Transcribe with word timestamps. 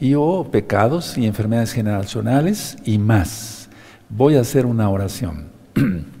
y 0.00 0.14
o 0.14 0.48
pecados 0.50 1.18
y 1.18 1.26
enfermedades 1.26 1.72
generacionales 1.72 2.76
y 2.84 2.98
más. 2.98 3.68
Voy 4.08 4.36
a 4.36 4.40
hacer 4.40 4.66
una 4.66 4.88
oración. 4.88 5.48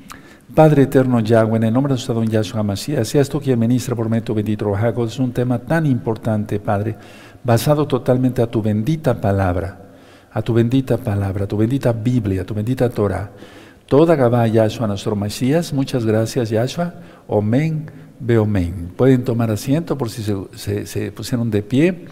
Padre 0.54 0.82
eterno 0.82 1.20
Yahweh, 1.20 1.56
en 1.56 1.64
el 1.64 1.72
nombre 1.72 1.94
de 1.94 2.00
su 2.00 2.12
don 2.12 2.26
Yahshua 2.26 2.62
Mashiach, 2.62 3.04
sea 3.04 3.20
esto 3.20 3.40
quien 3.40 3.58
ministra 3.58 3.94
por 3.94 4.08
medio 4.08 4.34
bendito 4.34 4.68
Rahago, 4.68 5.04
es 5.04 5.18
un 5.18 5.32
tema 5.32 5.58
tan 5.58 5.86
importante, 5.86 6.58
Padre, 6.58 6.96
basado 7.44 7.86
totalmente 7.86 8.42
a 8.42 8.46
tu 8.46 8.60
bendita 8.60 9.20
palabra, 9.20 9.78
a 10.32 10.42
tu 10.42 10.52
bendita 10.52 10.96
palabra, 10.96 11.46
tu 11.46 11.56
bendita 11.56 11.92
Biblia, 11.92 12.44
tu 12.44 12.54
bendita 12.54 12.88
Torah. 12.88 13.30
Toda 13.86 14.16
Gabá 14.16 14.46
Yahshua 14.46 14.86
nuestro 14.86 15.14
Mesías, 15.16 15.72
muchas 15.72 16.04
gracias 16.04 16.50
Yahshua, 16.50 16.94
Omen, 17.26 17.90
Beomen. 18.18 18.92
Pueden 18.96 19.24
tomar 19.24 19.50
asiento 19.50 19.96
por 19.96 20.10
si 20.10 20.22
se 20.22 21.12
pusieron 21.12 21.50
de 21.50 21.62
pie. 21.62 22.04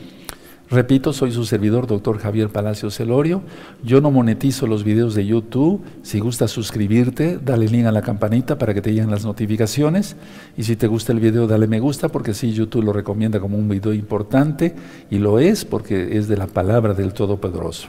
Repito, 0.69 1.13
soy 1.13 1.31
su 1.31 1.45
servidor, 1.45 1.87
doctor 1.87 2.19
Javier 2.19 2.49
Palacio 2.49 2.91
Celorio. 2.91 3.43
Yo 3.85 4.01
no 4.01 4.11
monetizo 4.11 4.67
los 4.67 4.83
videos 4.83 5.15
de 5.15 5.25
YouTube. 5.25 5.81
Si 6.03 6.19
gusta 6.19 6.49
suscribirte, 6.49 7.39
dale 7.39 7.69
link 7.69 7.87
a 7.87 7.93
la 7.93 8.03
campanita 8.03 8.59
para 8.59 8.75
que 8.75 8.83
te 8.83 8.91
lleguen 8.91 9.11
las 9.11 9.25
notificaciones. 9.25 10.17
Y 10.57 10.65
si 10.65 10.75
te 10.75 10.89
gusta 10.89 11.13
el 11.13 11.21
video, 11.21 11.47
dale 11.47 11.69
me 11.69 11.79
gusta 11.79 12.09
porque 12.09 12.35
sí, 12.35 12.53
YouTube 12.53 12.85
lo 12.85 12.93
recomienda 12.93 13.39
como 13.39 13.57
un 13.57 13.69
video 13.69 13.93
importante 13.93 14.75
y 15.09 15.19
lo 15.19 15.39
es 15.39 15.65
porque 15.65 16.19
es 16.19 16.27
de 16.27 16.37
la 16.37 16.49
palabra 16.49 16.95
del 16.95 17.15
Todopoderoso. 17.15 17.89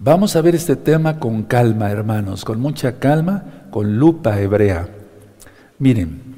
Vamos 0.00 0.36
a 0.36 0.42
ver 0.42 0.54
este 0.54 0.76
tema 0.76 1.18
con 1.18 1.44
calma, 1.44 1.90
hermanos, 1.90 2.44
con 2.44 2.60
mucha 2.60 2.98
calma, 2.98 3.66
con 3.70 3.98
lupa 3.98 4.38
hebrea. 4.38 4.88
Miren, 5.78 6.37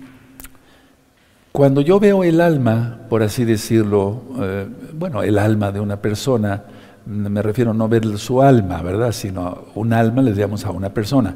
cuando 1.53 1.81
yo 1.81 1.99
veo 1.99 2.23
el 2.23 2.41
alma, 2.41 3.01
por 3.09 3.23
así 3.23 3.45
decirlo, 3.45 4.23
eh, 4.41 4.67
bueno, 4.95 5.23
el 5.23 5.39
alma 5.39 5.73
de 5.73 5.81
una 5.81 5.97
persona, 5.97 6.63
me 7.07 7.43
refiero 7.43 7.73
a 7.73 7.75
no 7.75 7.89
ver 7.89 8.19
su 8.19 8.41
alma, 8.41 8.83
¿verdad? 8.83 9.11
Sino 9.13 9.65
un 9.75 9.93
alma 9.93 10.23
le 10.23 10.33
damos 10.33 10.65
a 10.65 10.71
una 10.71 10.95
persona. 10.95 11.35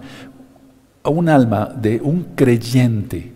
A 1.03 1.11
un 1.11 1.29
alma 1.29 1.69
de 1.75 2.01
un 2.01 2.27
creyente, 2.37 3.33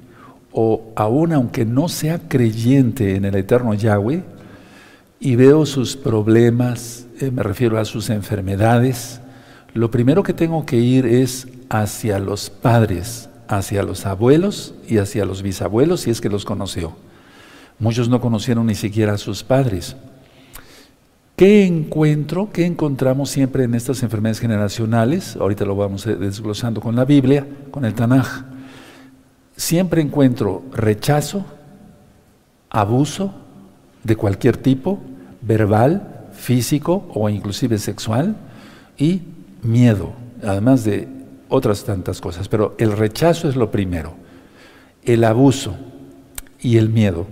o 0.53 0.93
aún 0.95 1.33
aunque 1.33 1.65
no 1.65 1.89
sea 1.89 2.21
creyente 2.29 3.17
en 3.17 3.25
el 3.25 3.35
eterno 3.35 3.75
Yahweh, 3.75 4.23
y 5.21 5.35
veo 5.35 5.67
sus 5.67 5.97
problemas, 5.97 7.07
eh, 7.21 7.31
me 7.33 7.43
refiero 7.43 7.79
a 7.79 7.85
sus 7.85 8.09
enfermedades, 8.09 9.21
lo 9.75 9.91
primero 9.91 10.23
que 10.23 10.33
tengo 10.33 10.65
que 10.65 10.77
ir 10.77 11.07
es 11.07 11.49
hacia 11.69 12.19
los 12.21 12.51
padres, 12.51 13.29
hacia 13.49 13.83
los 13.83 14.07
abuelos 14.07 14.75
y 14.87 14.99
hacia 14.99 15.25
los 15.25 15.43
bisabuelos, 15.43 16.03
si 16.03 16.11
es 16.11 16.21
que 16.21 16.29
los 16.29 16.45
conoció. 16.45 16.95
Muchos 17.79 18.09
no 18.09 18.21
conocieron 18.21 18.67
ni 18.67 18.75
siquiera 18.75 19.15
a 19.15 19.19
sus 19.19 19.43
padres. 19.43 19.97
¿Qué 21.37 21.65
encuentro, 21.65 22.51
qué 22.53 22.67
encontramos 22.67 23.31
siempre 23.31 23.65
en 23.65 23.75
estas 23.75 24.03
enfermedades 24.03 24.41
generacionales? 24.41 25.37
Ahorita 25.37 25.65
lo 25.65 25.77
vamos 25.77 26.05
desglosando 26.05 26.81
con 26.81 26.97
la 26.97 27.05
Biblia, 27.05 27.47
con 27.71 27.85
el 27.85 27.95
Tanaj. 27.95 28.45
Siempre 29.57 30.03
encuentro 30.03 30.65
rechazo, 30.73 31.47
abuso 32.71 33.33
de 34.03 34.17
cualquier 34.17 34.57
tipo, 34.57 34.99
verbal, 35.41 36.27
físico 36.33 37.09
o 37.15 37.29
inclusive 37.29 37.79
sexual, 37.79 38.37
y 38.97 39.23
miedo, 39.63 40.13
además 40.43 40.85
de 40.85 41.18
otras 41.49 41.85
tantas 41.85 42.21
cosas, 42.21 42.49
pero 42.49 42.75
el 42.79 42.93
rechazo 42.93 43.49
es 43.49 43.57
lo 43.57 43.71
primero, 43.71 44.15
el 45.05 45.25
abuso 45.25 45.77
y 46.61 46.77
el 46.77 46.89
miedo. 46.89 47.27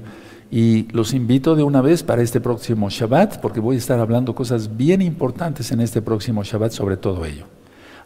Y 0.51 0.89
los 0.93 1.13
invito 1.13 1.57
de 1.57 1.63
una 1.63 1.81
vez 1.81 2.03
para 2.03 2.23
este 2.23 2.41
próximo 2.41 2.89
Shabbat, 2.89 3.41
porque 3.41 3.61
voy 3.61 3.77
a 3.77 3.79
estar 3.79 3.99
hablando 3.99 4.35
cosas 4.35 4.77
bien 4.77 5.03
importantes 5.03 5.73
en 5.73 5.81
este 5.81 6.03
próximo 6.03 6.45
Shabbat 6.45 6.73
sobre 6.73 6.97
todo 6.97 7.25
ello. 7.25 7.47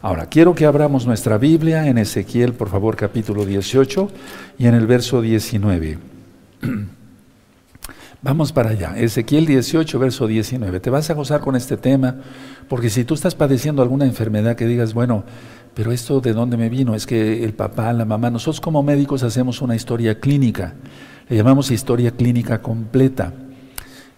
Ahora, 0.01 0.25
quiero 0.25 0.55
que 0.55 0.65
abramos 0.65 1.05
nuestra 1.05 1.37
Biblia 1.37 1.87
en 1.87 1.99
Ezequiel, 1.99 2.53
por 2.53 2.69
favor, 2.69 2.95
capítulo 2.95 3.45
18 3.45 4.09
y 4.57 4.65
en 4.65 4.73
el 4.73 4.87
verso 4.87 5.21
19. 5.21 5.99
Vamos 8.23 8.51
para 8.51 8.69
allá. 8.69 8.93
Ezequiel 8.97 9.47
18, 9.47 9.97
verso 9.97 10.27
19. 10.27 10.79
Te 10.79 10.91
vas 10.91 11.09
a 11.09 11.15
gozar 11.15 11.41
con 11.41 11.55
este 11.55 11.75
tema, 11.75 12.17
porque 12.69 12.91
si 12.91 13.03
tú 13.03 13.15
estás 13.15 13.33
padeciendo 13.33 13.81
alguna 13.81 14.05
enfermedad 14.05 14.55
que 14.55 14.67
digas, 14.67 14.93
bueno, 14.93 15.23
pero 15.73 15.91
esto 15.91 16.21
de 16.21 16.33
dónde 16.33 16.55
me 16.55 16.69
vino? 16.69 16.93
Es 16.93 17.07
que 17.07 17.43
el 17.43 17.55
papá, 17.55 17.91
la 17.93 18.05
mamá, 18.05 18.29
nosotros 18.29 18.61
como 18.61 18.83
médicos 18.83 19.23
hacemos 19.23 19.59
una 19.63 19.75
historia 19.75 20.19
clínica, 20.19 20.75
le 21.29 21.35
llamamos 21.35 21.71
historia 21.71 22.11
clínica 22.11 22.61
completa. 22.61 23.33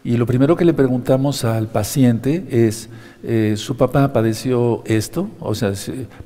Y 0.03 0.18
lo 0.18 0.25
primero 0.25 0.58
que 0.58 0.66
le 0.66 0.74
preguntamos 0.74 1.46
al 1.46 1.68
paciente 1.68 2.46
es, 2.50 2.90
eh, 3.24 3.53
¿su 3.56 3.78
papá 3.78 4.12
padeció 4.12 4.84
esto? 4.85 5.30
O 5.40 5.56
sea, 5.56 5.72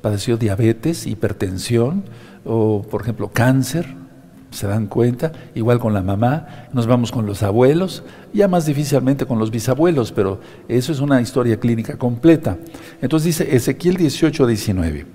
padeció 0.01 0.37
diabetes, 0.37 1.05
hipertensión 1.05 2.05
o, 2.43 2.81
por 2.81 3.03
ejemplo, 3.03 3.29
cáncer, 3.31 4.06
se 4.51 4.67
dan 4.67 4.87
cuenta, 4.87 5.31
igual 5.55 5.79
con 5.79 5.93
la 5.93 6.01
mamá, 6.01 6.67
nos 6.73 6.87
vamos 6.87 7.11
con 7.11 7.25
los 7.25 7.43
abuelos, 7.43 8.03
ya 8.33 8.47
más 8.47 8.65
difícilmente 8.65 9.25
con 9.25 9.39
los 9.39 9.51
bisabuelos, 9.51 10.11
pero 10.11 10.39
eso 10.67 10.91
es 10.91 10.99
una 10.99 11.21
historia 11.21 11.59
clínica 11.59 11.97
completa. 11.97 12.57
Entonces 13.01 13.37
dice 13.37 13.55
Ezequiel 13.55 13.97
18, 13.97 14.47
19. 14.47 15.05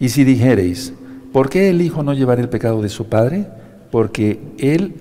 Y 0.00 0.08
si 0.08 0.24
dijereis, 0.24 0.92
¿por 1.32 1.48
qué 1.48 1.70
el 1.70 1.82
Hijo 1.82 2.02
no 2.02 2.14
llevará 2.14 2.40
el 2.40 2.48
pecado 2.48 2.82
de 2.82 2.88
su 2.88 3.06
Padre? 3.06 3.46
Porque 3.90 4.40
el 4.58 4.94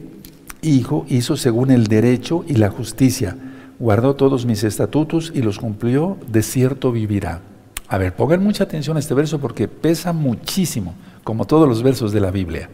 Hijo 0.61 1.05
hizo 1.07 1.38
según 1.38 1.72
el 1.72 1.88
derecho 1.88 2.45
y 2.47 2.55
la 2.55 2.69
justicia, 2.69 3.35
guardó 3.79 4.16
todos 4.16 4.45
mis 4.45 4.63
estatutos 4.63 5.31
y 5.33 5.41
los 5.41 5.57
cumplió, 5.57 6.17
de 6.31 6.43
cierto 6.43 6.91
vivirá. 6.91 7.41
A 7.88 7.97
ver, 7.97 8.16
pongan 8.16 8.43
mucha 8.43 8.63
atención 8.63 8.95
a 8.95 8.99
este 8.99 9.13
verso 9.13 9.39
porque 9.39 9.67
pesa 9.67 10.13
muchísimo, 10.13 10.93
como 11.23 11.45
todos 11.45 11.67
los 11.67 11.83
versos 11.83 12.11
de 12.13 12.22
la 12.22 12.31
Biblia. 12.31 12.69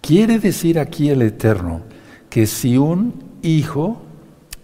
Quiere 0.00 0.38
decir 0.38 0.78
aquí 0.78 1.10
el 1.10 1.22
Eterno 1.22 1.82
que 2.28 2.46
si 2.46 2.78
un 2.78 3.22
hijo 3.42 4.02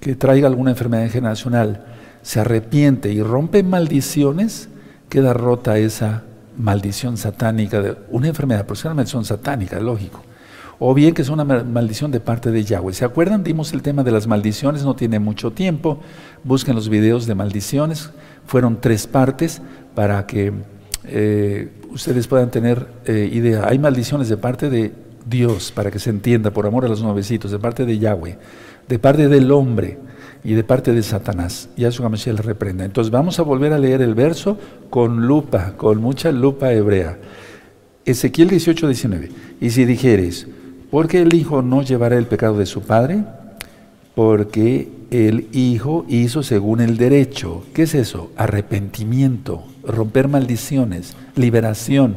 que 0.00 0.14
traiga 0.14 0.46
alguna 0.48 0.70
enfermedad 0.70 1.10
generacional 1.10 1.84
se 2.22 2.40
arrepiente 2.40 3.12
y 3.12 3.22
rompe 3.22 3.62
maldiciones, 3.62 4.68
queda 5.08 5.32
rota 5.32 5.78
esa 5.78 6.24
maldición 6.56 7.16
satánica, 7.16 7.80
de 7.80 7.96
una 8.10 8.28
enfermedad, 8.28 8.62
pero 8.62 8.74
es 8.74 8.84
una 8.84 8.94
maldición 8.94 9.24
satánica, 9.24 9.78
lógico. 9.78 10.22
O 10.78 10.92
bien 10.92 11.14
que 11.14 11.22
es 11.22 11.28
una 11.28 11.44
maldición 11.44 12.10
de 12.10 12.20
parte 12.20 12.50
de 12.50 12.62
Yahweh. 12.62 12.92
¿Se 12.92 13.04
acuerdan? 13.04 13.42
Dimos 13.42 13.72
el 13.72 13.82
tema 13.82 14.02
de 14.02 14.12
las 14.12 14.26
maldiciones, 14.26 14.84
no 14.84 14.94
tiene 14.94 15.18
mucho 15.18 15.50
tiempo. 15.50 16.00
Busquen 16.44 16.74
los 16.74 16.90
videos 16.90 17.26
de 17.26 17.34
maldiciones. 17.34 18.10
Fueron 18.46 18.78
tres 18.80 19.06
partes 19.06 19.62
para 19.94 20.26
que 20.26 20.52
eh, 21.04 21.70
ustedes 21.90 22.26
puedan 22.26 22.50
tener 22.50 22.88
eh, 23.06 23.30
idea. 23.32 23.66
Hay 23.66 23.78
maldiciones 23.78 24.28
de 24.28 24.36
parte 24.36 24.68
de 24.68 24.92
Dios, 25.28 25.72
para 25.72 25.90
que 25.90 25.98
se 25.98 26.10
entienda, 26.10 26.50
por 26.52 26.66
amor 26.66 26.84
a 26.84 26.88
los 26.88 27.02
nuevecitos, 27.02 27.50
de 27.50 27.58
parte 27.58 27.84
de 27.84 27.98
Yahweh, 27.98 28.38
de 28.88 28.98
parte 28.98 29.28
del 29.28 29.50
hombre 29.50 29.98
y 30.44 30.54
de 30.54 30.62
parte 30.62 30.92
de 30.92 31.02
Satanás. 31.02 31.68
Y 31.76 31.84
a 31.84 31.90
su 31.90 32.08
le 32.08 32.42
reprenda. 32.42 32.84
Entonces 32.84 33.10
vamos 33.10 33.38
a 33.38 33.42
volver 33.42 33.72
a 33.72 33.78
leer 33.78 34.02
el 34.02 34.14
verso 34.14 34.58
con 34.88 35.26
lupa, 35.26 35.74
con 35.76 36.00
mucha 36.00 36.30
lupa 36.30 36.72
hebrea. 36.72 37.18
Ezequiel 38.04 38.48
18, 38.48 38.86
19. 38.86 39.30
Y 39.60 39.70
si 39.70 39.84
dijeres, 39.84 40.46
¿por 40.92 41.08
qué 41.08 41.22
el 41.22 41.34
Hijo 41.34 41.62
no 41.62 41.82
llevará 41.82 42.16
el 42.16 42.26
pecado 42.26 42.56
de 42.56 42.66
su 42.66 42.82
Padre? 42.82 43.24
Porque 44.14 44.88
el 45.10 45.48
Hijo 45.52 46.06
hizo 46.08 46.44
según 46.44 46.80
el 46.80 46.96
derecho. 46.96 47.64
¿Qué 47.74 47.82
es 47.82 47.96
eso? 47.96 48.30
Arrepentimiento, 48.36 49.64
romper 49.82 50.28
maldiciones, 50.28 51.16
liberación, 51.34 52.14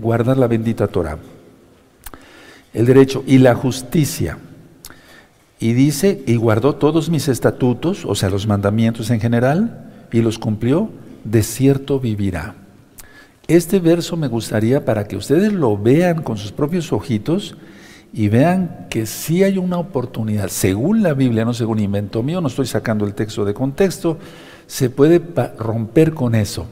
guardar 0.00 0.38
la 0.38 0.46
bendita 0.46 0.86
Torah. 0.86 1.18
El 2.74 2.86
derecho 2.86 3.22
y 3.26 3.38
la 3.38 3.54
justicia. 3.54 4.38
Y 5.58 5.74
dice, 5.74 6.22
y 6.26 6.36
guardó 6.36 6.74
todos 6.74 7.08
mis 7.08 7.28
estatutos, 7.28 8.04
o 8.04 8.14
sea, 8.14 8.30
los 8.30 8.46
mandamientos 8.46 9.10
en 9.10 9.20
general, 9.20 9.92
y 10.12 10.20
los 10.20 10.38
cumplió, 10.38 10.90
de 11.24 11.42
cierto 11.42 12.00
vivirá. 12.00 12.56
Este 13.48 13.78
verso 13.80 14.16
me 14.16 14.28
gustaría 14.28 14.84
para 14.84 15.06
que 15.06 15.16
ustedes 15.16 15.52
lo 15.52 15.76
vean 15.76 16.22
con 16.22 16.36
sus 16.36 16.52
propios 16.52 16.92
ojitos 16.92 17.56
y 18.12 18.28
vean 18.28 18.86
que 18.90 19.06
sí 19.06 19.42
hay 19.42 19.58
una 19.58 19.78
oportunidad, 19.78 20.48
según 20.48 21.02
la 21.02 21.14
Biblia, 21.14 21.44
no 21.44 21.54
según 21.54 21.78
invento 21.78 22.22
mío, 22.22 22.40
no 22.40 22.48
estoy 22.48 22.66
sacando 22.66 23.06
el 23.06 23.14
texto 23.14 23.44
de 23.44 23.54
contexto, 23.54 24.18
se 24.66 24.90
puede 24.90 25.20
romper 25.58 26.12
con 26.12 26.34
eso. 26.34 26.66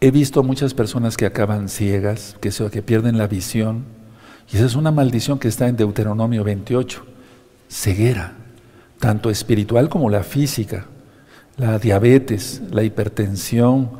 He 0.00 0.10
visto 0.10 0.42
muchas 0.42 0.74
personas 0.74 1.16
que 1.16 1.26
acaban 1.26 1.68
ciegas, 1.68 2.36
que, 2.40 2.50
que 2.70 2.82
pierden 2.82 3.18
la 3.18 3.26
visión, 3.26 3.84
y 4.50 4.56
esa 4.56 4.66
es 4.66 4.74
una 4.74 4.90
maldición 4.90 5.38
que 5.38 5.48
está 5.48 5.68
en 5.68 5.76
Deuteronomio 5.76 6.42
28. 6.42 7.04
Ceguera, 7.68 8.32
tanto 8.98 9.28
espiritual 9.30 9.88
como 9.88 10.08
la 10.08 10.22
física, 10.22 10.86
la 11.58 11.78
diabetes, 11.78 12.62
la 12.70 12.82
hipertensión, 12.82 13.90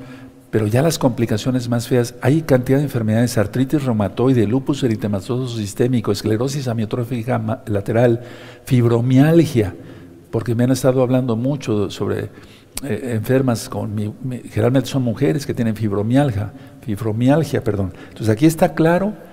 pero 0.50 0.66
ya 0.66 0.80
las 0.80 0.98
complicaciones 0.98 1.68
más 1.68 1.86
feas, 1.86 2.14
hay 2.22 2.40
cantidad 2.42 2.78
de 2.78 2.84
enfermedades, 2.84 3.36
artritis 3.36 3.84
reumatoide, 3.84 4.46
lupus 4.46 4.82
eritematoso 4.82 5.54
sistémico, 5.54 6.10
esclerosis 6.10 6.68
amiotrófica 6.68 7.62
lateral, 7.66 8.22
fibromialgia, 8.64 9.74
porque 10.30 10.54
me 10.54 10.64
han 10.64 10.70
estado 10.70 11.02
hablando 11.02 11.36
mucho 11.36 11.90
sobre 11.90 12.30
eh, 12.84 13.10
enfermas 13.14 13.68
con 13.68 13.94
generalmente 14.50 14.88
son 14.88 15.02
mujeres 15.02 15.44
que 15.44 15.52
tienen 15.52 15.76
fibromialgia, 15.76 16.52
fibromialgia, 16.80 17.62
perdón. 17.62 17.92
Entonces 18.08 18.30
aquí 18.30 18.46
está 18.46 18.72
claro 18.72 19.27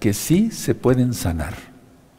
que 0.00 0.12
sí 0.12 0.50
se 0.50 0.74
pueden 0.74 1.14
sanar. 1.14 1.54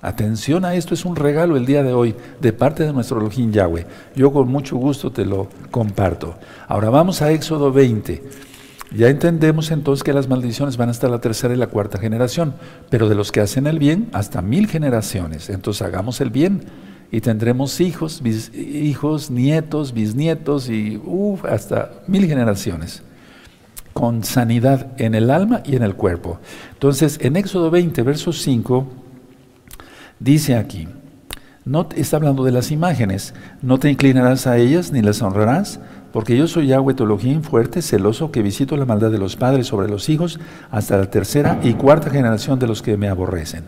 Atención 0.02 0.64
a 0.64 0.76
esto, 0.76 0.94
es 0.94 1.06
un 1.06 1.16
regalo 1.16 1.58
el 1.58 1.66
día 1.66 1.82
de 1.82 1.94
hoy 1.94 2.16
de 2.40 2.54
parte 2.54 2.84
de 2.86 2.94
nuestro 2.94 3.20
Elohim 3.20 3.52
Yahweh. 3.52 3.86
Yo 4.16 4.32
con 4.32 4.48
mucho 4.48 4.78
gusto 4.78 5.12
te 5.12 5.26
lo 5.26 5.50
comparto. 5.72 6.36
Ahora 6.68 6.90
vamos 6.90 7.22
a 7.22 7.32
Éxodo 7.32 7.72
20. 7.72 8.24
Ya 8.96 9.10
entendemos 9.10 9.72
entonces 9.72 10.04
que 10.04 10.14
las 10.14 10.30
maldiciones 10.30 10.78
van 10.78 10.90
hasta 10.90 11.10
la 11.10 11.20
tercera 11.20 11.54
y 11.54 11.58
la 11.58 11.68
cuarta 11.68 11.98
generación, 11.98 12.54
pero 12.90 13.10
de 13.10 13.16
los 13.16 13.32
que 13.32 13.42
hacen 13.42 13.68
el 13.68 13.80
bien 13.80 14.10
hasta 14.14 14.42
mil 14.42 14.68
generaciones. 14.68 15.50
Entonces 15.50 15.82
hagamos 15.82 16.22
el 16.22 16.30
bien 16.30 16.64
y 17.12 17.22
tendremos 17.22 17.82
hijos, 17.82 18.22
hijos, 18.56 19.32
nietos, 19.32 19.94
bisnietos 19.94 20.70
y 20.70 21.02
hasta 21.50 21.92
mil 22.08 22.28
generaciones 22.28 23.04
con 23.98 24.24
sanidad 24.24 24.92
en 25.00 25.16
el 25.16 25.32
alma 25.32 25.64
y 25.66 25.76
en 25.76 25.82
el 25.82 25.96
cuerpo. 25.96 26.38
Entonces, 26.74 27.18
en 27.20 27.36
Éxodo 27.36 27.72
20, 27.72 28.04
verso 28.04 28.32
5, 28.32 28.86
dice 30.20 30.56
aquí, 30.56 30.88
no 31.66 31.90
está 31.96 32.18
hablando 32.18 32.44
de 32.44 32.52
las 32.52 32.70
imágenes, 32.70 33.34
no 33.64 33.80
te 33.80 33.90
inclinarás 33.90 34.46
a 34.46 34.58
ellas 34.58 34.92
ni 34.92 35.02
las 35.02 35.24
honrarás, 35.24 35.80
porque 36.14 36.38
yo 36.38 36.46
soy 36.46 36.68
Yahweh 36.68 36.94
Tologín, 36.94 37.42
fuerte, 37.42 37.82
celoso, 37.82 38.30
que 38.30 38.44
visito 38.44 38.78
la 38.78 38.86
maldad 38.86 39.10
de 39.10 39.18
los 39.18 39.36
padres 39.36 39.66
sobre 39.66 39.90
los 39.90 40.10
hijos 40.10 40.40
hasta 40.70 40.96
la 40.96 41.10
tercera 41.10 41.60
y 41.64 41.74
cuarta 41.74 42.12
generación 42.12 42.60
de 42.60 42.68
los 42.68 42.84
que 42.84 42.98
me 42.98 43.10
aborrecen. 43.10 43.64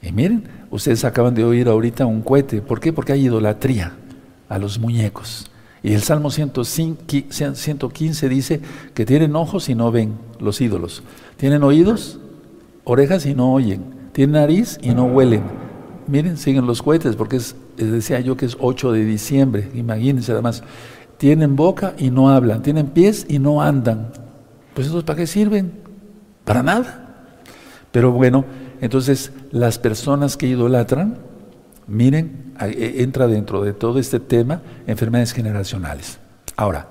Y 0.00 0.12
miren, 0.12 0.48
ustedes 0.70 1.04
acaban 1.04 1.34
de 1.34 1.44
oír 1.44 1.68
ahorita 1.68 2.06
un 2.06 2.22
cohete. 2.22 2.62
¿Por 2.62 2.80
qué? 2.80 2.90
Porque 2.90 3.12
hay 3.12 3.26
idolatría 3.26 3.92
a 4.48 4.56
los 4.56 4.78
muñecos. 4.78 5.50
Y 5.86 5.94
el 5.94 6.02
Salmo 6.02 6.32
115 6.32 8.28
dice 8.28 8.60
que 8.92 9.06
tienen 9.06 9.36
ojos 9.36 9.68
y 9.68 9.76
no 9.76 9.92
ven 9.92 10.14
los 10.40 10.60
ídolos. 10.60 11.04
Tienen 11.36 11.62
oídos, 11.62 12.18
orejas 12.82 13.24
y 13.24 13.36
no 13.36 13.52
oyen. 13.52 13.84
Tienen 14.10 14.32
nariz 14.32 14.80
y 14.82 14.88
no 14.94 15.04
huelen. 15.04 15.44
Miren, 16.08 16.38
siguen 16.38 16.66
los 16.66 16.82
cohetes 16.82 17.14
porque 17.14 17.36
es, 17.36 17.54
decía 17.76 18.18
yo 18.18 18.36
que 18.36 18.46
es 18.46 18.56
8 18.58 18.90
de 18.90 19.04
diciembre. 19.04 19.70
Imagínense 19.76 20.32
además. 20.32 20.64
Tienen 21.18 21.54
boca 21.54 21.94
y 21.96 22.10
no 22.10 22.30
hablan. 22.30 22.62
Tienen 22.62 22.88
pies 22.88 23.24
y 23.28 23.38
no 23.38 23.62
andan. 23.62 24.08
Pues 24.74 24.88
esos 24.88 25.04
para 25.04 25.18
qué 25.18 25.28
sirven? 25.28 25.70
Para 26.44 26.64
nada. 26.64 27.28
Pero 27.92 28.10
bueno, 28.10 28.44
entonces, 28.80 29.30
las 29.52 29.78
personas 29.78 30.36
que 30.36 30.48
idolatran, 30.48 31.16
miren, 31.86 32.54
e, 32.60 33.02
entra 33.02 33.26
dentro 33.26 33.62
de 33.62 33.72
todo 33.72 33.98
este 33.98 34.20
tema 34.20 34.62
enfermedades 34.86 35.32
generacionales. 35.32 36.18
Ahora, 36.56 36.88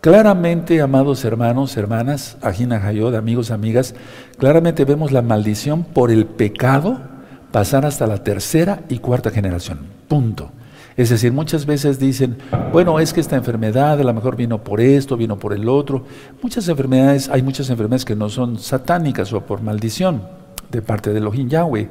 claramente, 0.00 0.80
amados 0.80 1.24
hermanos, 1.24 1.76
hermanas, 1.76 2.36
Ajina 2.42 2.84
Hayod, 2.86 3.14
amigos, 3.14 3.50
amigas, 3.50 3.94
claramente 4.38 4.84
vemos 4.84 5.12
la 5.12 5.22
maldición 5.22 5.84
por 5.84 6.10
el 6.10 6.26
pecado 6.26 7.00
pasar 7.52 7.84
hasta 7.84 8.06
la 8.06 8.24
tercera 8.24 8.82
y 8.88 8.98
cuarta 8.98 9.30
generación. 9.30 9.80
Punto. 10.08 10.50
Es 10.96 11.08
decir, 11.10 11.32
muchas 11.32 11.64
veces 11.64 11.98
dicen, 11.98 12.36
bueno, 12.72 12.98
es 13.00 13.12
que 13.12 13.20
esta 13.20 13.36
enfermedad 13.36 13.98
a 13.98 14.04
lo 14.04 14.12
mejor 14.12 14.36
vino 14.36 14.62
por 14.62 14.80
esto, 14.80 15.16
vino 15.16 15.38
por 15.38 15.52
el 15.52 15.68
otro. 15.68 16.04
Muchas 16.42 16.68
enfermedades, 16.68 17.28
hay 17.28 17.42
muchas 17.42 17.70
enfermedades 17.70 18.04
que 18.04 18.16
no 18.16 18.28
son 18.28 18.58
satánicas 18.58 19.32
o 19.32 19.40
por 19.40 19.62
maldición 19.62 20.22
de 20.70 20.82
parte 20.82 21.12
de 21.12 21.18
Elohim 21.18 21.48
Yahweh, 21.48 21.88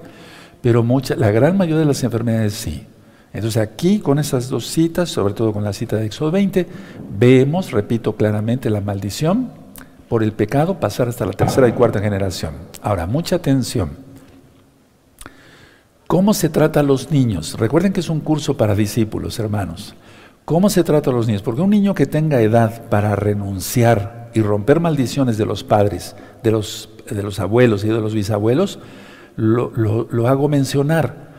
pero 0.62 0.84
mucha, 0.84 1.16
la 1.16 1.32
gran 1.32 1.58
mayoría 1.58 1.80
de 1.80 1.86
las 1.86 2.04
enfermedades 2.04 2.54
sí. 2.54 2.86
Entonces 3.34 3.62
aquí 3.62 4.00
con 4.00 4.20
esas 4.20 4.50
dos 4.50 4.68
citas, 4.68 5.10
sobre 5.10 5.34
todo 5.34 5.54
con 5.54 5.64
la 5.64 5.74
cita 5.74 5.96
de 5.96 6.06
Éxodo 6.06 6.32
20, 6.32 6.68
vemos, 7.18 7.72
repito 7.72 8.16
claramente, 8.16 8.70
la 8.70 8.82
maldición 8.82 9.50
por 10.10 10.24
el 10.24 10.34
pecado 10.34 10.80
pasar 10.80 11.08
hasta 11.08 11.26
la 11.26 11.32
tercera 11.32 11.68
y 11.68 11.72
cuarta 11.72 12.02
generación. 12.02 12.56
Ahora, 12.82 13.08
mucha 13.08 13.38
atención. 13.38 13.92
¿Cómo 16.08 16.34
se 16.34 16.50
trata 16.50 16.82
a 16.82 16.84
los 16.84 17.10
niños? 17.12 17.58
Recuerden 17.58 17.94
que 17.94 18.02
es 18.02 18.10
un 18.10 18.20
curso 18.20 18.58
para 18.58 18.76
discípulos, 18.76 19.40
hermanos. 19.40 19.96
¿Cómo 20.44 20.70
se 20.70 20.84
trata 20.84 21.10
a 21.10 21.14
los 21.14 21.28
niños? 21.28 21.42
Porque 21.42 21.62
un 21.62 21.70
niño 21.70 21.96
que 21.96 22.06
tenga 22.06 22.42
edad 22.42 22.90
para 22.90 23.16
renunciar 23.16 24.30
y 24.34 24.42
romper 24.42 24.82
maldiciones 24.82 25.38
de 25.38 25.46
los 25.46 25.64
padres, 25.64 26.16
de 26.44 26.52
los 26.52 26.90
de 27.10 27.24
los 27.24 27.40
abuelos 27.40 27.84
y 27.84 27.88
de 27.88 28.00
los 28.00 28.14
bisabuelos, 28.14 28.80
lo, 29.42 30.28
hago 30.28 30.48
mencionar. 30.48 31.32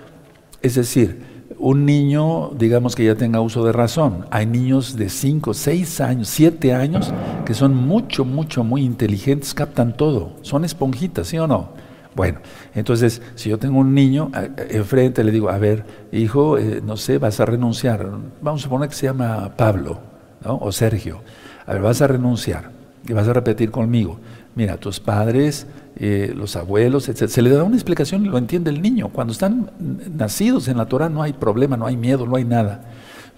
Es 0.61 0.75
decir, 0.75 1.23
un 1.59 1.87
niño, 1.87 2.51
digamos 2.59 2.97
que 2.97 3.05
ya 3.05 3.15
tenga 3.15 3.41
uso 3.41 3.65
de 3.65 3.73
razón. 3.73 4.27
Hay 4.31 4.47
niños 4.47 4.97
de 4.97 5.09
5, 5.09 5.55
6 5.55 6.01
años, 6.01 6.29
7 6.29 6.75
años 6.75 7.13
que 7.47 7.55
son 7.55 7.75
mucho, 7.75 8.25
mucho, 8.25 8.65
muy 8.65 8.83
inteligentes, 8.83 9.55
captan 9.55 9.97
todo. 9.97 10.37
Son 10.43 10.65
esponjitas, 10.65 11.29
¿sí 11.29 11.39
o 11.39 11.47
no? 11.47 11.71
Bueno, 12.15 12.41
entonces, 12.75 13.23
si 13.37 13.49
yo 13.49 13.59
tengo 13.59 13.79
un 13.79 13.95
niño 13.95 14.31
enfrente, 14.69 15.25
le 15.25 15.31
digo, 15.31 15.49
a 15.49 15.59
ver, 15.59 15.85
hijo, 16.11 16.59
eh, 16.59 16.83
no 16.85 16.97
sé, 16.97 17.19
vas 17.19 17.41
a 17.41 17.47
renunciar. 17.47 18.07
Vamos 18.43 18.63
a 18.63 18.65
suponer 18.65 18.89
que 18.89 18.97
se 18.97 19.07
llama 19.07 19.55
Pablo, 19.57 20.01
¿no? 20.45 20.59
O 20.59 20.73
Sergio. 20.73 21.23
A 21.65 21.73
ver, 21.75 21.83
vas 21.83 22.03
a 22.03 22.09
renunciar 22.09 22.73
y 23.09 23.13
vas 23.13 23.29
a 23.29 23.33
repetir 23.33 23.71
conmigo 23.71 24.19
mira, 24.55 24.77
tus 24.77 25.01
padres, 25.01 25.67
eh, 25.97 26.33
los 26.35 26.57
abuelos, 26.57 27.09
etc. 27.09 27.29
Se 27.29 27.43
le 27.43 27.51
da 27.51 27.65
una 27.65 27.77
explicación 27.77 28.25
y 28.25 28.29
lo 28.29 28.39
entiende 28.39 28.71
el 28.71 28.81
niño. 28.81 29.11
Cuando 29.11 29.33
están 29.33 29.71
nacidos 30.15 30.69
en 30.69 30.77
la 30.77 30.87
Torah 30.87 31.09
no 31.09 31.23
hay 31.23 31.33
problema, 31.33 31.77
no 31.77 31.87
hay 31.87 31.97
miedo, 31.97 32.27
no 32.27 32.37
hay 32.37 32.45
nada. 32.45 32.85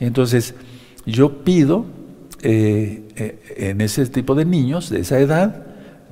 Entonces, 0.01 0.55
yo 1.07 1.45
pido 1.45 1.87
eh, 2.43 3.09
eh, 3.17 3.55
en 3.57 3.81
ese 3.81 4.07
tipo 4.07 4.35
de 4.35 4.45
niños, 4.45 4.91
de 4.91 5.01
esa 5.01 5.19
edad, 5.19 5.65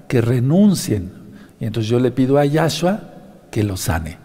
que 0.09 0.21
renuncien. 0.21 1.13
Y 1.61 1.67
entonces 1.67 1.91
yo 1.91 2.01
le 2.01 2.11
pido 2.11 2.39
a 2.39 2.45
Yahshua 2.45 3.01
que 3.51 3.63
lo 3.63 3.77
sane. 3.77 4.19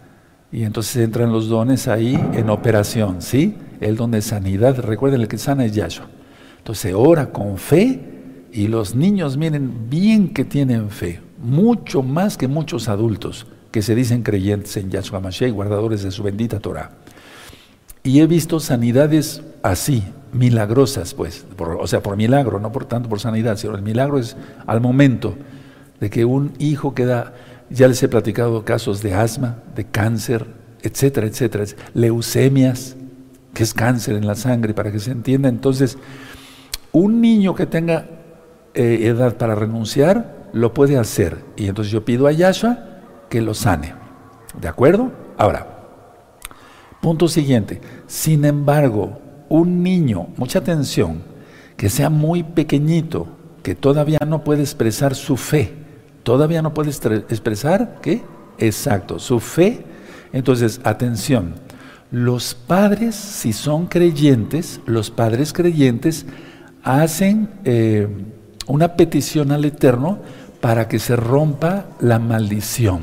Y 0.51 0.63
entonces 0.63 0.97
entran 0.97 1.31
los 1.31 1.49
dones 1.49 1.87
ahí 1.87 2.15
en 2.33 2.49
operación, 2.49 3.21
¿sí? 3.21 3.55
El 3.79 3.95
don 3.95 4.11
de 4.11 4.21
sanidad. 4.21 4.79
Recuerden, 4.79 5.21
el 5.21 5.27
que 5.27 5.37
sana 5.37 5.65
es 5.65 5.73
Yahshua. 5.73 6.07
Entonces 6.57 6.93
ora 6.95 7.31
con 7.31 7.57
fe 7.57 8.01
y 8.51 8.67
los 8.67 8.95
niños 8.95 9.37
miren 9.37 9.89
bien 9.89 10.33
que 10.33 10.43
tienen 10.43 10.89
fe, 10.89 11.19
mucho 11.37 12.03
más 12.03 12.37
que 12.37 12.47
muchos 12.47 12.89
adultos 12.89 13.47
que 13.71 13.81
se 13.81 13.95
dicen 13.95 14.23
creyentes 14.23 14.75
en 14.77 14.89
Yahshua 14.89 15.19
Mashiach, 15.19 15.51
guardadores 15.51 16.03
de 16.03 16.11
su 16.11 16.23
bendita 16.23 16.59
Torah. 16.59 16.91
Y 18.03 18.21
he 18.21 18.27
visto 18.27 18.59
sanidades 18.59 19.41
así, 19.61 20.03
milagrosas, 20.31 21.13
pues, 21.13 21.45
o 21.57 21.87
sea, 21.87 22.01
por 22.01 22.15
milagro, 22.15 22.59
no 22.59 22.71
por 22.71 22.85
tanto 22.85 23.09
por 23.09 23.19
sanidad, 23.19 23.57
sino 23.57 23.75
el 23.75 23.81
milagro 23.81 24.17
es 24.17 24.37
al 24.65 24.81
momento 24.81 25.35
de 25.99 26.09
que 26.09 26.25
un 26.25 26.53
hijo 26.59 26.93
queda, 26.93 27.33
ya 27.69 27.87
les 27.87 28.01
he 28.01 28.07
platicado 28.07 28.63
casos 28.63 29.01
de 29.01 29.13
asma, 29.13 29.57
de 29.75 29.85
cáncer, 29.85 30.45
etcétera, 30.81 31.27
etcétera, 31.27 31.65
leucemias, 31.93 32.95
que 33.53 33.63
es 33.63 33.73
cáncer 33.73 34.15
en 34.15 34.27
la 34.27 34.35
sangre, 34.35 34.73
para 34.73 34.91
que 34.91 34.99
se 34.99 35.11
entienda. 35.11 35.49
Entonces, 35.49 35.97
un 36.91 37.19
niño 37.19 37.55
que 37.55 37.65
tenga 37.65 38.05
eh, 38.73 38.99
edad 39.03 39.35
para 39.37 39.55
renunciar, 39.55 40.36
lo 40.57 40.73
puede 40.73 40.97
hacer. 40.97 41.43
Y 41.55 41.67
entonces 41.67 41.91
yo 41.91 42.03
pido 42.03 42.27
a 42.27 42.31
Yahshua 42.31 42.77
que 43.29 43.41
lo 43.41 43.53
sane. 43.53 43.93
¿De 44.59 44.67
acuerdo? 44.67 45.11
Ahora, 45.37 45.67
punto 47.01 47.27
siguiente. 47.27 47.81
Sin 48.07 48.45
embargo, 48.45 49.19
un 49.49 49.83
niño, 49.83 50.27
mucha 50.37 50.59
atención, 50.59 51.21
que 51.75 51.89
sea 51.89 52.09
muy 52.09 52.43
pequeñito, 52.43 53.27
que 53.63 53.75
todavía 53.75 54.19
no 54.25 54.43
puede 54.43 54.61
expresar 54.61 55.15
su 55.15 55.37
fe, 55.37 55.73
todavía 56.23 56.61
no 56.61 56.73
puede 56.73 56.89
expresar, 56.89 57.99
¿qué? 58.01 58.23
Exacto, 58.57 59.19
su 59.19 59.39
fe. 59.39 59.85
Entonces, 60.33 60.81
atención, 60.83 61.55
los 62.11 62.55
padres, 62.55 63.15
si 63.15 63.53
son 63.53 63.85
creyentes, 63.85 64.81
los 64.85 65.11
padres 65.11 65.53
creyentes 65.53 66.25
hacen... 66.83 67.49
Eh, 67.63 68.07
una 68.67 68.95
petición 68.95 69.51
al 69.51 69.65
Eterno 69.65 70.19
para 70.61 70.87
que 70.87 70.99
se 70.99 71.15
rompa 71.15 71.85
la 71.99 72.19
maldición. 72.19 73.01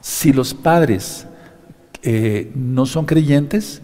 Si 0.00 0.32
los 0.32 0.54
padres 0.54 1.26
eh, 2.02 2.52
no 2.54 2.86
son 2.86 3.06
creyentes 3.06 3.82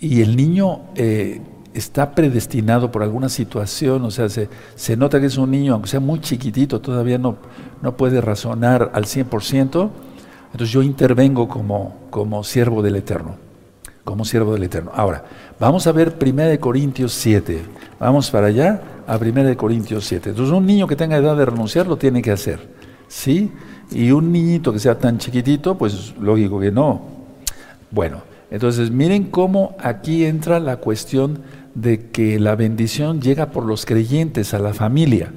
y 0.00 0.22
el 0.22 0.36
niño 0.36 0.80
eh, 0.96 1.40
está 1.74 2.14
predestinado 2.14 2.90
por 2.90 3.02
alguna 3.02 3.28
situación, 3.28 4.04
o 4.04 4.10
sea, 4.10 4.28
se, 4.28 4.96
nota 4.96 5.20
que 5.20 5.26
es 5.26 5.36
un 5.36 5.50
niño, 5.50 5.74
aunque 5.74 5.88
sea 5.88 6.00
muy 6.00 6.20
chiquitito, 6.20 6.80
todavía 6.80 7.18
no, 7.18 7.36
no 7.82 7.96
puede 7.96 8.20
razonar 8.20 8.90
al 8.94 9.04
100%, 9.04 9.90
entonces 10.52 10.70
yo 10.70 10.82
intervengo 10.82 11.48
como, 11.48 11.96
como 12.10 12.42
siervo 12.42 12.82
del 12.82 12.96
Eterno, 12.96 13.36
como 14.04 14.24
siervo 14.24 14.54
del 14.54 14.64
Eterno. 14.64 14.90
Ahora, 14.94 15.24
vamos 15.60 15.86
a 15.86 15.92
ver 15.92 16.16
1 16.20 16.58
Corintios 16.58 17.12
7, 17.12 17.62
vamos 18.00 18.30
para 18.30 18.48
allá, 18.48 18.82
a 19.10 19.16
1 19.16 19.56
Corintios 19.56 20.04
7. 20.06 20.30
Entonces 20.30 20.54
un 20.54 20.64
niño 20.64 20.86
que 20.86 20.94
tenga 20.94 21.16
edad 21.16 21.36
de 21.36 21.44
renunciar 21.44 21.88
lo 21.88 21.96
tiene 21.96 22.22
que 22.22 22.30
hacer. 22.30 22.60
¿Sí? 23.08 23.50
Y 23.90 24.12
un 24.12 24.30
niñito 24.30 24.72
que 24.72 24.78
sea 24.78 24.96
tan 24.96 25.18
chiquitito, 25.18 25.76
pues 25.76 26.14
lógico 26.20 26.60
que 26.60 26.70
no. 26.70 27.02
Bueno, 27.90 28.22
Entonces, 28.52 28.90
miren 28.90 29.30
cómo 29.30 29.76
aquí 29.78 30.24
entra 30.24 30.58
la 30.58 30.78
cuestión 30.78 31.38
de 31.74 32.10
que 32.10 32.40
la 32.40 32.56
bendición 32.56 33.20
llega 33.20 33.50
por 33.52 33.64
los 33.64 33.86
creyentes 33.86 34.54
a 34.54 34.58
la 34.58 34.74
familia. 34.74 35.32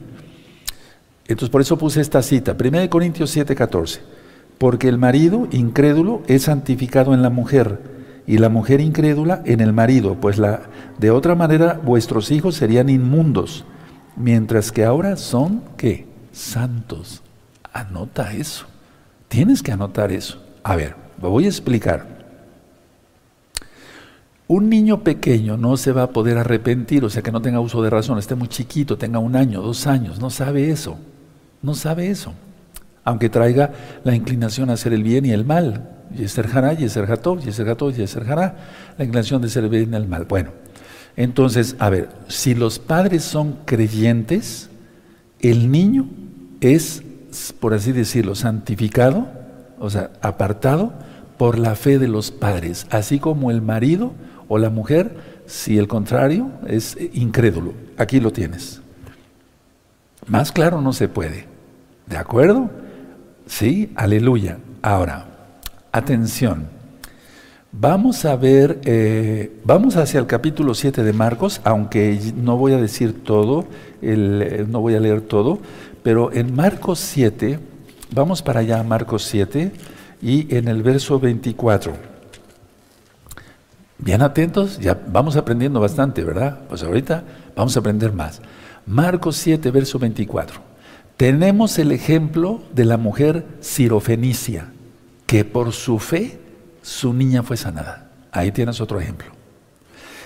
Entonces, 1.27 1.49
por 1.49 1.61
eso 1.61 1.77
puse 1.77 2.01
esta 2.01 2.23
cita, 2.23 2.55
1 2.59 2.89
Corintios 2.89 3.29
7, 3.29 3.53
14. 3.55 4.01
Porque 4.57 4.87
el 4.87 4.97
marido 4.97 5.47
incrédulo 5.51 6.23
es 6.27 6.43
santificado 6.43 7.13
en 7.13 7.21
la 7.21 7.29
mujer 7.29 7.92
y 8.25 8.37
la 8.37 8.49
mujer 8.49 8.81
incrédula 8.81 9.41
en 9.45 9.59
el 9.59 9.73
marido, 9.73 10.15
pues 10.19 10.37
la, 10.37 10.61
de 10.97 11.11
otra 11.11 11.35
manera 11.35 11.79
vuestros 11.83 12.31
hijos 12.31 12.55
serían 12.55 12.89
inmundos, 12.89 13.65
mientras 14.15 14.71
que 14.71 14.85
ahora 14.85 15.17
son, 15.17 15.61
¿qué? 15.77 16.07
Santos. 16.31 17.21
Anota 17.73 18.33
eso. 18.33 18.65
Tienes 19.27 19.63
que 19.63 19.71
anotar 19.71 20.11
eso. 20.11 20.41
A 20.63 20.75
ver, 20.75 20.95
lo 21.21 21.29
voy 21.29 21.45
a 21.45 21.49
explicar. 21.49 22.13
Un 24.47 24.69
niño 24.69 25.03
pequeño 25.03 25.57
no 25.57 25.77
se 25.77 25.91
va 25.91 26.03
a 26.03 26.09
poder 26.11 26.37
arrepentir, 26.37 27.03
o 27.03 27.09
sea 27.09 27.23
que 27.23 27.31
no 27.31 27.41
tenga 27.41 27.59
uso 27.59 27.81
de 27.81 27.89
razón, 27.89 28.19
esté 28.19 28.35
muy 28.35 28.47
chiquito, 28.47 28.97
tenga 28.97 29.19
un 29.19 29.35
año, 29.35 29.61
dos 29.61 29.87
años, 29.87 30.19
no 30.19 30.29
sabe 30.29 30.69
eso, 30.69 30.97
no 31.61 31.73
sabe 31.73 32.09
eso. 32.09 32.33
Aunque 33.03 33.29
traiga 33.29 33.71
la 34.03 34.15
inclinación 34.15 34.69
a 34.69 34.73
hacer 34.73 34.93
el 34.93 35.03
bien 35.03 35.25
y 35.25 35.31
el 35.31 35.45
mal. 35.45 35.89
Yeser 36.15 36.47
Hará, 36.53 36.73
Yeser 36.73 37.11
Hatov, 37.11 37.39
Yeser 37.39 37.69
Hatov, 37.69 37.93
Yeser 37.93 38.29
Hará, 38.31 38.55
la 38.97 39.03
inclinación 39.03 39.41
de 39.41 39.47
hacer 39.47 39.63
el 39.63 39.69
bien 39.69 39.93
y 39.93 39.95
el 39.95 40.07
mal. 40.07 40.25
Bueno, 40.25 40.51
entonces, 41.15 41.75
a 41.79 41.89
ver, 41.89 42.09
si 42.27 42.55
los 42.55 42.79
padres 42.79 43.23
son 43.23 43.57
creyentes, 43.65 44.69
el 45.39 45.71
niño 45.71 46.07
es, 46.61 47.03
por 47.59 47.73
así 47.73 47.91
decirlo, 47.91 48.35
santificado, 48.35 49.27
o 49.79 49.89
sea, 49.89 50.11
apartado 50.21 50.93
por 51.37 51.59
la 51.59 51.75
fe 51.75 51.99
de 51.99 52.07
los 52.07 52.31
padres, 52.31 52.87
así 52.89 53.19
como 53.19 53.51
el 53.51 53.61
marido 53.61 54.13
o 54.47 54.57
la 54.57 54.69
mujer, 54.69 55.33
si 55.45 55.77
el 55.77 55.87
contrario 55.87 56.51
es 56.67 56.97
incrédulo. 57.13 57.73
Aquí 57.97 58.19
lo 58.19 58.31
tienes. 58.31 58.81
Más 60.27 60.51
claro 60.51 60.81
no 60.81 60.93
se 60.93 61.09
puede. 61.09 61.47
¿De 62.07 62.17
acuerdo? 62.17 62.69
Sí, 63.45 63.91
aleluya. 63.95 64.57
Ahora, 64.81 65.25
atención. 65.91 66.67
Vamos 67.71 68.23
a 68.25 68.35
ver, 68.35 68.81
eh, 68.85 69.59
vamos 69.63 69.97
hacia 69.97 70.19
el 70.19 70.27
capítulo 70.27 70.75
7 70.75 71.03
de 71.03 71.11
Marcos, 71.11 71.59
aunque 71.63 72.19
no 72.35 72.55
voy 72.55 72.73
a 72.73 72.77
decir 72.77 73.23
todo, 73.23 73.65
eh, 74.01 74.65
no 74.69 74.79
voy 74.79 74.93
a 74.93 74.99
leer 74.99 75.21
todo, 75.21 75.59
pero 76.03 76.31
en 76.31 76.55
Marcos 76.55 76.99
7, 76.99 77.59
vamos 78.13 78.43
para 78.43 78.59
allá, 78.59 78.83
Marcos 78.83 79.23
7, 79.23 79.71
y 80.21 80.55
en 80.55 80.67
el 80.67 80.83
verso 80.83 81.19
24. 81.19 81.93
Bien 83.97 84.21
atentos, 84.21 84.77
ya 84.79 84.99
vamos 85.07 85.35
aprendiendo 85.35 85.79
bastante, 85.79 86.23
¿verdad? 86.23 86.59
Pues 86.69 86.83
ahorita 86.83 87.23
vamos 87.55 87.75
a 87.75 87.79
aprender 87.79 88.13
más. 88.13 88.39
Marcos 88.85 89.35
7, 89.37 89.71
verso 89.71 89.97
24. 89.97 90.72
Tenemos 91.17 91.77
el 91.79 91.91
ejemplo 91.91 92.61
de 92.73 92.85
la 92.85 92.97
mujer 92.97 93.45
sirofenicia, 93.59 94.67
que 95.25 95.45
por 95.45 95.71
su 95.71 95.99
fe 95.99 96.39
su 96.81 97.13
niña 97.13 97.43
fue 97.43 97.57
sanada. 97.57 98.11
Ahí 98.31 98.51
tienes 98.51 98.81
otro 98.81 98.99
ejemplo. 98.99 99.27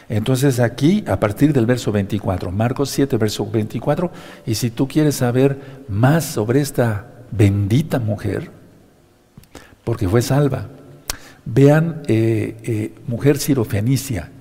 Entonces 0.10 0.60
aquí, 0.60 1.04
a 1.08 1.20
partir 1.20 1.52
del 1.52 1.66
verso 1.66 1.92
24, 1.92 2.52
Marcos 2.52 2.90
7, 2.92 3.18
verso 3.18 3.50
24, 3.50 4.12
y 4.46 4.56
si 4.56 4.70
tú 4.70 4.88
quieres 4.88 5.16
saber 5.16 5.84
más 5.90 6.24
sobre 6.24 6.62
esta 6.62 7.08
bendita 7.32 8.00
mujer, 8.00 8.50
porque 9.84 10.08
fue 10.08 10.22
salva, 10.22 10.68
Vean 11.50 12.02
eh, 12.08 12.58
eh, 12.64 12.94
Mujer 13.08 13.38
Sirofenicia, 13.38 14.32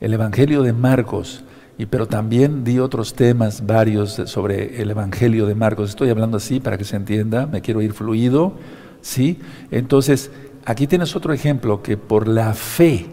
el 0.00 0.14
Evangelio 0.14 0.62
de 0.62 0.72
Marcos, 0.72 1.44
y, 1.78 1.86
pero 1.86 2.06
también 2.06 2.64
di 2.64 2.78
otros 2.78 3.14
temas 3.14 3.66
varios 3.66 4.22
sobre 4.26 4.80
el 4.80 4.90
Evangelio 4.90 5.46
de 5.46 5.54
Marcos. 5.54 5.90
Estoy 5.90 6.10
hablando 6.10 6.38
así 6.38 6.60
para 6.60 6.78
que 6.78 6.84
se 6.84 6.96
entienda, 6.96 7.46
me 7.46 7.60
quiero 7.60 7.82
ir 7.82 7.92
fluido, 7.92 8.54
¿sí? 9.02 9.40
Entonces, 9.70 10.30
aquí 10.64 10.86
tienes 10.86 11.14
otro 11.14 11.32
ejemplo 11.32 11.82
que 11.82 11.96
por 11.96 12.28
la 12.28 12.54
fe 12.54 13.06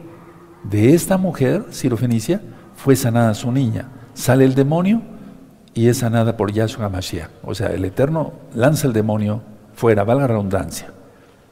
de 0.64 0.94
esta 0.94 1.18
mujer, 1.18 1.66
Sirofenicia, 1.72 2.42
fue 2.76 2.96
sanada 2.96 3.34
su 3.34 3.52
niña. 3.52 3.90
Sale 4.14 4.46
el 4.46 4.56
demonio 4.56 5.02
y 5.74 5.88
es 5.88 5.98
sanada 5.98 6.38
por 6.38 6.52
Yahshua 6.52 6.90
Mashiach. 6.90 7.30
O 7.44 7.56
sea, 7.56 7.68
el 7.68 7.84
Eterno 7.84 8.34
lanza 8.54 8.88
el 8.88 8.94
demonio 8.94 9.42
fuera, 9.74 10.04
valga 10.04 10.24
la 10.24 10.28
redundancia. 10.28 10.94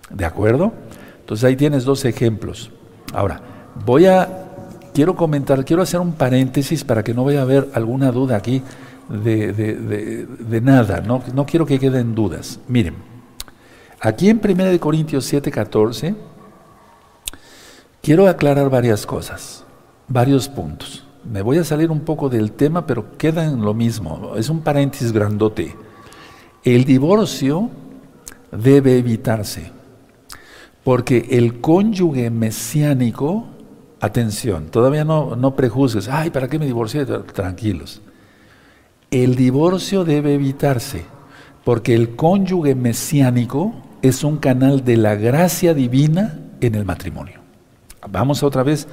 ¿De 0.09 0.25
acuerdo? 0.25 0.73
Entonces 1.19 1.43
ahí 1.43 1.55
tienes 1.55 1.85
dos 1.85 2.05
ejemplos. 2.05 2.71
Ahora, 3.13 3.41
voy 3.85 4.05
a, 4.05 4.50
quiero 4.93 5.15
comentar, 5.15 5.63
quiero 5.65 5.81
hacer 5.81 5.99
un 5.99 6.13
paréntesis 6.13 6.83
para 6.83 7.03
que 7.03 7.13
no 7.13 7.23
vaya 7.23 7.39
a 7.39 7.43
haber 7.43 7.69
alguna 7.73 8.11
duda 8.11 8.35
aquí 8.37 8.61
de, 9.09 10.61
nada, 10.61 11.01
no, 11.01 11.23
no 11.33 11.45
quiero 11.45 11.65
que 11.65 11.79
queden 11.79 12.15
dudas. 12.15 12.59
Miren, 12.67 12.95
aquí 13.99 14.29
en 14.29 14.39
1 14.43 14.79
Corintios 14.79 15.25
7, 15.25 15.51
14, 15.51 16.15
quiero 18.01 18.27
aclarar 18.27 18.69
varias 18.69 19.05
cosas, 19.05 19.65
varios 20.07 20.47
puntos. 20.47 21.05
Me 21.23 21.41
voy 21.41 21.57
a 21.59 21.63
salir 21.63 21.91
un 21.91 21.99
poco 22.01 22.29
del 22.29 22.51
tema, 22.53 22.87
pero 22.87 23.17
queda 23.17 23.45
en 23.45 23.61
lo 23.61 23.73
mismo. 23.73 24.33
Es 24.37 24.49
un 24.49 24.61
paréntesis 24.61 25.11
grandote. 25.11 25.75
El 26.63 26.83
divorcio 26.83 27.69
debe 28.51 28.97
evitarse. 28.97 29.71
Porque 30.83 31.27
el 31.29 31.61
cónyuge 31.61 32.31
mesiánico, 32.31 33.45
atención, 34.01 34.65
todavía 34.65 35.05
no, 35.05 35.35
no 35.35 35.55
prejuzgues, 35.55 36.09
ay, 36.09 36.31
¿para 36.31 36.47
qué 36.47 36.57
me 36.59 36.65
divorcié? 36.65 37.05
Tranquilos. 37.05 38.01
El 39.11 39.35
divorcio 39.35 40.03
debe 40.03 40.33
evitarse, 40.33 41.05
porque 41.63 41.93
el 41.93 42.15
cónyuge 42.15 42.75
mesiánico 42.75 43.73
es 44.01 44.23
un 44.23 44.37
canal 44.37 44.83
de 44.83 44.97
la 44.97 45.15
gracia 45.15 45.73
divina 45.75 46.39
en 46.59 46.75
el 46.75 46.83
matrimonio. 46.83 47.39
Vamos 48.09 48.41
otra 48.41 48.63
vez 48.63 48.87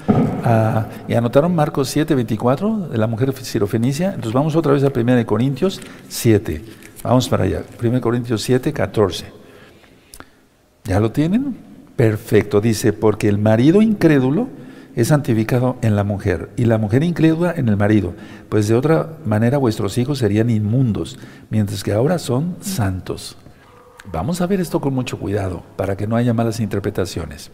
a, 0.45 0.87
y 1.09 1.15
anotaron 1.15 1.55
Marcos 1.55 1.89
7, 1.89 2.15
24 2.15 2.89
de 2.89 2.99
la 2.99 3.07
mujer 3.07 3.33
sirofenicia, 3.35 4.09
entonces 4.09 4.35
vamos 4.35 4.55
otra 4.55 4.73
vez 4.73 4.85
a 4.85 4.93
1 4.95 5.25
Corintios 5.25 5.81
7. 6.09 6.63
Vamos 7.03 7.29
para 7.29 7.45
allá, 7.45 7.63
1 7.83 8.01
Corintios 8.03 8.43
7, 8.43 8.73
14. 8.75 9.25
¿Ya 10.85 11.01
lo 11.01 11.11
tienen? 11.13 11.57
Perfecto, 11.97 12.61
dice, 12.61 12.93
porque 12.93 13.29
el 13.29 13.39
marido 13.39 13.81
incrédulo 13.81 14.49
es 14.99 15.09
santificado 15.09 15.77
en 15.81 15.95
la 15.95 16.03
mujer 16.03 16.51
y 16.57 16.65
la 16.65 16.77
mujer 16.77 17.05
incrédula 17.05 17.55
en 17.57 17.69
el 17.69 17.77
marido, 17.77 18.15
pues 18.49 18.67
de 18.67 18.75
otra 18.75 19.19
manera 19.25 19.57
vuestros 19.57 19.97
hijos 19.97 20.19
serían 20.19 20.51
inmundos, 20.51 21.21
mientras 21.51 21.85
que 21.85 21.93
ahora 21.93 22.19
son 22.19 22.57
santos. 22.63 23.37
Vamos 24.11 24.41
a 24.41 24.49
ver 24.49 24.61
esto 24.61 24.81
con 24.81 24.93
mucho 24.95 25.17
cuidado 25.21 25.63
para 25.77 25.97
que 25.97 26.09
no 26.09 26.17
haya 26.17 26.35
malas 26.35 26.59
interpretaciones. 26.59 27.53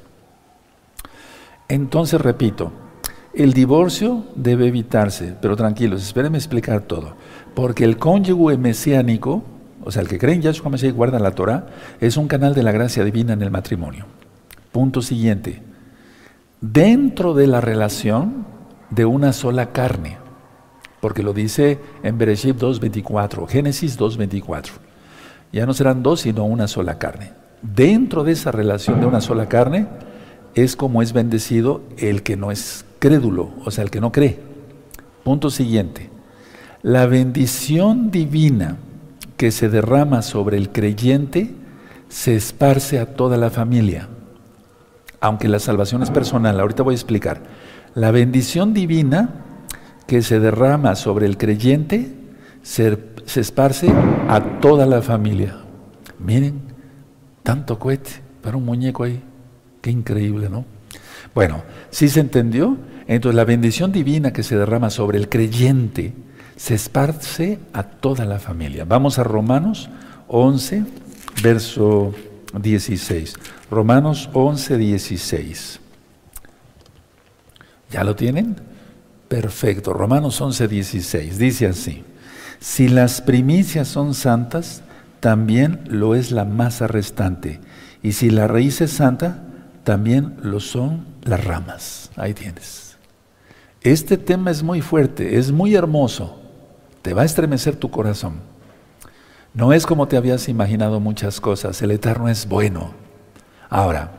Entonces, 1.68 2.18
repito, 2.18 2.72
el 3.34 3.52
divorcio 3.52 4.24
debe 4.36 4.68
evitarse, 4.68 5.34
pero 5.42 5.54
tranquilos, 5.54 6.02
espérenme 6.02 6.38
explicar 6.38 6.80
todo. 6.80 7.14
Porque 7.54 7.84
el 7.84 7.98
cónyuge 7.98 8.56
mesiánico, 8.56 9.44
o 9.84 9.90
sea, 9.90 10.00
el 10.00 10.08
que 10.08 10.18
cree 10.18 10.34
en 10.34 10.40
Yahshua 10.40 10.70
Mashiach 10.70 10.94
y 10.94 10.96
guarda 10.96 11.18
la 11.18 11.32
Torah, 11.32 11.66
es 12.00 12.16
un 12.16 12.26
canal 12.26 12.54
de 12.54 12.62
la 12.62 12.72
gracia 12.72 13.04
divina 13.04 13.34
en 13.34 13.42
el 13.42 13.50
matrimonio. 13.50 14.06
Punto 14.72 15.02
siguiente. 15.02 15.73
Dentro 16.72 17.34
de 17.34 17.46
la 17.46 17.60
relación 17.60 18.46
de 18.88 19.04
una 19.04 19.34
sola 19.34 19.72
carne, 19.72 20.16
porque 21.02 21.22
lo 21.22 21.34
dice 21.34 21.78
en 22.02 22.16
Bereshit 22.16 22.56
2.24, 22.56 23.46
Génesis 23.46 23.98
2.24. 23.98 24.70
Ya 25.52 25.66
no 25.66 25.74
serán 25.74 26.02
dos, 26.02 26.20
sino 26.20 26.46
una 26.46 26.66
sola 26.66 26.96
carne. 26.98 27.32
Dentro 27.60 28.24
de 28.24 28.32
esa 28.32 28.50
relación 28.50 28.98
de 28.98 29.04
una 29.04 29.20
sola 29.20 29.46
carne 29.46 29.88
es 30.54 30.74
como 30.74 31.02
es 31.02 31.12
bendecido 31.12 31.82
el 31.98 32.22
que 32.22 32.38
no 32.38 32.50
es 32.50 32.86
crédulo, 32.98 33.50
o 33.66 33.70
sea, 33.70 33.84
el 33.84 33.90
que 33.90 34.00
no 34.00 34.10
cree. 34.10 34.38
Punto 35.22 35.50
siguiente. 35.50 36.08
La 36.80 37.04
bendición 37.04 38.10
divina 38.10 38.78
que 39.36 39.50
se 39.50 39.68
derrama 39.68 40.22
sobre 40.22 40.56
el 40.56 40.70
creyente 40.70 41.54
se 42.08 42.34
esparce 42.34 43.00
a 43.00 43.14
toda 43.14 43.36
la 43.36 43.50
familia 43.50 44.08
aunque 45.24 45.48
la 45.48 45.58
salvación 45.58 46.02
es 46.02 46.10
personal, 46.10 46.60
ahorita 46.60 46.82
voy 46.82 46.92
a 46.92 46.96
explicar. 46.96 47.40
La 47.94 48.10
bendición 48.10 48.74
divina 48.74 49.30
que 50.06 50.20
se 50.20 50.38
derrama 50.38 50.96
sobre 50.96 51.24
el 51.24 51.38
creyente 51.38 52.14
se, 52.62 52.98
esparce 53.34 53.90
a 54.28 54.60
toda 54.60 54.84
la 54.84 55.00
familia. 55.00 55.56
Miren, 56.18 56.60
tanto 57.42 57.78
cohete 57.78 58.10
para 58.42 58.58
un 58.58 58.66
muñeco 58.66 59.04
ahí. 59.04 59.22
Qué 59.80 59.90
increíble, 59.90 60.50
¿no? 60.50 60.66
Bueno, 61.34 61.62
si 61.88 62.10
se 62.10 62.20
entendió? 62.20 62.76
Entonces 63.06 63.34
la 63.34 63.44
bendición 63.44 63.92
divina 63.92 64.30
que 64.30 64.42
se 64.42 64.58
derrama 64.58 64.90
sobre 64.90 65.16
el 65.16 65.30
creyente 65.30 66.12
se 66.56 66.74
esparce 66.74 67.60
a 67.72 67.82
toda 67.82 68.26
la 68.26 68.38
familia. 68.38 68.84
Vamos 68.84 69.18
a 69.18 69.24
Romanos 69.24 69.88
11, 70.28 70.84
verso 71.42 72.12
16. 72.60 73.34
Romanos 73.74 74.30
11, 74.32 74.78
16. 74.78 75.80
¿Ya 77.90 78.04
lo 78.04 78.14
tienen? 78.14 78.56
Perfecto. 79.26 79.92
Romanos 79.92 80.40
11, 80.40 80.68
16. 80.68 81.38
Dice 81.38 81.66
así. 81.66 82.04
Si 82.60 82.88
las 82.88 83.20
primicias 83.20 83.88
son 83.88 84.14
santas, 84.14 84.82
también 85.18 85.80
lo 85.86 86.14
es 86.14 86.30
la 86.30 86.44
masa 86.44 86.86
restante. 86.86 87.60
Y 88.00 88.12
si 88.12 88.30
la 88.30 88.46
raíz 88.46 88.80
es 88.80 88.92
santa, 88.92 89.42
también 89.82 90.36
lo 90.40 90.60
son 90.60 91.04
las 91.24 91.42
ramas. 91.42 92.12
Ahí 92.14 92.32
tienes. 92.32 92.96
Este 93.82 94.16
tema 94.16 94.52
es 94.52 94.62
muy 94.62 94.82
fuerte, 94.82 95.36
es 95.36 95.50
muy 95.50 95.74
hermoso. 95.74 96.40
Te 97.02 97.12
va 97.12 97.22
a 97.22 97.26
estremecer 97.26 97.74
tu 97.74 97.90
corazón. 97.90 98.34
No 99.52 99.72
es 99.72 99.84
como 99.84 100.06
te 100.06 100.16
habías 100.16 100.48
imaginado 100.48 101.00
muchas 101.00 101.40
cosas. 101.40 101.82
El 101.82 101.90
Eterno 101.90 102.28
es 102.28 102.48
bueno. 102.48 103.03
Ahora, 103.70 104.10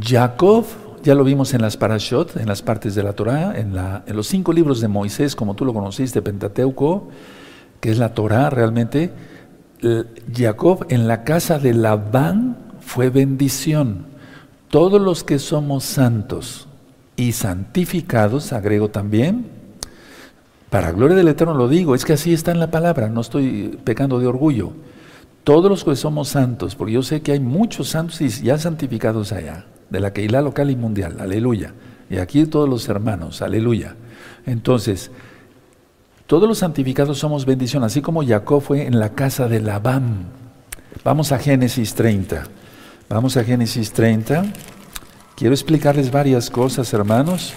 Jacob, 0.00 0.64
ya 1.02 1.14
lo 1.14 1.24
vimos 1.24 1.54
en 1.54 1.62
las 1.62 1.76
parashot, 1.76 2.36
en 2.36 2.46
las 2.46 2.62
partes 2.62 2.94
de 2.94 3.02
la 3.02 3.12
Torah, 3.12 3.58
en, 3.58 3.76
en 3.76 4.16
los 4.16 4.26
cinco 4.26 4.52
libros 4.52 4.80
de 4.80 4.88
Moisés, 4.88 5.36
como 5.36 5.54
tú 5.54 5.64
lo 5.64 5.72
conociste, 5.72 6.22
Pentateuco, 6.22 7.08
que 7.80 7.90
es 7.90 7.98
la 7.98 8.14
Torah 8.14 8.50
realmente. 8.50 9.12
Jacob 10.34 10.86
en 10.88 11.06
la 11.06 11.24
casa 11.24 11.58
de 11.58 11.74
Labán 11.74 12.56
fue 12.80 13.10
bendición. 13.10 14.06
Todos 14.68 15.00
los 15.00 15.22
que 15.22 15.38
somos 15.38 15.84
santos 15.84 16.66
y 17.14 17.32
santificados, 17.32 18.52
agrego 18.52 18.88
también, 18.90 19.46
para 20.70 20.92
gloria 20.92 21.16
del 21.16 21.28
Eterno 21.28 21.54
lo 21.54 21.68
digo, 21.68 21.94
es 21.94 22.04
que 22.04 22.14
así 22.14 22.32
está 22.32 22.50
en 22.50 22.60
la 22.60 22.70
palabra, 22.70 23.08
no 23.08 23.20
estoy 23.20 23.78
pecando 23.84 24.18
de 24.18 24.26
orgullo. 24.26 24.72
Todos 25.46 25.70
los 25.70 25.84
que 25.84 25.94
somos 25.94 26.30
santos, 26.30 26.74
porque 26.74 26.94
yo 26.94 27.04
sé 27.04 27.22
que 27.22 27.30
hay 27.30 27.38
muchos 27.38 27.90
santos 27.90 28.20
y 28.20 28.28
ya 28.28 28.58
santificados 28.58 29.30
allá, 29.30 29.66
de 29.90 30.00
la 30.00 30.12
Keilah 30.12 30.42
local 30.42 30.72
y 30.72 30.74
mundial, 30.74 31.18
aleluya. 31.20 31.72
Y 32.10 32.16
aquí 32.16 32.44
todos 32.46 32.68
los 32.68 32.88
hermanos, 32.88 33.42
aleluya. 33.42 33.94
Entonces, 34.44 35.12
todos 36.26 36.48
los 36.48 36.58
santificados 36.58 37.18
somos 37.18 37.46
bendición, 37.46 37.84
así 37.84 38.02
como 38.02 38.26
Jacob 38.26 38.60
fue 38.60 38.86
en 38.88 38.98
la 38.98 39.10
casa 39.10 39.46
de 39.46 39.60
Labán. 39.60 40.30
Vamos 41.04 41.30
a 41.30 41.38
Génesis 41.38 41.94
30. 41.94 42.42
Vamos 43.08 43.36
a 43.36 43.44
Génesis 43.44 43.92
30. 43.92 44.46
Quiero 45.36 45.54
explicarles 45.54 46.10
varias 46.10 46.50
cosas, 46.50 46.92
hermanos. 46.92 47.54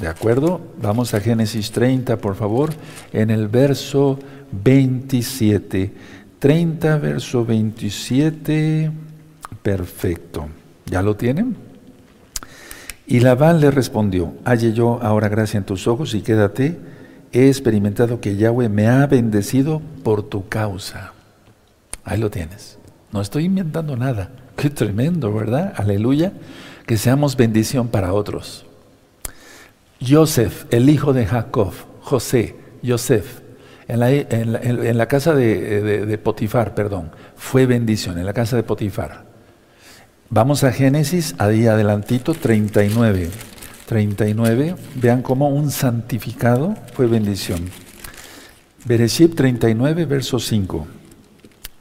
¿De 0.00 0.08
acuerdo? 0.08 0.62
Vamos 0.80 1.12
a 1.12 1.20
Génesis 1.20 1.70
30, 1.70 2.16
por 2.16 2.34
favor, 2.34 2.70
en 3.12 3.28
el 3.28 3.48
verso 3.48 4.18
27. 4.52 6.23
30, 6.44 6.98
verso 6.98 7.46
27. 7.46 8.90
Perfecto. 9.62 10.48
¿Ya 10.84 11.00
lo 11.00 11.16
tienen? 11.16 11.56
Y 13.06 13.20
Labán 13.20 13.60
le 13.60 13.70
respondió, 13.70 14.34
halle 14.44 14.74
yo 14.74 15.02
ahora 15.02 15.30
gracia 15.30 15.56
en 15.56 15.64
tus 15.64 15.86
ojos 15.86 16.12
y 16.12 16.20
quédate, 16.20 16.78
he 17.32 17.48
experimentado 17.48 18.20
que 18.20 18.36
Yahweh 18.36 18.68
me 18.68 18.88
ha 18.88 19.06
bendecido 19.06 19.80
por 20.02 20.22
tu 20.22 20.46
causa. 20.46 21.14
Ahí 22.04 22.20
lo 22.20 22.30
tienes. 22.30 22.76
No 23.10 23.22
estoy 23.22 23.46
inventando 23.46 23.96
nada. 23.96 24.30
Qué 24.56 24.68
tremendo, 24.68 25.32
¿verdad? 25.32 25.72
Aleluya. 25.78 26.34
Que 26.84 26.98
seamos 26.98 27.38
bendición 27.38 27.88
para 27.88 28.12
otros. 28.12 28.66
Joseph, 30.06 30.66
el 30.70 30.90
hijo 30.90 31.14
de 31.14 31.24
Jacob, 31.24 31.72
José, 32.02 32.54
Joseph, 32.86 33.40
en 33.88 34.98
la, 34.98 35.06
casa 35.06 35.34
de, 35.34 36.18
Potifar, 36.22 36.74
perdón, 36.74 37.10
fue 37.36 37.66
bendición, 37.66 38.18
en 38.18 38.26
la 38.26 38.32
casa 38.32 38.56
de 38.56 38.62
Potifar. 38.62 39.24
Vamos 40.30 40.64
a 40.64 40.72
Génesis, 40.72 41.34
ahí 41.38 41.66
adelantito, 41.66 42.34
39. 42.34 43.30
39, 43.86 44.76
vean 44.94 45.20
cómo 45.20 45.50
un 45.50 45.70
santificado 45.70 46.74
fue 46.94 47.06
bendición. 47.06 47.68
Bereshit 48.86 49.34
39, 49.34 50.06
verso 50.06 50.38
5. 50.38 50.86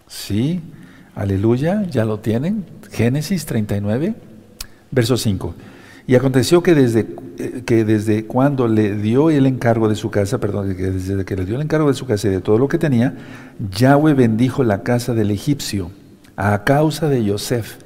Sí, 0.07 0.61
Aleluya, 1.15 1.85
ya 1.89 2.05
lo 2.05 2.19
tienen. 2.19 2.65
Génesis 2.91 3.45
39, 3.45 4.15
verso 4.91 5.17
5. 5.17 5.55
Y 6.05 6.15
aconteció 6.15 6.61
que 6.61 6.75
desde, 6.75 7.07
eh, 7.37 7.63
que 7.65 7.85
desde 7.85 8.25
cuando 8.25 8.67
le 8.67 8.95
dio 8.95 9.29
el 9.29 9.45
encargo 9.45 9.87
de 9.87 9.95
su 9.95 10.11
casa, 10.11 10.39
perdón, 10.39 10.75
que 10.75 10.91
desde 10.91 11.23
que 11.23 11.35
le 11.35 11.45
dio 11.45 11.55
el 11.55 11.61
encargo 11.61 11.87
de 11.87 11.93
su 11.93 12.05
casa 12.05 12.27
y 12.27 12.31
de 12.31 12.41
todo 12.41 12.57
lo 12.57 12.67
que 12.67 12.77
tenía, 12.77 13.15
Yahweh 13.71 14.13
bendijo 14.13 14.63
la 14.63 14.83
casa 14.83 15.13
del 15.13 15.31
egipcio 15.31 15.91
a 16.35 16.63
causa 16.63 17.07
de 17.07 17.23
Yosef. 17.23 17.77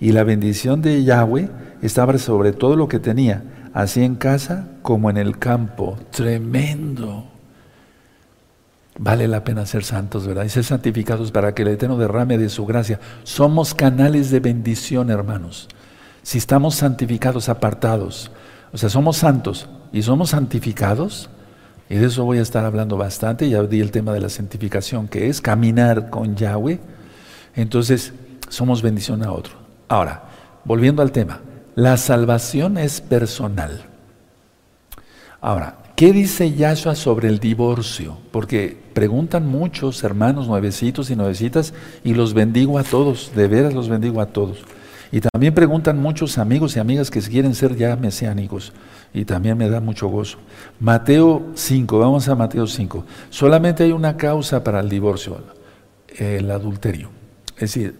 Y 0.00 0.12
la 0.12 0.24
bendición 0.24 0.82
de 0.82 1.04
Yahweh 1.04 1.48
estaba 1.82 2.16
sobre 2.18 2.52
todo 2.52 2.76
lo 2.76 2.88
que 2.88 2.98
tenía, 2.98 3.44
así 3.72 4.02
en 4.02 4.14
casa 4.14 4.68
como 4.82 5.10
en 5.10 5.16
el 5.16 5.38
campo. 5.38 5.98
Tremendo. 6.10 7.26
Vale 8.98 9.28
la 9.28 9.44
pena 9.44 9.66
ser 9.66 9.84
santos, 9.84 10.26
¿verdad? 10.26 10.44
Y 10.44 10.48
ser 10.48 10.64
santificados 10.64 11.30
para 11.30 11.54
que 11.54 11.62
el 11.62 11.68
Eterno 11.68 11.98
derrame 11.98 12.38
de 12.38 12.48
su 12.48 12.64
gracia. 12.64 12.98
Somos 13.24 13.74
canales 13.74 14.30
de 14.30 14.40
bendición, 14.40 15.10
hermanos. 15.10 15.68
Si 16.26 16.38
estamos 16.38 16.74
santificados, 16.74 17.48
apartados, 17.48 18.32
o 18.72 18.76
sea, 18.76 18.88
somos 18.88 19.16
santos 19.16 19.68
y 19.92 20.02
somos 20.02 20.30
santificados, 20.30 21.30
y 21.88 21.94
de 21.94 22.06
eso 22.06 22.24
voy 22.24 22.38
a 22.38 22.42
estar 22.42 22.64
hablando 22.64 22.96
bastante, 22.96 23.48
ya 23.48 23.62
di 23.62 23.80
el 23.80 23.92
tema 23.92 24.12
de 24.12 24.18
la 24.18 24.28
santificación, 24.28 25.06
que 25.06 25.28
es 25.28 25.40
caminar 25.40 26.10
con 26.10 26.34
Yahweh, 26.34 26.80
entonces 27.54 28.12
somos 28.48 28.82
bendición 28.82 29.22
a 29.22 29.30
otro. 29.30 29.54
Ahora, 29.86 30.24
volviendo 30.64 31.00
al 31.00 31.12
tema, 31.12 31.42
la 31.76 31.96
salvación 31.96 32.76
es 32.76 33.00
personal. 33.00 33.84
Ahora, 35.40 35.76
¿Qué 35.94 36.12
dice 36.12 36.52
Yahshua 36.52 36.94
sobre 36.94 37.28
el 37.28 37.38
divorcio? 37.38 38.18
Porque 38.30 38.76
preguntan 38.92 39.46
muchos 39.46 40.04
hermanos 40.04 40.46
nuevecitos 40.46 41.08
y 41.08 41.16
nuevecitas 41.16 41.72
y 42.04 42.12
los 42.12 42.34
bendigo 42.34 42.78
a 42.78 42.82
todos, 42.82 43.32
de 43.34 43.48
veras 43.48 43.72
los 43.72 43.88
bendigo 43.88 44.20
a 44.20 44.26
todos. 44.26 44.58
Y 45.12 45.20
también 45.20 45.54
preguntan 45.54 46.00
muchos 46.00 46.38
amigos 46.38 46.76
y 46.76 46.80
amigas 46.80 47.10
que 47.10 47.20
quieren 47.20 47.54
ser 47.54 47.76
ya 47.76 47.96
mesiánicos 47.96 48.72
y 49.14 49.24
también 49.24 49.56
me 49.56 49.68
da 49.68 49.80
mucho 49.80 50.08
gozo. 50.08 50.38
Mateo 50.80 51.52
5, 51.54 51.98
vamos 51.98 52.28
a 52.28 52.34
Mateo 52.34 52.66
5. 52.66 53.04
Solamente 53.30 53.84
hay 53.84 53.92
una 53.92 54.16
causa 54.16 54.62
para 54.62 54.80
el 54.80 54.88
divorcio, 54.88 55.38
el 56.08 56.50
adulterio. 56.50 57.10
Es 57.54 57.72
decir, 57.72 57.94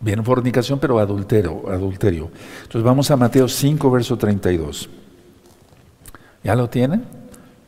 bien 0.00 0.24
fornicación, 0.24 0.78
pero 0.78 0.98
adulterio, 0.98 1.68
adulterio. 1.68 2.30
Entonces 2.62 2.82
vamos 2.82 3.10
a 3.10 3.16
Mateo 3.16 3.48
5, 3.48 3.90
verso 3.90 4.16
32. 4.16 4.88
¿Ya 6.42 6.54
lo 6.54 6.70
tienen? 6.70 7.04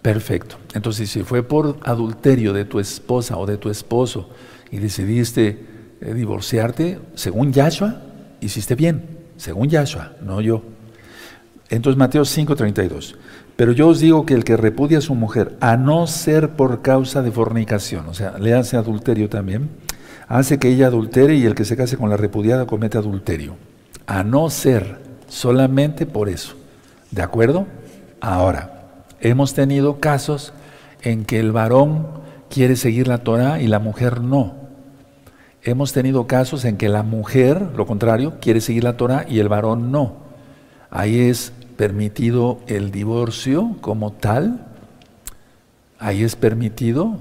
Perfecto. 0.00 0.56
Entonces, 0.74 1.10
si 1.10 1.22
fue 1.22 1.42
por 1.42 1.78
adulterio 1.84 2.52
de 2.52 2.64
tu 2.64 2.80
esposa 2.80 3.36
o 3.36 3.46
de 3.46 3.56
tu 3.56 3.70
esposo 3.70 4.30
y 4.70 4.78
decidiste 4.78 5.66
eh, 6.00 6.14
divorciarte, 6.14 6.98
según 7.14 7.52
Yahshua, 7.52 8.00
hiciste 8.42 8.74
bien, 8.74 9.18
según 9.36 9.68
Yahshua, 9.68 10.12
no 10.22 10.40
yo. 10.40 10.62
Entonces, 11.70 11.98
Mateo 11.98 12.24
5:32. 12.24 13.16
Pero 13.56 13.72
yo 13.72 13.88
os 13.88 14.00
digo 14.00 14.26
que 14.26 14.34
el 14.34 14.44
que 14.44 14.56
repudia 14.56 14.98
a 14.98 15.02
su 15.02 15.14
mujer, 15.14 15.56
a 15.60 15.76
no 15.76 16.06
ser 16.06 16.50
por 16.50 16.82
causa 16.82 17.22
de 17.22 17.30
fornicación, 17.30 18.08
o 18.08 18.14
sea, 18.14 18.38
le 18.38 18.54
hace 18.54 18.76
adulterio 18.76 19.28
también, 19.28 19.70
hace 20.28 20.58
que 20.58 20.68
ella 20.68 20.86
adultere 20.86 21.36
y 21.36 21.44
el 21.44 21.54
que 21.54 21.64
se 21.64 21.76
case 21.76 21.96
con 21.96 22.10
la 22.10 22.16
repudiada 22.16 22.66
comete 22.66 22.98
adulterio. 22.98 23.56
A 24.06 24.24
no 24.24 24.50
ser 24.50 24.98
solamente 25.28 26.06
por 26.06 26.28
eso. 26.28 26.54
¿De 27.10 27.22
acuerdo? 27.22 27.66
Ahora, 28.20 29.04
hemos 29.20 29.54
tenido 29.54 30.00
casos 30.00 30.52
en 31.02 31.24
que 31.24 31.38
el 31.38 31.52
varón 31.52 32.06
quiere 32.48 32.76
seguir 32.76 33.08
la 33.08 33.18
Torah 33.18 33.60
y 33.60 33.66
la 33.66 33.78
mujer 33.78 34.20
no. 34.20 34.61
Hemos 35.62 35.92
tenido 35.92 36.26
casos 36.26 36.64
en 36.64 36.76
que 36.76 36.88
la 36.88 37.02
mujer, 37.02 37.70
lo 37.76 37.86
contrario, 37.86 38.38
quiere 38.40 38.60
seguir 38.60 38.84
la 38.84 38.96
Torah 38.96 39.26
y 39.28 39.38
el 39.38 39.48
varón 39.48 39.92
no. 39.92 40.16
Ahí 40.90 41.20
es 41.20 41.52
permitido 41.76 42.60
el 42.66 42.90
divorcio 42.90 43.76
como 43.80 44.12
tal. 44.12 44.66
Ahí 45.98 46.24
es 46.24 46.36
permitido. 46.36 47.18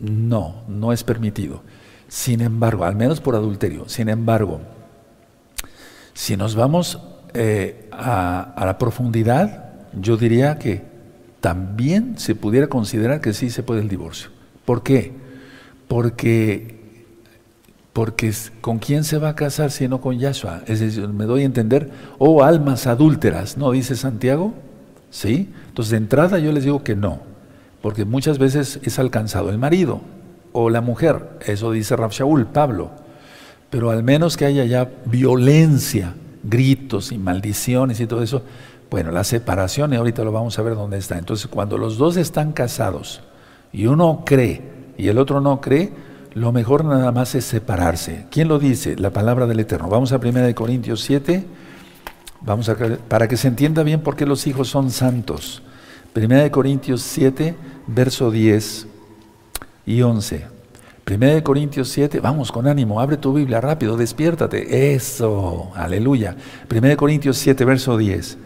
No, 0.00 0.62
no 0.68 0.92
es 0.92 1.04
permitido. 1.04 1.62
Sin 2.08 2.40
embargo, 2.40 2.84
al 2.84 2.96
menos 2.96 3.20
por 3.20 3.36
adulterio. 3.36 3.88
Sin 3.88 4.08
embargo, 4.08 4.60
si 6.12 6.36
nos 6.36 6.56
vamos 6.56 7.00
eh, 7.32 7.88
a 7.92 8.62
la 8.66 8.76
profundidad, 8.78 9.72
yo 10.00 10.16
diría 10.16 10.58
que 10.58 10.82
también 11.40 12.18
se 12.18 12.34
pudiera 12.34 12.68
considerar 12.68 13.20
que 13.20 13.34
sí 13.34 13.50
se 13.50 13.62
puede 13.62 13.82
el 13.82 13.88
divorcio. 13.88 14.30
¿Por 14.64 14.82
qué? 14.82 15.12
Porque, 15.88 16.73
porque 17.94 18.34
con 18.60 18.80
quién 18.80 19.04
se 19.04 19.18
va 19.18 19.30
a 19.30 19.36
casar 19.36 19.70
si 19.70 19.86
no 19.86 20.00
con 20.00 20.18
Yahshua. 20.18 20.62
Es 20.66 20.80
decir, 20.80 21.08
me 21.08 21.24
doy 21.24 21.42
a 21.42 21.46
entender, 21.46 21.90
oh 22.18 22.42
almas 22.42 22.88
adúlteras, 22.88 23.56
¿no 23.56 23.70
dice 23.70 23.94
Santiago? 23.94 24.52
¿Sí? 25.10 25.48
Entonces 25.68 25.92
de 25.92 25.98
entrada 25.98 26.40
yo 26.40 26.50
les 26.50 26.64
digo 26.64 26.82
que 26.82 26.96
no, 26.96 27.20
porque 27.80 28.04
muchas 28.04 28.38
veces 28.38 28.80
es 28.82 28.98
alcanzado 28.98 29.48
el 29.48 29.58
marido 29.58 30.00
o 30.52 30.70
la 30.70 30.80
mujer, 30.80 31.38
eso 31.46 31.70
dice 31.70 31.94
Rab 31.94 32.10
Shaul, 32.10 32.46
Pablo, 32.46 32.90
pero 33.70 33.90
al 33.90 34.02
menos 34.02 34.36
que 34.36 34.44
haya 34.44 34.64
ya 34.64 34.90
violencia, 35.04 36.14
gritos 36.42 37.12
y 37.12 37.18
maldiciones 37.18 38.00
y 38.00 38.06
todo 38.06 38.22
eso, 38.22 38.42
Bueno, 38.90 39.10
la 39.10 39.24
separación, 39.24 39.92
y 39.92 39.96
ahorita 39.96 40.22
lo 40.22 40.30
vamos 40.30 40.56
a 40.58 40.62
ver 40.62 40.76
dónde 40.76 40.98
está. 40.98 41.18
Entonces, 41.18 41.48
cuando 41.48 41.78
los 41.78 41.98
dos 41.98 42.16
están 42.16 42.52
casados 42.52 43.22
y 43.72 43.86
uno 43.86 44.22
cree 44.24 44.62
y 44.96 45.08
el 45.08 45.18
otro 45.18 45.40
no 45.40 45.60
cree, 45.60 45.92
lo 46.34 46.50
mejor 46.50 46.84
nada 46.84 47.12
más 47.12 47.34
es 47.36 47.44
separarse. 47.44 48.26
¿Quién 48.30 48.48
lo 48.48 48.58
dice? 48.58 48.96
La 48.96 49.10
palabra 49.10 49.46
del 49.46 49.60
Eterno. 49.60 49.88
Vamos 49.88 50.12
a 50.12 50.16
1 50.16 50.54
Corintios 50.54 51.00
7, 51.02 51.46
vamos 52.40 52.68
a, 52.68 52.76
para 53.08 53.28
que 53.28 53.36
se 53.36 53.48
entienda 53.48 53.84
bien 53.84 54.00
por 54.00 54.16
qué 54.16 54.26
los 54.26 54.46
hijos 54.48 54.68
son 54.68 54.90
santos. 54.90 55.62
1 56.16 56.50
Corintios 56.50 57.02
7, 57.02 57.54
verso 57.86 58.32
10 58.32 58.88
y 59.86 60.02
11. 60.02 60.46
1 61.08 61.44
Corintios 61.44 61.88
7, 61.90 62.18
vamos 62.18 62.50
con 62.50 62.66
ánimo, 62.66 63.00
abre 63.00 63.16
tu 63.16 63.32
Biblia 63.32 63.60
rápido, 63.60 63.96
despiértate. 63.96 64.94
Eso, 64.94 65.70
aleluya. 65.76 66.34
1 66.68 66.96
Corintios 66.96 67.36
7, 67.36 67.64
verso 67.64 67.96
10. 67.96 68.38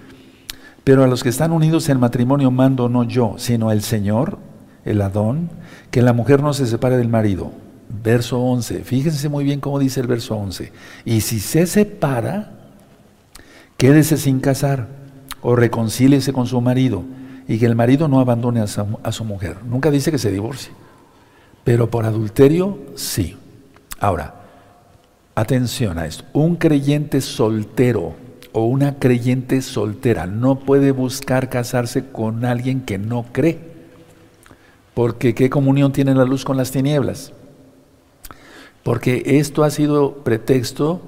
Pero 0.85 1.05
a 1.05 1.07
los 1.07 1.23
que 1.23 1.31
están 1.31 1.53
unidos 1.53 1.89
en 1.89 2.01
matrimonio 2.01 2.51
mando 2.51 2.91
no 2.91 3.05
yo, 3.05 3.37
sino 3.39 3.73
el 3.73 3.81
Señor, 3.81 4.39
el 4.85 5.01
Adón, 5.01 5.51
que 5.91 6.03
la 6.03 6.13
mujer 6.13 6.43
no 6.43 6.53
se 6.53 6.67
separe 6.67 6.99
del 6.99 7.09
marido. 7.09 7.53
Verso 7.89 8.39
11, 8.39 8.85
fíjense 8.85 9.29
muy 9.29 9.45
bien 9.45 9.61
cómo 9.61 9.79
dice 9.79 10.01
el 10.01 10.07
verso 10.07 10.37
11. 10.37 10.73
Y 11.05 11.23
si 11.23 11.41
se 11.41 11.67
separa, 11.67 12.53
quédese 13.79 14.19
sin 14.19 14.41
casar 14.41 14.89
o 15.41 15.57
reconcíliese 15.57 16.33
con 16.33 16.47
su 16.47 16.61
marido 16.61 17.05
y 17.47 17.59
que 17.59 17.67
el 17.67 17.75
marido 17.75 18.07
no 18.07 18.21
abandone 18.21 18.61
a 18.61 18.67
su, 18.67 19.25
mujer. 19.25 19.57
Nunca 19.65 19.91
dice 19.91 20.11
que 20.11 20.19
se 20.19 20.31
divorcie, 20.31 20.71
pero 21.65 21.91
por 21.91 22.05
adulterio 22.05 22.79
sí. 22.95 23.37
Ahora, 23.99 24.35
atención 25.35 25.99
a 25.99 26.07
esto, 26.07 26.25
un 26.35 26.57
creyente 26.57 27.23
soltero 27.23 28.15
o 28.53 28.65
una 28.65 28.99
creyente 28.99 29.63
soltera 29.63 30.27
no 30.27 30.59
puede 30.59 30.93
buscar 30.93 31.49
casarse 31.49 32.11
con 32.11 32.45
alguien 32.45 32.83
que 32.83 32.99
no 32.99 33.25
cree. 33.33 33.59
Porque 34.93 35.35
¿qué 35.35 35.49
comunión 35.49 35.93
tiene 35.93 36.15
la 36.15 36.25
luz 36.25 36.45
con 36.45 36.57
las 36.57 36.71
tinieblas? 36.71 37.33
Porque 38.83 39.23
esto 39.39 39.65
ha 39.65 39.71
sido 39.71 40.15
pretexto 40.25 41.01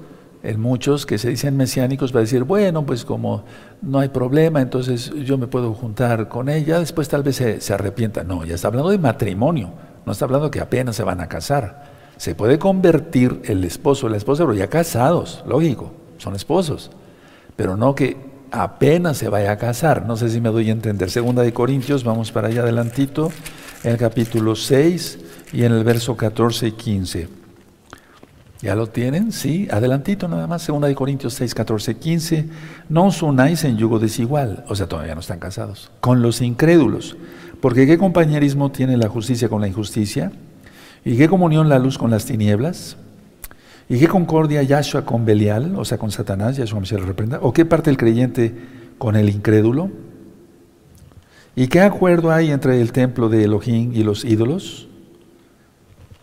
en 0.42 0.61
muchos 0.61 1.06
que 1.06 1.18
se 1.18 1.30
dicen 1.30 1.56
mesiánicos 1.56 2.12
para 2.12 2.22
decir, 2.22 2.44
bueno, 2.44 2.85
pues 2.87 3.04
como 3.04 3.44
no 3.83 3.98
hay 3.98 4.09
problema, 4.09 4.61
entonces 4.61 5.11
yo 5.24 5.37
me 5.38 5.46
puedo 5.46 5.74
juntar 5.74 6.28
con 6.28 6.48
ella, 6.48 6.78
después 6.78 7.09
tal 7.09 7.22
vez 7.22 7.37
se, 7.37 7.74
arrepienta. 7.74 8.24
No, 8.24 8.44
ya 8.44 8.54
está 8.54 8.68
hablando 8.68 8.90
de 8.90 8.98
matrimonio, 8.98 9.70
no 10.06 10.12
está 10.12 10.24
hablando 10.24 10.50
que 10.50 10.61
apenas 10.61 10.96
se 10.96 11.04
van 11.04 11.20
a 11.20 11.28
casar. 11.28 11.90
Se 12.16 12.35
puede 12.35 12.59
convertir 12.59 13.40
el 13.44 13.64
esposo 13.64 14.06
o 14.06 14.11
la 14.11 14.16
esposa, 14.16 14.44
pero 14.44 14.54
ya 14.54 14.68
casados, 14.68 15.42
lógico, 15.46 15.92
son 16.18 16.35
esposos 16.35 16.90
pero 17.61 17.76
no 17.76 17.94
que 17.94 18.16
apenas 18.52 19.18
se 19.18 19.28
vaya 19.28 19.52
a 19.52 19.59
casar. 19.59 20.06
No 20.06 20.16
sé 20.16 20.30
si 20.30 20.40
me 20.40 20.48
doy 20.48 20.70
a 20.70 20.72
entender. 20.72 21.11
Segunda 21.11 21.42
de 21.42 21.52
Corintios, 21.52 22.04
vamos 22.04 22.33
para 22.33 22.48
allá 22.48 22.62
adelantito, 22.62 23.30
en 23.85 23.92
el 23.92 23.98
capítulo 23.98 24.56
6 24.56 25.18
y 25.52 25.64
en 25.64 25.72
el 25.72 25.85
verso 25.85 26.16
14 26.16 26.68
y 26.68 26.72
15. 26.72 27.39
¿Ya 28.62 28.75
lo 28.75 28.88
tienen? 28.88 29.33
Sí, 29.33 29.68
adelantito 29.70 30.29
nada 30.29 30.46
más, 30.46 30.62
segunda 30.62 30.87
de 30.87 30.94
Corintios 30.94 31.33
6, 31.35 31.55
14, 31.55 31.96
15. 31.96 32.49
No 32.90 33.07
os 33.07 33.23
unáis 33.23 33.64
en 33.64 33.79
yugo 33.79 33.99
desigual, 33.99 34.64
o 34.68 34.77
sea, 34.77 34.87
todavía 34.87 35.14
no 35.14 35.20
están 35.20 35.38
casados, 35.38 35.90
con 36.01 36.20
los 36.20 36.42
incrédulos. 36.42 37.16
Porque 37.62 37.87
¿qué 37.87 37.96
compañerismo 37.96 38.70
tiene 38.70 38.99
la 38.99 39.09
justicia 39.09 39.49
con 39.49 39.62
la 39.62 39.68
injusticia? 39.68 40.33
¿Y 41.05 41.16
qué 41.16 41.29
comunión 41.29 41.70
la 41.70 41.79
luz 41.79 41.96
con 41.96 42.11
las 42.11 42.27
tinieblas? 42.27 42.99
¿Y 43.88 43.99
qué 43.99 44.09
concordia 44.09 44.62
Yahshua 44.62 45.07
con 45.07 45.25
Belial, 45.25 45.75
o 45.77 45.85
sea, 45.87 45.96
con 45.96 46.11
Satanás, 46.11 46.57
Yahshua 46.59 46.85
se 46.85 46.99
lo 46.99 47.07
reprenda? 47.07 47.38
¿O 47.40 47.55
qué 47.55 47.64
parte 47.64 47.88
el 47.88 47.96
creyente 47.96 48.55
con 48.99 49.16
el 49.16 49.31
incrédulo? 49.31 49.90
¿Y 51.57 51.68
qué 51.68 51.81
acuerdo 51.81 52.31
hay 52.31 52.51
entre 52.51 52.81
el 52.81 52.92
templo 52.92 53.31
de 53.31 53.44
Elohim 53.44 53.92
y 53.94 54.05
los 54.05 54.25
ídolos? 54.25 54.88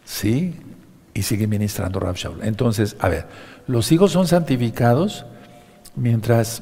Sí, 0.05 0.53
y 1.17 1.23
sigue 1.23 1.47
ministrando 1.47 1.99
Rab 1.99 2.15
Entonces, 2.43 2.95
a 2.99 3.09
ver, 3.09 3.25
los 3.65 3.91
hijos 3.91 4.11
son 4.11 4.27
santificados 4.27 5.25
mientras 5.95 6.61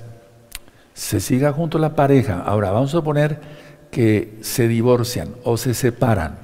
se 0.94 1.20
siga 1.20 1.52
junto 1.52 1.78
la 1.78 1.94
pareja. 1.94 2.40
Ahora, 2.40 2.72
vamos 2.72 2.96
a 2.96 3.04
poner 3.04 3.42
que 3.92 4.38
se 4.42 4.70
divorcian 4.70 5.36
o 5.44 5.58
se 5.58 5.74
separan 5.74 6.38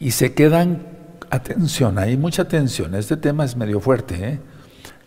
y 0.00 0.10
se 0.10 0.34
quedan 0.34 0.88
atención, 1.30 1.98
hay 1.98 2.16
mucha 2.16 2.42
atención, 2.42 2.94
este 2.96 3.16
tema 3.16 3.44
es 3.44 3.56
medio 3.56 3.80
fuerte, 3.80 4.28
¿eh? 4.28 4.40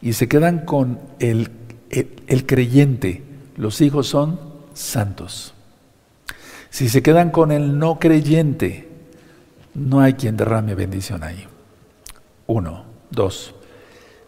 y 0.02 0.13
se 0.13 0.28
quedan 0.28 0.65
con 0.65 1.00
el, 1.19 1.50
el, 1.89 2.45
creyente, 2.45 3.24
los 3.58 3.82
hijos 3.82 4.08
son 4.08 4.39
santos. 4.74 5.54
Si 6.69 6.88
se 6.88 7.02
quedan 7.02 7.32
con 7.32 7.52
el 7.52 7.78
no 7.78 8.00
creyente, 8.00 8.88
no 9.74 10.00
hay 10.02 10.13
quien 10.13 10.38
derrame 10.38 10.76
bendición 10.76 11.24
ahí. 11.24 11.49
Uno, 12.50 12.84
dos. 13.12 13.54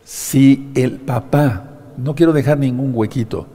Si 0.04 0.70
el 0.76 1.00
papá, 1.00 1.64
no 1.98 2.14
quiero 2.14 2.32
dejar 2.34 2.60
ningún 2.60 2.92
huequito, 2.94 3.48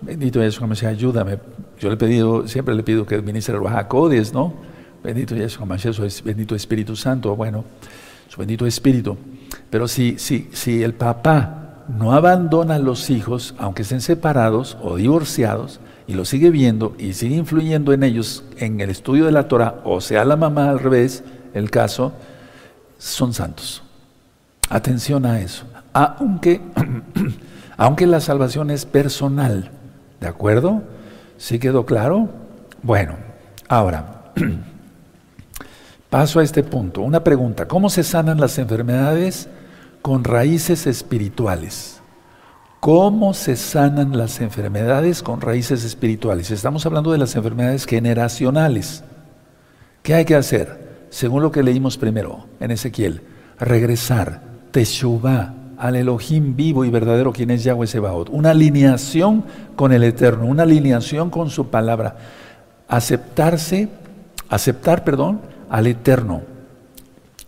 bendito 0.00 0.40
Jesús, 0.40 0.66
me 0.66 0.88
ayúdame. 0.88 1.38
Yo 1.78 1.90
le 1.90 1.94
he 1.96 1.98
pedido, 1.98 2.48
siempre 2.48 2.74
le 2.74 2.82
pido 2.82 3.04
que 3.04 3.20
ministre 3.20 3.54
el 3.54 3.86
Codis, 3.86 4.32
¿no? 4.32 4.54
Bendito 5.02 5.36
Yeshua 5.36 5.66
Mashiach, 5.66 6.22
bendito 6.24 6.54
Espíritu 6.54 6.96
Santo, 6.96 7.36
bueno, 7.36 7.66
su 8.28 8.38
bendito 8.38 8.64
Espíritu. 8.64 9.18
Pero 9.68 9.86
si, 9.86 10.18
si, 10.18 10.48
si 10.52 10.82
el 10.82 10.94
papá 10.94 11.84
no 11.94 12.12
abandona 12.12 12.76
a 12.76 12.78
los 12.78 13.10
hijos, 13.10 13.54
aunque 13.58 13.82
estén 13.82 14.00
separados 14.00 14.78
o 14.82 14.96
divorciados, 14.96 15.80
y 16.06 16.14
los 16.14 16.30
sigue 16.30 16.48
viendo 16.48 16.94
y 16.98 17.12
sigue 17.12 17.36
influyendo 17.36 17.92
en 17.92 18.02
ellos 18.02 18.42
en 18.56 18.80
el 18.80 18.88
estudio 18.88 19.26
de 19.26 19.32
la 19.32 19.48
Torah, 19.48 19.82
o 19.84 20.00
sea, 20.00 20.24
la 20.24 20.36
mamá 20.36 20.70
al 20.70 20.78
revés, 20.78 21.24
el 21.52 21.70
caso, 21.70 22.14
son 22.96 23.34
santos. 23.34 23.83
Atención 24.70 25.26
a 25.26 25.40
eso. 25.40 25.66
Aunque, 25.92 26.60
aunque 27.76 28.06
la 28.06 28.20
salvación 28.20 28.70
es 28.70 28.86
personal, 28.86 29.70
¿de 30.20 30.28
acuerdo? 30.28 30.82
¿Sí 31.36 31.58
quedó 31.58 31.86
claro? 31.86 32.28
Bueno, 32.82 33.16
ahora. 33.68 34.32
Paso 36.10 36.40
a 36.40 36.44
este 36.44 36.62
punto. 36.62 37.00
Una 37.00 37.24
pregunta. 37.24 37.66
¿Cómo 37.66 37.90
se 37.90 38.04
sanan 38.04 38.40
las 38.40 38.58
enfermedades 38.58 39.48
con 40.00 40.22
raíces 40.22 40.86
espirituales? 40.86 42.00
¿Cómo 42.78 43.32
se 43.32 43.56
sanan 43.56 44.16
las 44.16 44.40
enfermedades 44.40 45.22
con 45.22 45.40
raíces 45.40 45.84
espirituales? 45.84 46.50
Estamos 46.50 46.84
hablando 46.84 47.10
de 47.12 47.18
las 47.18 47.34
enfermedades 47.34 47.86
generacionales. 47.86 49.02
¿Qué 50.02 50.14
hay 50.14 50.26
que 50.26 50.34
hacer? 50.34 51.06
Según 51.08 51.42
lo 51.42 51.50
que 51.50 51.62
leímos 51.62 51.96
primero 51.96 52.46
en 52.60 52.70
Ezequiel, 52.70 53.22
regresar, 53.58 54.42
teshuvah, 54.74 55.54
al 55.78 55.94
Elohim 55.94 56.56
vivo 56.56 56.84
y 56.84 56.90
verdadero, 56.90 57.32
quien 57.32 57.50
es 57.50 57.62
Yahweh 57.62 57.86
Sebaot. 57.86 58.28
Una 58.30 58.50
alineación 58.50 59.44
con 59.76 59.92
el 59.92 60.02
Eterno, 60.02 60.46
una 60.46 60.64
alineación 60.64 61.30
con 61.30 61.48
su 61.48 61.68
palabra. 61.68 62.16
Aceptarse, 62.88 63.88
aceptar, 64.48 65.04
perdón, 65.04 65.40
al 65.70 65.86
eterno. 65.86 66.42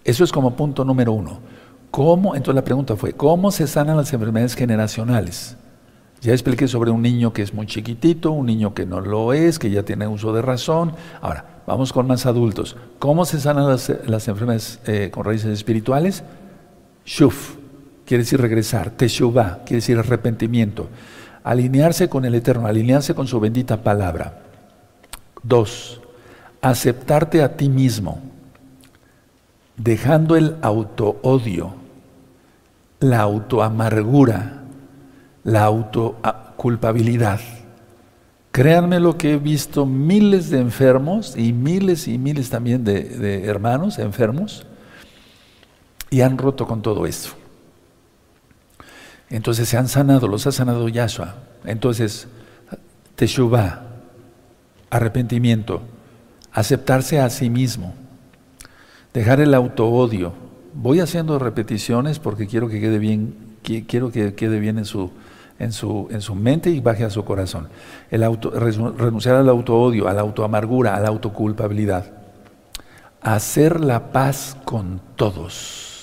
Eso 0.05 0.23
es 0.23 0.31
como 0.31 0.55
punto 0.55 0.85
número 0.85 1.13
uno. 1.13 1.41
¿Cómo? 1.91 2.37
Entonces 2.37 2.55
la 2.55 2.65
pregunta 2.65 2.95
fue, 2.95 3.13
¿cómo 3.13 3.51
se 3.51 3.67
sanan 3.67 3.97
las 3.97 4.13
enfermedades 4.13 4.55
generacionales? 4.55 5.57
Ya 6.21 6.33
expliqué 6.33 6.69
sobre 6.69 6.93
un 6.93 7.03
niño 7.03 7.33
que 7.33 7.43
es 7.43 7.53
muy 7.53 7.67
chiquitito, 7.67 8.31
un 8.31 8.47
niño 8.47 8.73
que 8.73 8.87
no 8.87 9.01
lo 9.01 9.33
es, 9.33 9.59
que 9.59 9.71
ya 9.71 9.83
tiene 9.83 10.07
uso 10.07 10.33
de 10.33 10.43
razón. 10.43 10.93
Ahora, 11.21 11.63
vamos 11.67 11.93
con 11.93 12.07
más 12.07 12.25
adultos. 12.25 12.77
¿Cómo 13.01 13.25
se 13.25 13.41
sanan 13.41 13.69
las, 13.69 13.89
enfermedades 14.29 14.79
eh, 14.87 15.11
con 15.13 15.25
raíces 15.25 15.51
espirituales? 15.51 16.23
Shuf, 17.07 17.55
quiere 18.05 18.25
decir 18.25 18.41
regresar. 18.41 18.91
Teshuvah, 18.91 19.61
quiere 19.65 19.77
decir 19.77 19.99
arrepentimiento. 19.99 20.89
Alinearse 21.45 22.09
con 22.09 22.25
el 22.25 22.35
Eterno, 22.35 22.67
alinearse 22.67 23.15
con 23.15 23.29
su 23.29 23.39
bendita 23.39 23.83
palabra. 23.83 24.43
Dos, 25.43 26.01
aceptarte 26.61 27.43
a 27.43 27.57
ti 27.57 27.69
mismo, 27.69 28.21
dejando 29.77 30.35
el 30.35 30.57
auto-odio, 30.61 31.75
la 32.99 33.21
auto-amargura, 33.21 34.65
la 35.45 35.63
auto-culpabilidad. 35.63 37.41
Créanme 38.51 38.99
lo 38.99 39.17
que 39.17 39.35
he 39.35 39.37
visto 39.37 39.87
miles 39.87 40.51
de 40.51 40.59
enfermos 40.59 41.37
y 41.37 41.53
miles 41.53 42.09
y 42.09 42.19
miles 42.19 42.51
también 42.51 42.83
de, 42.83 43.45
hermanos 43.45 44.01
enfermos 44.01 44.67
y 46.11 46.21
han 46.21 46.39
roto 46.39 46.67
con 46.67 46.83
todo 46.83 47.07
esto. 47.07 47.31
Entonces 49.29 49.69
se 49.69 49.77
han 49.77 49.89
sanado, 49.89 50.29
los 50.29 50.47
ha 50.47 50.53
sanado 50.53 50.89
Yahshua. 50.89 51.35
Entonces, 51.65 52.29
Teshuvah, 53.17 53.83
arrepentimiento, 54.91 55.83
aceptarse 56.53 57.21
a 57.21 57.29
sí 57.31 57.51
mismo, 57.51 57.95
dejar 59.13 59.41
el 59.41 59.55
auto-odio. 59.55 60.33
Voy 60.75 61.01
haciendo 61.01 61.39
repeticiones 61.39 62.19
porque 62.19 62.47
quiero 62.47 62.69
que 62.69 62.81
quede 62.81 62.99
bien, 62.99 63.35
quiero 63.63 64.13
que 64.13 64.35
quede 64.35 64.61
bien 64.61 64.79
en 64.79 64.85
su, 64.85 65.11
en 65.59 65.73
su, 65.73 66.07
en 66.11 66.21
su 66.21 66.35
mente 66.35 66.71
y 66.71 66.81
baje 66.81 67.05
a 67.05 67.11
su 67.11 67.25
corazón. 67.25 67.69
Renunciar 68.11 69.37
al 69.37 69.49
autoodio, 69.49 70.07
a 70.09 70.13
la 70.13 70.21
autoamargura, 70.21 70.95
a 70.95 71.01
la 71.01 71.09
autoculpabilidad. 71.09 72.13
Hacer 73.23 73.81
la 73.81 74.13
paz 74.13 74.57
con 74.65 75.01
todos. 75.17 75.96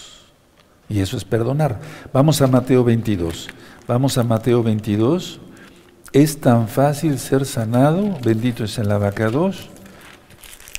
Y 0.89 0.99
eso 0.99 1.17
es 1.17 1.25
perdonar. 1.25 1.79
Vamos 2.11 2.41
a 2.41 2.47
Mateo 2.47 2.83
22. 2.83 3.49
Vamos 3.87 4.17
a 4.17 4.23
Mateo 4.23 4.63
22. 4.63 5.39
Es 6.11 6.39
tan 6.39 6.67
fácil 6.67 7.17
ser 7.17 7.45
sanado. 7.45 8.17
Bendito 8.23 8.63
es 8.63 8.77
el 8.77 8.91
abacados. 8.91 9.69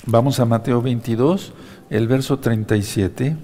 Vamos 0.06 0.38
a 0.38 0.44
Mateo 0.44 0.82
22, 0.82 1.54
el 1.88 2.08
verso 2.08 2.38
37. 2.38 3.36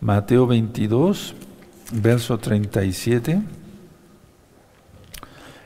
Mateo 0.00 0.46
22, 0.46 1.34
verso 1.92 2.38
37. 2.38 3.40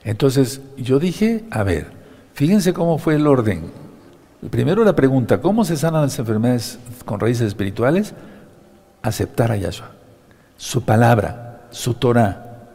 Entonces 0.05 0.61
yo 0.77 1.01
dije, 1.01 1.45
a 1.51 1.65
ver, 1.65 1.91
fíjense 2.35 2.73
cómo 2.73 2.99
fue 2.99 3.17
el 3.17 3.27
orden. 3.27 3.73
Primero 4.49 4.85
la 4.85 4.95
pregunta, 4.95 5.41
¿cómo 5.41 5.65
se 5.65 5.77
sanan 5.77 6.03
las 6.03 6.19
enfermedades 6.19 6.79
con 7.05 7.19
raíces 7.19 7.49
espirituales? 7.49 8.15
Aceptar 9.03 9.53
a 9.53 9.57
Yahshua, 9.57 9.91
su 10.57 10.83
palabra, 10.83 11.69
su 11.71 11.95
Torah, 11.95 12.69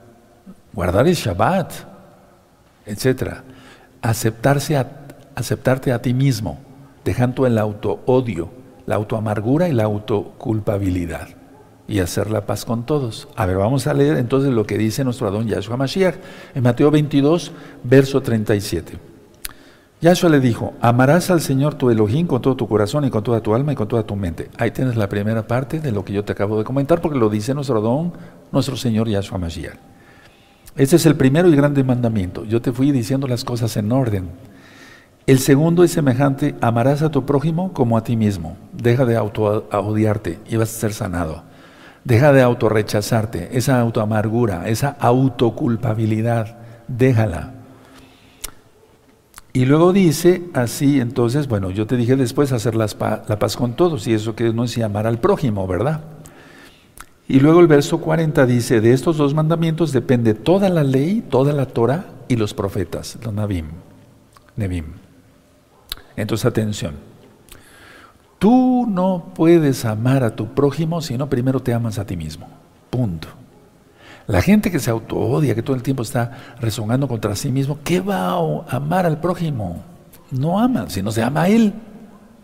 guardar 0.74 1.08
el 1.08 1.16
Shabbat, 1.16 1.72
etc. 2.86 3.36
Aceptarse 4.02 4.78
a, 4.78 4.88
aceptarte 5.36 5.92
a 5.92 6.02
ti 6.02 6.14
mismo, 6.14 6.60
dejando 7.04 7.46
el 7.46 7.58
auto-odio, 7.58 8.50
la 8.86 8.96
auto-amargura 8.96 9.68
y 9.68 9.74
la 9.74 9.84
autoculpabilidad 9.84 11.28
y 11.88 12.00
hacer 12.00 12.32
la 12.32 12.46
paz 12.46 12.66
con 12.66 12.86
todos. 12.86 13.28
A 13.36 13.46
ver, 13.46 13.58
vamos 13.58 13.88
a 13.88 13.94
leer 13.94 14.18
entonces 14.18 14.52
lo 14.52 14.66
que 14.66 14.78
dice 14.78 15.04
nuestro 15.04 15.28
Adón 15.28 15.48
Yahshua 15.48 15.78
Mashiach 15.78 16.16
en 16.54 16.64
Mateo 16.64 16.90
22, 16.92 17.52
verso 17.84 18.22
37. 18.22 19.15
Yahshua 20.06 20.30
le 20.30 20.40
dijo, 20.40 20.76
amarás 20.82 21.32
al 21.32 21.42
Señor 21.42 21.74
tu 21.74 21.90
Elohim 21.90 22.28
con 22.28 22.40
todo 22.40 22.56
tu 22.56 22.68
corazón 22.68 23.06
y 23.06 23.10
con 23.10 23.24
toda 23.24 23.42
tu 23.42 23.56
alma 23.56 23.74
y 23.74 23.76
con 23.76 23.88
toda 23.88 24.04
tu 24.04 24.16
mente. 24.16 24.52
Ahí 24.56 24.70
tienes 24.70 24.96
la 24.98 25.10
primera 25.10 25.48
parte 25.48 25.80
de 25.80 25.92
lo 25.92 26.06
que 26.06 26.14
yo 26.14 26.24
te 26.24 26.34
acabo 26.34 26.60
de 26.60 26.64
comentar 26.64 27.02
porque 27.02 27.18
lo 27.18 27.28
dice 27.28 27.56
nuestro 27.56 27.80
Adón, 27.80 28.14
nuestro 28.52 28.78
Señor 28.78 29.10
Yahshua 29.10 29.40
Mashiach. 29.40 29.74
Este 30.76 30.98
es 30.98 31.08
el 31.08 31.16
primero 31.16 31.50
y 31.50 31.56
grande 31.56 31.84
mandamiento. 31.84 32.46
Yo 32.46 32.62
te 32.62 32.72
fui 32.72 32.92
diciendo 32.92 33.26
las 33.26 33.44
cosas 33.44 33.76
en 33.78 33.92
orden. 33.92 34.30
El 35.26 35.40
segundo 35.40 35.84
es 35.84 35.94
semejante, 35.94 36.54
amarás 36.62 37.02
a 37.02 37.10
tu 37.10 37.26
prójimo 37.26 37.74
como 37.74 37.98
a 37.98 38.04
ti 38.04 38.16
mismo. 38.16 38.58
Deja 38.74 39.06
de 39.06 39.16
auto 39.16 39.68
odiarte 39.72 40.38
y 40.48 40.56
vas 40.58 40.70
a 40.70 40.80
ser 40.82 40.94
sanado. 40.94 41.42
Deja 42.04 42.32
de 42.32 42.44
autorrechazarte, 42.44 43.58
esa 43.58 43.80
autoamargura, 43.80 44.70
esa 44.70 44.90
autoculpabilidad, 45.00 46.60
déjala. 46.88 47.55
Y 49.56 49.64
luego 49.64 49.94
dice 49.94 50.50
así, 50.54 51.00
entonces, 51.00 51.48
bueno, 51.48 51.72
yo 51.72 51.88
te 51.88 51.96
dije 51.96 52.18
después 52.18 52.52
hacer 52.52 52.76
la 52.76 52.90
paz 52.90 53.56
con 53.56 53.74
todos, 53.78 54.06
y 54.06 54.14
eso 54.14 54.36
que 54.36 54.52
no 54.52 54.66
es 54.66 54.78
amar 54.80 55.08
al 55.08 55.20
prójimo, 55.20 55.66
¿verdad? 55.66 56.02
Y 57.30 57.40
luego 57.40 57.62
el 57.62 57.68
verso 57.68 58.02
40 58.02 58.46
dice, 58.48 58.82
de 58.82 58.92
estos 58.92 59.16
dos 59.16 59.34
mandamientos 59.34 59.94
depende 59.94 60.34
toda 60.34 60.68
la 60.68 60.84
ley, 60.84 61.24
toda 61.30 61.54
la 61.54 61.68
Torah 61.68 62.06
y 62.28 62.36
los 62.36 62.54
profetas, 62.54 63.18
los 63.24 63.34
Nabim, 63.34 63.68
Nebim. 64.58 64.88
Entonces, 66.18 66.46
atención. 66.46 66.96
Tú 68.38 68.86
no 68.90 69.32
puedes 69.34 69.86
amar 69.86 70.26
a 70.26 70.36
tu 70.36 70.54
prójimo 70.54 71.00
si 71.00 71.18
no 71.18 71.30
primero 71.30 71.62
te 71.62 71.74
amas 71.74 71.98
a 71.98 72.06
ti 72.06 72.18
mismo. 72.18 72.50
Punto. 72.90 73.30
La 74.28 74.42
gente 74.42 74.72
que 74.72 74.80
se 74.80 74.90
auto-odia, 74.90 75.54
que 75.54 75.62
todo 75.62 75.76
el 75.76 75.84
tiempo 75.84 76.02
está 76.02 76.56
rezongando 76.60 77.08
contra 77.08 77.36
sí 77.36 77.52
mismo, 77.52 77.80
¿qué 77.84 78.02
va 78.02 78.32
a 78.32 78.76
amar 78.76 79.06
al 79.06 79.20
prójimo? 79.20 79.84
No 80.32 80.60
ama, 80.60 80.90
si 80.90 81.04
no 81.04 81.12
se 81.12 81.22
ama 81.22 81.44
a 81.44 81.50
él 81.50 81.74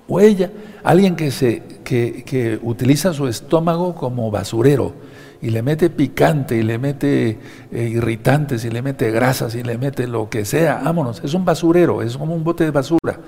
o 0.07 0.19
ella. 0.19 0.51
Alguien 0.83 1.15
que, 1.15 1.31
se, 1.31 1.63
que, 1.83 2.59
utiliza 2.61 3.13
su 3.13 3.27
estómago 3.27 3.95
como 3.95 4.29
basurero 4.29 4.93
y 5.41 5.49
le 5.49 5.63
mete 5.63 5.89
picante 5.89 6.55
y 6.55 6.61
le 6.61 6.77
mete 6.77 7.39
eh, 7.71 7.89
irritantes 7.89 8.63
y 8.63 8.69
le 8.69 8.83
mete 8.83 9.09
grasas 9.09 9.55
y 9.55 9.63
le 9.63 9.79
mete 9.79 10.07
lo 10.07 10.29
que 10.29 10.45
sea, 10.45 10.81
vámonos, 10.83 11.21
es 11.23 11.33
un 11.33 11.45
basurero, 11.45 12.03
es 12.03 12.15
como 12.15 12.35
un 12.35 12.43
bote 12.43 12.63
de 12.63 12.71
basura. 12.71 13.19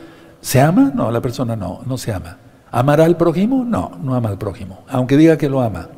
¿Se 0.42 0.62
ama? 0.62 0.92
No, 0.94 1.10
la 1.10 1.22
persona 1.22 1.56
no, 1.56 1.82
no 1.86 1.98
se 1.98 2.14
ama. 2.14 2.38
¿Amará 2.70 3.06
al 3.06 3.18
prójimo? 3.18 3.64
No, 3.66 3.94
no 4.04 4.14
ama 4.14 4.30
al 4.30 4.38
prójimo, 4.38 4.84
aunque 4.90 5.18
diga 5.18 5.38
que 5.38 5.50
lo 5.50 5.62
ama. 5.62 5.90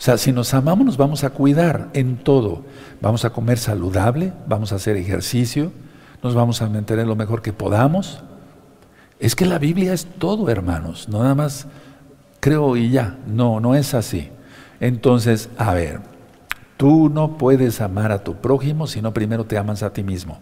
O 0.00 0.02
sea, 0.02 0.16
si 0.16 0.32
nos 0.32 0.54
amamos 0.54 0.86
nos 0.86 0.96
vamos 0.96 1.24
a 1.24 1.30
cuidar 1.30 1.90
en 1.92 2.16
todo. 2.16 2.64
Vamos 3.02 3.26
a 3.26 3.30
comer 3.34 3.58
saludable, 3.58 4.32
vamos 4.46 4.72
a 4.72 4.76
hacer 4.76 4.96
ejercicio, 4.96 5.72
nos 6.22 6.34
vamos 6.34 6.62
a 6.62 6.70
mantener 6.70 7.06
lo 7.06 7.16
mejor 7.16 7.42
que 7.42 7.52
podamos. 7.52 8.22
Es 9.18 9.36
que 9.36 9.44
la 9.44 9.58
Biblia 9.58 9.92
es 9.92 10.06
todo, 10.06 10.48
hermanos, 10.48 11.06
no 11.10 11.22
nada 11.22 11.34
más 11.34 11.66
creo 12.40 12.78
y 12.78 12.88
ya. 12.88 13.18
No, 13.26 13.60
no 13.60 13.74
es 13.74 13.92
así. 13.92 14.30
Entonces, 14.80 15.50
a 15.58 15.74
ver, 15.74 16.00
tú 16.78 17.10
no 17.10 17.36
puedes 17.36 17.82
amar 17.82 18.10
a 18.10 18.24
tu 18.24 18.36
prójimo 18.36 18.86
si 18.86 19.02
no 19.02 19.12
primero 19.12 19.44
te 19.44 19.58
amas 19.58 19.82
a 19.82 19.92
ti 19.92 20.02
mismo. 20.02 20.38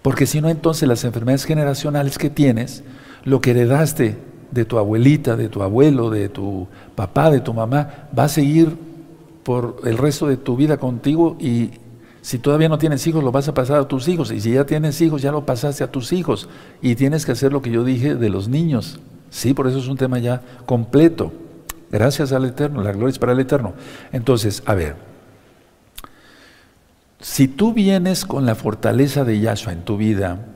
Porque 0.00 0.24
si 0.24 0.40
no, 0.40 0.48
entonces 0.48 0.88
las 0.88 1.04
enfermedades 1.04 1.44
generacionales 1.44 2.16
que 2.16 2.30
tienes, 2.30 2.82
lo 3.24 3.42
que 3.42 3.50
heredaste 3.50 4.16
de 4.52 4.64
tu 4.64 4.78
abuelita, 4.78 5.36
de 5.36 5.50
tu 5.50 5.62
abuelo, 5.62 6.08
de 6.08 6.30
tu 6.30 6.66
papá, 6.94 7.30
de 7.30 7.40
tu 7.40 7.52
mamá, 7.52 8.08
va 8.18 8.24
a 8.24 8.28
seguir 8.30 8.91
por 9.42 9.80
el 9.84 9.98
resto 9.98 10.26
de 10.26 10.36
tu 10.36 10.56
vida 10.56 10.76
contigo 10.76 11.36
y 11.40 11.70
si 12.22 12.38
todavía 12.38 12.68
no 12.68 12.78
tienes 12.78 13.04
hijos, 13.06 13.24
lo 13.24 13.32
vas 13.32 13.48
a 13.48 13.54
pasar 13.54 13.80
a 13.80 13.88
tus 13.88 14.06
hijos. 14.06 14.30
Y 14.30 14.40
si 14.40 14.52
ya 14.52 14.64
tienes 14.64 15.00
hijos, 15.00 15.22
ya 15.22 15.32
lo 15.32 15.44
pasaste 15.44 15.82
a 15.82 15.90
tus 15.90 16.12
hijos. 16.12 16.48
Y 16.80 16.94
tienes 16.94 17.26
que 17.26 17.32
hacer 17.32 17.52
lo 17.52 17.62
que 17.62 17.70
yo 17.70 17.82
dije 17.82 18.14
de 18.14 18.30
los 18.30 18.48
niños. 18.48 19.00
Sí, 19.28 19.54
por 19.54 19.66
eso 19.66 19.78
es 19.78 19.88
un 19.88 19.96
tema 19.96 20.20
ya 20.20 20.40
completo. 20.64 21.32
Gracias 21.90 22.30
al 22.32 22.44
Eterno, 22.44 22.80
la 22.82 22.92
gloria 22.92 23.10
es 23.10 23.18
para 23.18 23.32
el 23.32 23.40
Eterno. 23.40 23.74
Entonces, 24.12 24.62
a 24.66 24.74
ver, 24.74 24.94
si 27.20 27.48
tú 27.48 27.72
vienes 27.72 28.24
con 28.24 28.46
la 28.46 28.54
fortaleza 28.54 29.24
de 29.24 29.40
Yahshua 29.40 29.72
en 29.72 29.82
tu 29.82 29.96
vida, 29.96 30.46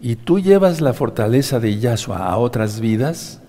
y 0.00 0.16
tú 0.16 0.38
llevas 0.38 0.80
la 0.80 0.92
fortaleza 0.92 1.60
de 1.60 1.78
Yahshua 1.78 2.18
a 2.18 2.36
otras 2.36 2.80
vidas, 2.80 3.40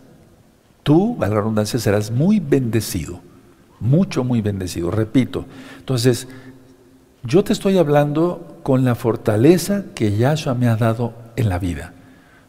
tú, 0.84 1.18
a 1.22 1.28
la 1.28 1.36
redundancia, 1.36 1.80
serás 1.80 2.12
muy 2.12 2.40
bendecido, 2.40 3.22
mucho, 3.80 4.24
muy 4.24 4.42
bendecido, 4.42 4.92
repito. 4.92 5.46
Entonces, 5.80 6.28
yo 7.24 7.44
te 7.44 7.54
estoy 7.54 7.78
hablando 7.78 8.60
con 8.64 8.86
la 8.86 8.96
fortaleza 8.96 9.86
que 9.96 10.16
Yahshua 10.16 10.54
me 10.54 10.68
ha 10.68 10.76
dado 10.76 11.14
en 11.36 11.50
la 11.50 11.60
vida. 11.60 11.94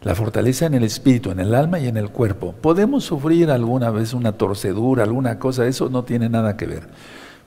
La 0.02 0.14
fortaleza 0.14 0.66
en 0.66 0.74
el 0.74 0.84
espíritu, 0.84 1.30
en 1.30 1.40
el 1.40 1.54
alma 1.54 1.78
y 1.78 1.88
en 1.88 1.96
el 1.96 2.10
cuerpo. 2.10 2.54
Podemos 2.60 3.04
sufrir 3.04 3.50
alguna 3.50 3.90
vez 3.90 4.14
una 4.14 4.32
torcedura, 4.32 5.02
alguna 5.02 5.38
cosa, 5.38 5.66
eso 5.66 5.90
no 5.90 6.04
tiene 6.04 6.28
nada 6.28 6.56
que 6.56 6.66
ver. 6.66 6.88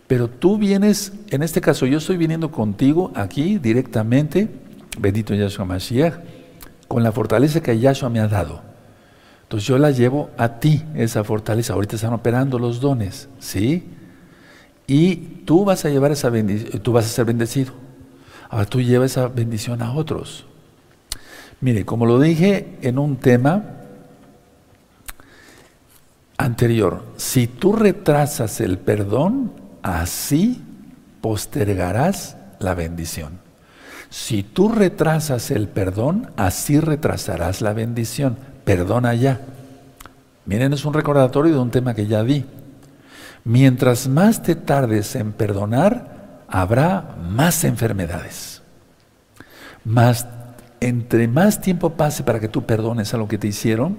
Pero 0.08 0.28
tú 0.28 0.58
vienes, 0.58 1.14
en 1.30 1.44
este 1.44 1.62
caso 1.62 1.86
yo 1.86 1.98
estoy 1.98 2.18
viniendo 2.18 2.52
contigo 2.52 3.12
aquí 3.16 3.58
directamente, 3.58 4.50
bendito 5.00 5.34
Yahshua 5.34 5.66
Mashiach, 5.66 6.16
con 6.88 7.04
la 7.04 7.12
fortaleza 7.12 7.64
que 7.64 7.80
Yahshua 7.80 8.10
me 8.10 8.20
ha 8.20 8.28
dado. 8.28 8.73
Entonces 9.54 9.68
yo 9.68 9.78
la 9.78 9.92
llevo 9.92 10.32
a 10.36 10.60
ti, 10.60 10.84
esa 10.96 11.24
fortaleza. 11.24 11.74
Ahorita 11.74 11.96
están 11.96 12.12
operando 12.12 12.58
los 12.58 12.82
dones, 12.82 13.30
¿sí? 13.38 13.84
Y 14.88 15.16
tú 15.46 15.64
vas 15.64 15.86
a 15.86 15.90
llevar 15.90 16.12
esa 16.12 16.32
bendición, 16.32 16.82
tú 16.82 16.92
vas 16.92 17.06
a 17.06 17.10
ser 17.10 17.26
bendecido. 17.26 17.72
Ahora 18.50 18.66
tú 18.66 18.82
llevas 18.82 19.12
esa 19.12 19.28
bendición 19.28 19.84
a 19.84 19.94
otros. 19.94 20.48
Mire, 21.62 21.86
como 21.86 22.08
lo 22.08 22.20
dije 22.20 22.80
en 22.82 22.98
un 22.98 23.18
tema 23.18 23.64
anterior, 26.38 27.04
si 27.18 27.46
tú 27.46 27.74
retrasas 27.74 28.60
el 28.60 28.80
perdón, 28.80 29.52
así 29.84 30.64
postergarás 31.22 32.38
la 32.58 32.74
bendición. 32.74 33.38
Si 34.10 34.42
tú 34.42 34.70
retrasas 34.70 35.52
el 35.52 35.68
perdón, 35.68 36.32
así 36.38 36.80
retrasarás 36.80 37.62
la 37.62 37.74
bendición. 37.74 38.52
Perdona 38.64 39.14
ya. 39.14 39.42
Miren, 40.46 40.74
es 40.74 40.86
un 40.86 40.94
recordatorio 40.94 41.54
de 41.54 41.60
un 41.60 41.72
tema 41.72 41.94
que 41.94 42.08
ya 42.08 42.24
di. 42.24 42.46
Mientras 43.44 44.08
más 44.08 44.42
te 44.42 44.56
tardes 44.56 45.16
en 45.16 45.34
perdonar, 45.34 46.44
habrá 46.48 47.16
más 47.30 47.64
enfermedades. 47.64 48.62
Más, 49.84 50.28
entre 50.80 51.28
más 51.28 51.60
tiempo 51.62 51.92
pase 51.92 52.24
para 52.24 52.40
que 52.40 52.48
tú 52.48 52.66
perdones 52.66 53.14
a 53.14 53.18
lo 53.18 53.28
que 53.28 53.38
te 53.38 53.48
hicieron, 53.48 53.98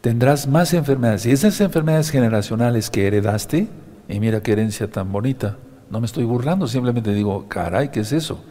tendrás 0.00 0.46
más 0.46 0.72
enfermedades. 0.72 1.26
Y 1.26 1.30
esas 1.30 1.60
enfermedades 1.60 2.10
generacionales 2.10 2.88
que 2.90 3.06
heredaste, 3.06 3.68
y 4.08 4.20
mira 4.20 4.42
qué 4.42 4.52
herencia 4.52 4.90
tan 4.90 5.12
bonita, 5.12 5.56
no 5.90 6.00
me 6.00 6.06
estoy 6.06 6.24
burlando, 6.24 6.66
simplemente 6.66 7.12
digo, 7.12 7.48
caray, 7.48 7.90
¿qué 7.90 8.00
es 8.00 8.12
eso? 8.12 8.42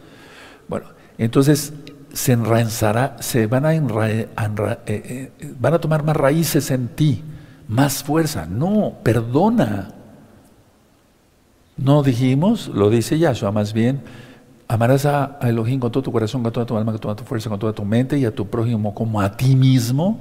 Bueno, 0.68 0.86
entonces 1.18 1.72
se 2.18 2.32
enraizará, 2.32 3.16
se 3.20 3.46
van 3.46 3.64
a, 3.64 3.76
eh, 3.76 4.28
eh, 4.86 5.30
van 5.56 5.74
a 5.74 5.78
tomar 5.78 6.02
más 6.02 6.16
raíces 6.16 6.68
en 6.72 6.88
ti, 6.88 7.22
más 7.68 8.02
fuerza. 8.02 8.44
No, 8.44 8.94
perdona. 9.04 9.94
No 11.76 12.02
dijimos, 12.02 12.66
lo 12.74 12.90
dice 12.90 13.20
Yahshua 13.20 13.52
más 13.52 13.72
bien, 13.72 14.00
amarás 14.66 15.06
a, 15.06 15.38
Elohim 15.42 15.78
con 15.78 15.92
todo 15.92 16.02
tu 16.02 16.10
corazón, 16.10 16.42
con 16.42 16.52
toda 16.52 16.66
tu 16.66 16.76
alma, 16.76 16.90
con 16.90 17.00
toda 17.00 17.14
tu 17.14 17.22
fuerza, 17.22 17.50
con 17.50 17.60
toda 17.60 17.72
tu 17.72 17.84
mente 17.84 18.18
y 18.18 18.24
a 18.24 18.34
tu 18.34 18.48
prójimo 18.48 18.92
como 18.92 19.20
a 19.20 19.36
ti 19.36 19.54
mismo. 19.54 20.18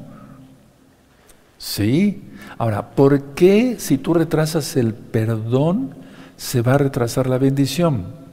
¿Sí? 1.57 2.29
Ahora, 2.59 2.91
¿por 2.91 3.33
qué 3.33 3.77
si 3.79 3.97
tú 3.97 4.13
retrasas 4.13 4.77
el 4.77 4.93
perdón 4.93 5.95
se 6.35 6.61
va 6.61 6.75
a 6.75 6.77
retrasar 6.77 7.25
la 7.25 7.39
bendición? 7.39 8.26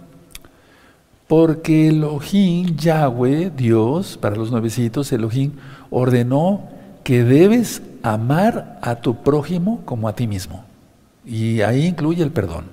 Porque 1.29 1.89
Elohim, 1.89 2.77
Yahweh, 2.77 3.51
Dios, 3.51 4.19
para 4.19 4.37
los 4.37 4.51
nuevecitos, 4.51 5.13
Elohim 5.13 5.53
ordenó 5.91 6.69
que 7.03 7.25
debes 7.25 7.83
amar 8.03 8.79
a 8.83 8.97
tu 8.97 9.23
prójimo 9.23 9.81
como 9.85 10.09
a 10.09 10.15
ti 10.15 10.27
mismo. 10.27 10.65
Y 11.25 11.63
ahí 11.63 11.87
incluye 11.87 12.23
el 12.23 12.31
perdón. 12.31 12.67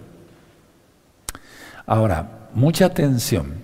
Ahora, 1.85 2.49
mucha 2.53 2.85
atención. 2.85 3.61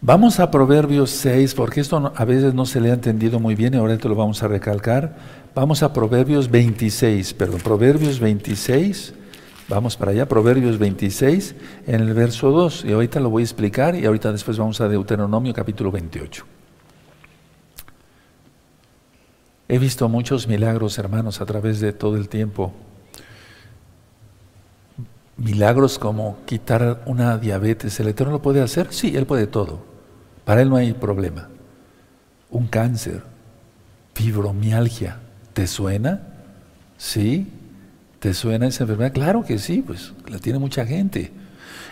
Vamos 0.00 0.40
a 0.40 0.50
Proverbios 0.50 1.10
6, 1.10 1.54
porque 1.54 1.80
esto 1.80 2.12
a 2.14 2.24
veces 2.24 2.54
no 2.54 2.64
se 2.64 2.80
le 2.80 2.90
ha 2.90 2.94
entendido 2.94 3.40
muy 3.40 3.54
bien 3.54 3.74
y 3.74 3.76
ahora 3.76 3.98
te 3.98 4.08
lo 4.08 4.14
vamos 4.14 4.42
a 4.42 4.48
recalcar. 4.48 5.16
Vamos 5.54 5.82
a 5.82 5.92
Proverbios 5.92 6.50
26, 6.50 7.34
perdón, 7.34 7.60
Proverbios 7.60 8.20
26. 8.20 9.14
Vamos 9.68 9.96
para 9.96 10.12
allá, 10.12 10.28
Proverbios 10.28 10.78
26, 10.78 11.56
en 11.88 12.00
el 12.00 12.14
verso 12.14 12.50
2. 12.52 12.84
Y 12.84 12.92
ahorita 12.92 13.18
lo 13.18 13.30
voy 13.30 13.42
a 13.42 13.44
explicar 13.44 13.96
y 13.96 14.06
ahorita 14.06 14.30
después 14.30 14.58
vamos 14.58 14.80
a 14.80 14.88
Deuteronomio 14.88 15.52
capítulo 15.52 15.90
28. 15.90 16.44
He 19.68 19.78
visto 19.78 20.08
muchos 20.08 20.46
milagros, 20.46 20.96
hermanos, 20.98 21.40
a 21.40 21.46
través 21.46 21.80
de 21.80 21.92
todo 21.92 22.16
el 22.16 22.28
tiempo. 22.28 22.72
Milagros 25.36 25.98
como 25.98 26.38
quitar 26.46 27.02
una 27.06 27.36
diabetes. 27.36 27.98
¿El 27.98 28.08
Eterno 28.08 28.34
lo 28.34 28.42
puede 28.42 28.62
hacer? 28.62 28.92
Sí, 28.92 29.16
Él 29.16 29.26
puede 29.26 29.48
todo. 29.48 29.80
Para 30.44 30.62
Él 30.62 30.70
no 30.70 30.76
hay 30.76 30.92
problema. 30.92 31.48
Un 32.50 32.68
cáncer, 32.68 33.24
fibromialgia, 34.14 35.18
¿te 35.52 35.66
suena? 35.66 36.20
¿Sí? 36.96 37.52
¿Te 38.26 38.34
suena 38.34 38.66
esa 38.66 38.82
enfermedad? 38.82 39.12
Claro 39.12 39.44
que 39.44 39.56
sí, 39.56 39.84
pues 39.86 40.12
la 40.26 40.40
tiene 40.40 40.58
mucha 40.58 40.84
gente. 40.84 41.30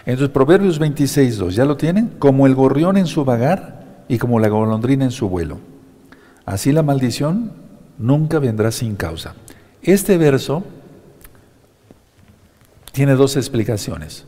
Entonces, 0.04 0.30
Proverbios 0.30 0.80
26, 0.80 1.38
2, 1.38 1.54
¿ya 1.54 1.64
lo 1.64 1.76
tienen? 1.76 2.08
Como 2.18 2.48
el 2.48 2.56
gorrión 2.56 2.96
en 2.96 3.06
su 3.06 3.24
vagar 3.24 4.04
y 4.08 4.18
como 4.18 4.40
la 4.40 4.48
golondrina 4.48 5.04
en 5.04 5.12
su 5.12 5.28
vuelo. 5.28 5.60
Así 6.44 6.72
la 6.72 6.82
maldición 6.82 7.52
nunca 7.98 8.40
vendrá 8.40 8.72
sin 8.72 8.96
causa. 8.96 9.36
Este 9.80 10.18
verso 10.18 10.64
tiene 12.90 13.12
dos 13.14 13.36
explicaciones. 13.36 14.24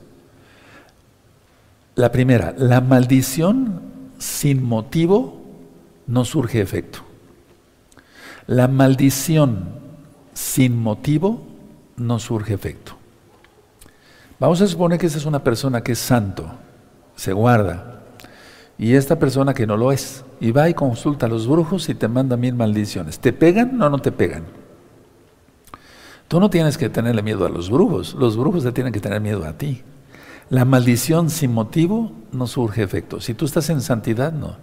La 1.96 2.12
primera, 2.12 2.54
la 2.56 2.80
maldición 2.80 3.80
sin 4.18 4.62
motivo 4.62 5.42
no 6.06 6.24
surge 6.24 6.60
efecto. 6.60 7.00
La 8.46 8.68
maldición 8.68 9.70
sin 10.34 10.78
motivo 10.78 11.55
no 11.96 12.18
surge 12.18 12.54
efecto. 12.54 12.92
Vamos 14.38 14.61
a 14.61 14.66
suponer 14.66 14.98
que 14.98 15.06
esa 15.06 15.18
es 15.18 15.26
una 15.26 15.42
persona 15.42 15.82
que 15.82 15.92
es 15.92 15.98
santo, 15.98 16.46
se 17.14 17.32
guarda, 17.32 18.02
y 18.78 18.94
esta 18.94 19.18
persona 19.18 19.54
que 19.54 19.66
no 19.66 19.76
lo 19.76 19.92
es, 19.92 20.24
y 20.40 20.50
va 20.50 20.68
y 20.68 20.74
consulta 20.74 21.26
a 21.26 21.28
los 21.28 21.48
brujos 21.48 21.88
y 21.88 21.94
te 21.94 22.09
manda 22.09 22.37
mil 22.37 22.54
maldiciones. 22.54 23.18
¿Te 23.18 23.32
pegan? 23.32 23.78
No, 23.78 23.88
no 23.88 23.98
te 23.98 24.12
pegan. 24.12 24.44
Tú 26.28 26.40
no 26.40 26.50
tienes 26.50 26.76
que 26.76 26.90
tenerle 26.90 27.22
miedo 27.22 27.46
a 27.46 27.48
los 27.48 27.70
brujos, 27.70 28.14
los 28.14 28.37
brujos 28.37 28.64
te 28.64 28.72
tienen 28.72 28.92
que 28.92 29.00
tener 29.00 29.20
miedo 29.20 29.44
a 29.46 29.54
ti. 29.54 29.82
La 30.50 30.64
maldición 30.64 31.30
sin 31.30 31.52
motivo 31.54 32.12
no 32.32 32.46
surge 32.46 32.82
efecto. 32.82 33.20
Si 33.20 33.35
tú 33.35 33.46
estás 33.46 33.70
en 33.70 33.80
santidad, 33.80 34.32
no. 34.32 34.56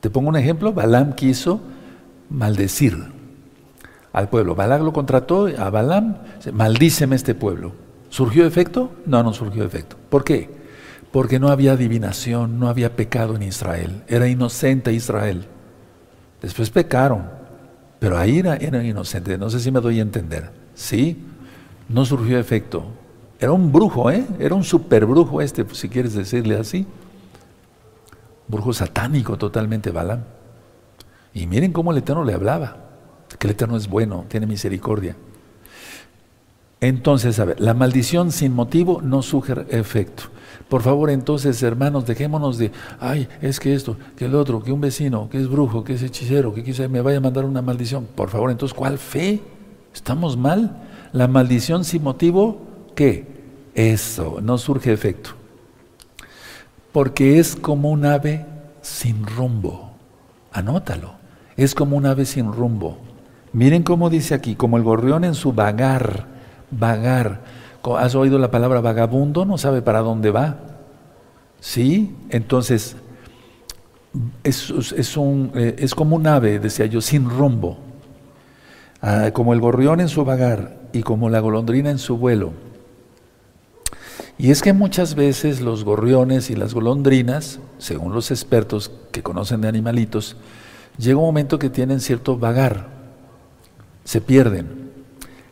Te 0.00 0.08
pongo 0.08 0.28
un 0.28 0.36
ejemplo, 0.36 0.72
Balaam 0.72 1.14
quiso 1.14 1.60
maldecir 2.30 3.19
al 4.12 4.28
pueblo. 4.28 4.54
Balaam 4.54 4.84
lo 4.84 4.92
contrató 4.92 5.48
a 5.58 5.70
Balaam, 5.70 6.16
maldíceme 6.52 7.16
este 7.16 7.34
pueblo. 7.34 7.72
¿Surgió 8.08 8.46
efecto? 8.46 8.90
No, 9.06 9.22
no 9.22 9.32
surgió 9.32 9.64
efecto. 9.64 9.96
¿Por 10.08 10.24
qué? 10.24 10.50
Porque 11.12 11.38
no 11.38 11.48
había 11.48 11.72
adivinación, 11.72 12.58
no 12.58 12.68
había 12.68 12.96
pecado 12.96 13.36
en 13.36 13.42
Israel. 13.42 14.02
Era 14.08 14.28
inocente 14.28 14.92
Israel. 14.92 15.46
Después 16.42 16.70
pecaron, 16.70 17.28
pero 17.98 18.18
ahí 18.18 18.38
era, 18.38 18.56
era 18.56 18.82
inocente. 18.82 19.38
No 19.38 19.50
sé 19.50 19.60
si 19.60 19.70
me 19.70 19.80
doy 19.80 19.98
a 19.98 20.02
entender. 20.02 20.50
Sí, 20.74 21.24
no 21.88 22.04
surgió 22.04 22.38
efecto. 22.38 22.84
Era 23.38 23.52
un 23.52 23.72
brujo, 23.72 24.10
¿eh? 24.10 24.24
Era 24.38 24.54
un 24.54 24.64
superbrujo 24.64 25.40
este, 25.40 25.64
si 25.72 25.88
quieres 25.88 26.14
decirle 26.14 26.56
así. 26.56 26.86
Brujo 28.48 28.72
satánico 28.72 29.38
totalmente, 29.38 29.90
Balaam. 29.90 30.24
Y 31.32 31.46
miren 31.46 31.72
cómo 31.72 31.92
el 31.92 31.98
Eterno 31.98 32.24
le 32.24 32.34
hablaba, 32.34 32.89
que 33.40 33.46
el 33.46 33.52
Eterno 33.52 33.78
es 33.78 33.88
bueno, 33.88 34.26
tiene 34.28 34.46
misericordia. 34.46 35.16
Entonces, 36.82 37.38
a 37.40 37.46
ver, 37.46 37.58
la 37.58 37.72
maldición 37.72 38.32
sin 38.32 38.52
motivo 38.52 39.00
no 39.02 39.22
surge 39.22 39.54
efecto. 39.70 40.24
Por 40.68 40.82
favor, 40.82 41.08
entonces, 41.08 41.62
hermanos, 41.62 42.06
dejémonos 42.06 42.58
de, 42.58 42.70
ay, 43.00 43.28
es 43.40 43.58
que 43.58 43.74
esto, 43.74 43.96
que 44.16 44.26
el 44.26 44.34
otro, 44.34 44.62
que 44.62 44.72
un 44.72 44.82
vecino, 44.82 45.30
que 45.30 45.38
es 45.38 45.48
brujo, 45.48 45.82
que 45.84 45.94
es 45.94 46.02
hechicero, 46.02 46.52
que 46.52 46.62
quizá 46.62 46.86
me 46.86 47.00
vaya 47.00 47.16
a 47.16 47.22
mandar 47.22 47.46
una 47.46 47.62
maldición. 47.62 48.06
Por 48.14 48.28
favor, 48.28 48.50
entonces, 48.50 48.76
¿cuál 48.76 48.98
fe? 48.98 49.40
¿Estamos 49.94 50.36
mal? 50.36 50.76
La 51.14 51.26
maldición 51.26 51.84
sin 51.84 52.02
motivo, 52.02 52.60
¿qué? 52.94 53.26
Eso, 53.74 54.40
no 54.42 54.58
surge 54.58 54.92
efecto. 54.92 55.30
Porque 56.92 57.38
es 57.38 57.56
como 57.56 57.90
un 57.90 58.04
ave 58.04 58.44
sin 58.82 59.26
rumbo. 59.26 59.92
Anótalo. 60.52 61.14
Es 61.56 61.74
como 61.74 61.96
un 61.96 62.04
ave 62.04 62.26
sin 62.26 62.52
rumbo. 62.52 63.09
Miren 63.52 63.82
cómo 63.82 64.10
dice 64.10 64.34
aquí, 64.34 64.54
como 64.54 64.76
el 64.76 64.82
gorrión 64.82 65.24
en 65.24 65.34
su 65.34 65.52
vagar, 65.52 66.26
vagar. 66.70 67.40
¿Has 67.98 68.14
oído 68.14 68.38
la 68.38 68.50
palabra 68.50 68.80
vagabundo? 68.80 69.44
No 69.44 69.58
sabe 69.58 69.82
para 69.82 70.00
dónde 70.00 70.30
va. 70.30 70.58
¿Sí? 71.60 72.14
Entonces, 72.28 72.96
es, 74.44 74.70
es, 74.70 75.16
un, 75.16 75.52
eh, 75.54 75.76
es 75.78 75.94
como 75.94 76.16
un 76.16 76.26
ave, 76.26 76.58
decía 76.58 76.86
yo, 76.86 77.00
sin 77.00 77.28
rumbo. 77.28 77.78
Ah, 79.02 79.30
como 79.32 79.54
el 79.54 79.60
gorrión 79.60 80.00
en 80.00 80.08
su 80.08 80.24
vagar 80.24 80.76
y 80.92 81.02
como 81.02 81.30
la 81.30 81.40
golondrina 81.40 81.90
en 81.90 81.98
su 81.98 82.18
vuelo. 82.18 82.52
Y 84.36 84.50
es 84.50 84.62
que 84.62 84.72
muchas 84.72 85.14
veces 85.14 85.60
los 85.60 85.84
gorriones 85.84 86.50
y 86.50 86.56
las 86.56 86.74
golondrinas, 86.74 87.60
según 87.78 88.14
los 88.14 88.30
expertos 88.30 88.90
que 89.10 89.22
conocen 89.22 89.60
de 89.60 89.68
animalitos, 89.68 90.36
llega 90.98 91.18
un 91.18 91.26
momento 91.26 91.58
que 91.58 91.70
tienen 91.70 92.00
cierto 92.00 92.38
vagar, 92.38 92.99
se 94.10 94.20
pierden. 94.20 94.90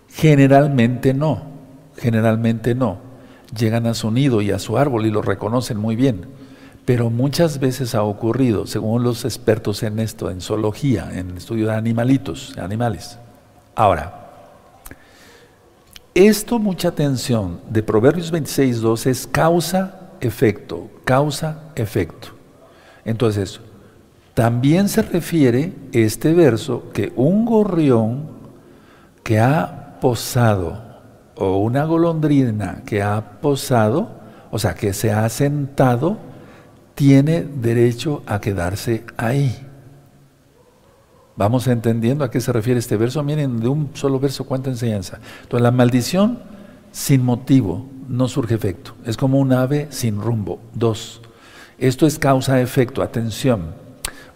Generalmente 0.09 1.14
no, 1.14 1.42
generalmente 1.97 2.75
no. 2.75 2.99
Llegan 3.57 3.87
a 3.87 3.94
su 3.94 4.11
nido 4.11 4.42
y 4.42 4.51
a 4.51 4.59
su 4.59 4.79
árbol 4.79 5.07
y 5.07 5.12
lo 5.12 5.23
reconocen 5.23 5.79
muy 5.79 5.94
bien. 5.94 6.27
Pero 6.85 7.09
muchas 7.09 7.61
veces 7.61 7.94
ha 7.94 8.03
ocurrido, 8.03 8.66
según 8.66 9.05
los 9.05 9.25
expertos 9.25 9.85
en 9.85 10.01
esto, 10.01 10.29
en 10.29 10.40
zoología, 10.40 11.09
en 11.12 11.37
estudio 11.37 11.68
de 11.68 11.75
animalitos, 11.75 12.59
animales. 12.59 13.21
Ahora, 13.77 14.27
esto, 16.12 16.59
mucha 16.59 16.88
atención, 16.88 17.61
de 17.71 17.85
Proverbios 17.85 18.33
26, 18.33 18.81
2 18.81 19.07
es 19.07 19.29
causa-efecto, 19.29 20.90
causa-efecto. 21.05 22.31
Entonces, 23.05 23.61
también 24.35 24.88
se 24.88 25.03
refiere 25.03 25.75
este 25.92 26.35
verso 26.35 26.90
que 26.92 27.12
un 27.14 27.44
gorrión 27.44 28.38
que 29.28 29.38
ha 29.38 29.98
posado 30.00 30.80
o 31.36 31.58
una 31.58 31.84
golondrina 31.84 32.81
que 32.87 33.02
ha 33.02 33.42
posado, 33.42 34.08
o 34.50 34.58
sea, 34.58 34.74
que 34.74 34.94
se 34.94 35.12
ha 35.12 35.29
sentado, 35.29 36.16
tiene 36.94 37.42
derecho 37.42 38.22
a 38.24 38.40
quedarse 38.40 39.04
ahí. 39.18 39.54
Vamos 41.37 41.66
entendiendo 41.66 42.24
a 42.24 42.31
qué 42.31 42.40
se 42.40 42.54
refiere 42.54 42.81
este 42.81 42.96
verso. 42.96 43.22
Miren, 43.22 43.60
de 43.60 43.68
un 43.68 43.90
solo 43.92 44.18
verso 44.18 44.44
cuánta 44.44 44.70
enseñanza. 44.70 45.18
Entonces, 45.42 45.62
la 45.62 45.72
maldición 45.72 46.38
sin 46.90 47.22
motivo 47.22 47.85
no 48.08 48.29
surge 48.29 48.54
efecto. 48.54 48.94
Es 49.04 49.18
como 49.18 49.38
un 49.40 49.52
ave 49.52 49.88
sin 49.90 50.22
rumbo. 50.22 50.58
Dos. 50.72 51.20
Esto 51.76 52.06
es 52.06 52.18
causa-efecto. 52.18 53.02
Atención. 53.02 53.74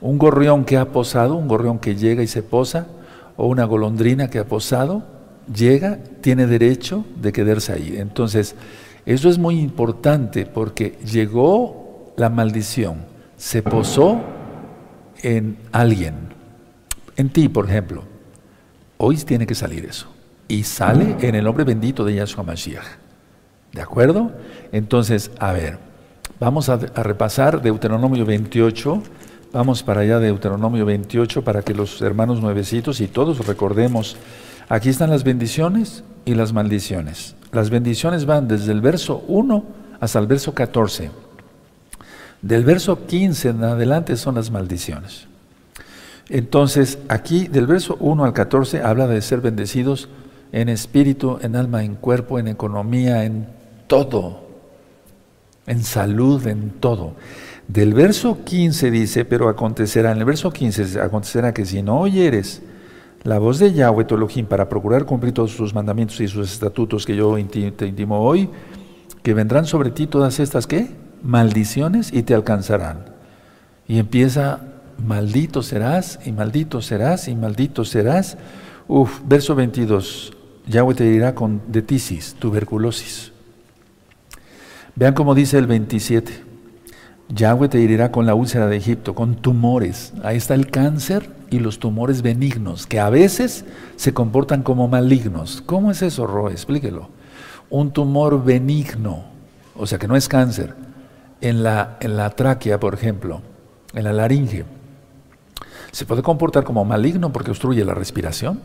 Un 0.02 0.18
gorrión 0.18 0.66
que 0.66 0.76
ha 0.76 0.92
posado, 0.92 1.34
un 1.36 1.48
gorrión 1.48 1.78
que 1.78 1.96
llega 1.96 2.22
y 2.22 2.26
se 2.26 2.42
posa, 2.42 2.88
o 3.42 3.46
una 3.48 3.64
golondrina 3.64 4.30
que 4.30 4.38
ha 4.38 4.44
posado, 4.44 5.02
llega, 5.52 5.98
tiene 6.20 6.46
derecho 6.46 7.04
de 7.16 7.32
quedarse 7.32 7.72
ahí. 7.72 7.96
Entonces, 7.98 8.54
eso 9.04 9.28
es 9.28 9.36
muy 9.36 9.58
importante 9.58 10.46
porque 10.46 10.96
llegó 11.04 12.14
la 12.16 12.30
maldición, 12.30 12.98
se 13.36 13.60
posó 13.60 14.20
en 15.24 15.56
alguien 15.72 16.14
en 17.16 17.30
ti, 17.30 17.48
por 17.48 17.68
ejemplo, 17.68 18.04
hoy 18.98 19.16
tiene 19.16 19.46
que 19.46 19.54
salir 19.54 19.84
eso. 19.84 20.08
Y 20.48 20.64
sale 20.64 21.16
en 21.20 21.34
el 21.34 21.44
nombre 21.44 21.64
bendito 21.64 22.04
de 22.04 22.14
Yahshua 22.14 22.44
Mashiach. 22.44 22.86
¿De 23.72 23.80
acuerdo? 23.80 24.32
Entonces, 24.70 25.30
a 25.38 25.52
ver, 25.52 25.78
vamos 26.38 26.68
a, 26.68 26.76
repasar 26.76 27.62
Deuteronomio 27.62 28.24
28. 28.24 29.02
Vamos 29.52 29.82
para 29.82 30.00
allá 30.00 30.18
de 30.18 30.28
Deuteronomio 30.28 30.86
28 30.86 31.44
para 31.44 31.60
que 31.60 31.74
los 31.74 32.00
hermanos 32.00 32.40
nuevecitos 32.40 33.02
y 33.02 33.06
todos 33.06 33.46
recordemos. 33.46 34.16
Aquí 34.70 34.88
están 34.88 35.10
las 35.10 35.24
bendiciones 35.24 36.04
y 36.24 36.34
las 36.34 36.54
maldiciones. 36.54 37.36
Las 37.52 37.68
bendiciones 37.68 38.24
van 38.24 38.48
desde 38.48 38.72
el 38.72 38.80
verso 38.80 39.22
1 39.28 39.64
hasta 40.00 40.18
el 40.18 40.26
verso 40.26 40.54
14. 40.54 41.10
Del 42.40 42.64
verso 42.64 43.06
15 43.06 43.50
en 43.50 43.64
adelante 43.64 44.16
son 44.16 44.36
las 44.36 44.50
maldiciones. 44.50 45.26
Entonces, 46.30 46.98
aquí 47.08 47.46
del 47.46 47.66
verso 47.66 47.98
1 48.00 48.24
al 48.24 48.32
14 48.32 48.80
habla 48.82 49.06
de 49.06 49.20
ser 49.20 49.42
bendecidos 49.42 50.08
en 50.52 50.70
espíritu, 50.70 51.38
en 51.42 51.56
alma, 51.56 51.84
en 51.84 51.96
cuerpo, 51.96 52.38
en 52.38 52.48
economía, 52.48 53.24
en 53.24 53.48
todo, 53.86 54.46
en 55.66 55.82
salud, 55.82 56.46
en 56.46 56.70
todo. 56.70 57.16
Del 57.72 57.94
verso 57.94 58.44
15 58.44 58.90
dice, 58.90 59.24
pero 59.24 59.48
acontecerá, 59.48 60.12
en 60.12 60.18
el 60.18 60.26
verso 60.26 60.52
15 60.52 61.00
acontecerá 61.00 61.54
que 61.54 61.64
si 61.64 61.80
no 61.80 62.00
oyeres 62.00 62.60
la 63.22 63.38
voz 63.38 63.58
de 63.58 63.72
Yahweh 63.72 64.04
tu 64.04 64.18
para 64.46 64.68
procurar 64.68 65.06
cumplir 65.06 65.32
todos 65.32 65.52
sus 65.52 65.72
mandamientos 65.72 66.20
y 66.20 66.28
sus 66.28 66.52
estatutos 66.52 67.06
que 67.06 67.16
yo 67.16 67.34
te 67.46 67.86
intimo 67.86 68.20
hoy, 68.20 68.50
que 69.22 69.32
vendrán 69.32 69.64
sobre 69.64 69.90
ti 69.90 70.06
todas 70.06 70.38
estas, 70.38 70.66
¿qué? 70.66 70.90
Maldiciones 71.22 72.12
y 72.12 72.24
te 72.24 72.34
alcanzarán. 72.34 73.06
Y 73.88 73.98
empieza, 73.98 74.60
maldito 74.98 75.62
serás, 75.62 76.18
y 76.26 76.32
maldito 76.32 76.82
serás, 76.82 77.26
y 77.26 77.34
maldito 77.34 77.86
serás. 77.86 78.36
Uf, 78.86 79.20
verso 79.26 79.54
22, 79.54 80.34
Yahweh 80.66 80.94
te 80.94 81.04
dirá 81.04 81.34
con 81.34 81.62
de 81.68 81.80
tisis, 81.80 82.34
tuberculosis. 82.38 83.32
Vean 84.94 85.14
cómo 85.14 85.34
dice 85.34 85.56
el 85.56 85.66
27. 85.66 86.51
Yahweh 87.34 87.68
te 87.68 87.82
herirá 87.82 88.12
con 88.12 88.26
la 88.26 88.34
úlcera 88.34 88.66
de 88.66 88.76
Egipto, 88.76 89.14
con 89.14 89.36
tumores. 89.36 90.12
Ahí 90.22 90.36
está 90.36 90.54
el 90.54 90.70
cáncer 90.70 91.30
y 91.50 91.60
los 91.60 91.78
tumores 91.78 92.20
benignos, 92.20 92.86
que 92.86 93.00
a 93.00 93.08
veces 93.08 93.64
se 93.96 94.12
comportan 94.12 94.62
como 94.62 94.86
malignos. 94.86 95.62
¿Cómo 95.64 95.90
es 95.90 96.02
eso, 96.02 96.26
Roe? 96.26 96.52
Explíquelo. 96.52 97.08
Un 97.70 97.92
tumor 97.92 98.44
benigno, 98.44 99.24
o 99.76 99.86
sea 99.86 99.98
que 99.98 100.08
no 100.08 100.16
es 100.16 100.28
cáncer, 100.28 100.74
en 101.40 101.62
la, 101.62 101.96
en 102.00 102.16
la 102.16 102.30
tráquea, 102.30 102.78
por 102.78 102.92
ejemplo, 102.92 103.40
en 103.94 104.04
la 104.04 104.12
laringe, 104.12 104.64
se 105.90 106.06
puede 106.06 106.22
comportar 106.22 106.64
como 106.64 106.84
maligno 106.84 107.32
porque 107.32 107.50
obstruye 107.50 107.84
la 107.84 107.94
respiración. 107.94 108.60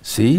Sí, 0.00 0.38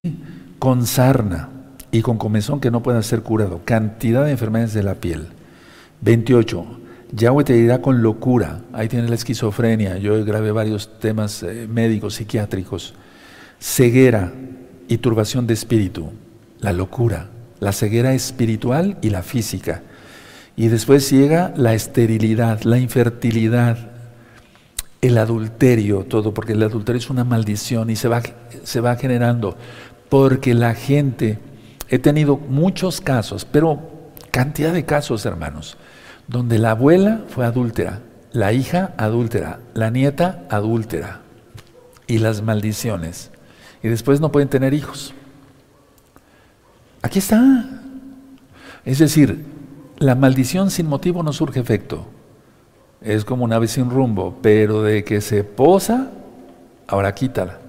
con 0.59 0.85
sarna 0.85 1.49
y 1.91 2.01
con 2.01 2.17
comezón 2.17 2.61
que 2.61 2.71
no 2.71 2.81
pueda 2.81 3.01
ser 3.03 3.23
curado. 3.23 3.61
Cantidad 3.65 4.23
de 4.23 4.31
enfermedades 4.31 4.73
de 4.73 4.83
la 4.83 4.95
piel. 4.95 5.27
28. 6.01 6.65
Yahweh 7.11 7.43
te 7.43 7.53
dirá 7.53 7.81
con 7.81 8.01
locura. 8.01 8.61
Ahí 8.73 8.87
tiene 8.87 9.07
la 9.07 9.15
esquizofrenia. 9.15 9.97
Yo 9.97 10.23
grabé 10.25 10.51
varios 10.51 10.99
temas 10.99 11.43
eh, 11.43 11.67
médicos, 11.69 12.15
psiquiátricos. 12.15 12.93
Ceguera 13.59 14.33
y 14.87 14.97
turbación 14.97 15.47
de 15.47 15.53
espíritu. 15.53 16.11
La 16.59 16.73
locura. 16.73 17.29
La 17.59 17.71
ceguera 17.71 18.13
espiritual 18.13 18.97
y 19.01 19.09
la 19.09 19.23
física. 19.23 19.83
Y 20.55 20.67
después 20.67 21.09
llega 21.09 21.53
la 21.55 21.73
esterilidad, 21.73 22.61
la 22.63 22.79
infertilidad, 22.79 23.91
el 25.01 25.17
adulterio, 25.17 26.03
todo, 26.03 26.33
porque 26.33 26.53
el 26.53 26.63
adulterio 26.63 26.99
es 26.99 27.09
una 27.09 27.23
maldición 27.23 27.89
y 27.89 27.95
se 27.95 28.07
va 28.07 28.95
generando. 28.95 29.55
Porque 30.09 30.53
la 30.53 30.73
gente 30.73 31.39
He 31.89 31.99
tenido 31.99 32.37
muchos 32.37 32.99
casos, 32.99 33.45
pero 33.45 33.79
cantidad 34.31 34.73
de 34.73 34.85
casos, 34.85 35.25
hermanos, 35.25 35.77
donde 36.28 36.59
la 36.59 36.71
abuela 36.71 37.21
fue 37.30 37.45
adúltera, 37.45 38.01
la 38.32 38.53
hija 38.53 38.93
adúltera, 38.97 39.59
la 39.73 39.89
nieta 39.89 40.43
adúltera 40.49 41.21
y 42.05 42.19
las 42.19 42.41
maldiciones. 42.41 43.32
Y 43.82 43.88
después 43.88 44.19
no 44.19 44.32
pueden 44.32 44.49
tener 44.49 44.73
hijos. 44.73 45.13
Aquí 47.01 47.19
está. 47.19 47.65
Es 48.84 48.99
decir, 48.99 49.45
la 49.97 50.15
maldición 50.15 50.71
sin 50.71 50.88
motivo 50.88 51.23
no 51.23 51.34
surge 51.34 51.59
efecto. 51.59 52.07
Es 53.01 53.25
como 53.25 53.45
un 53.45 53.53
ave 53.53 53.67
sin 53.67 53.89
rumbo, 53.89 54.38
pero 54.41 54.82
de 54.82 55.03
que 55.03 55.21
se 55.21 55.43
posa, 55.43 56.11
ahora 56.88 57.13
quítala. 57.13 57.59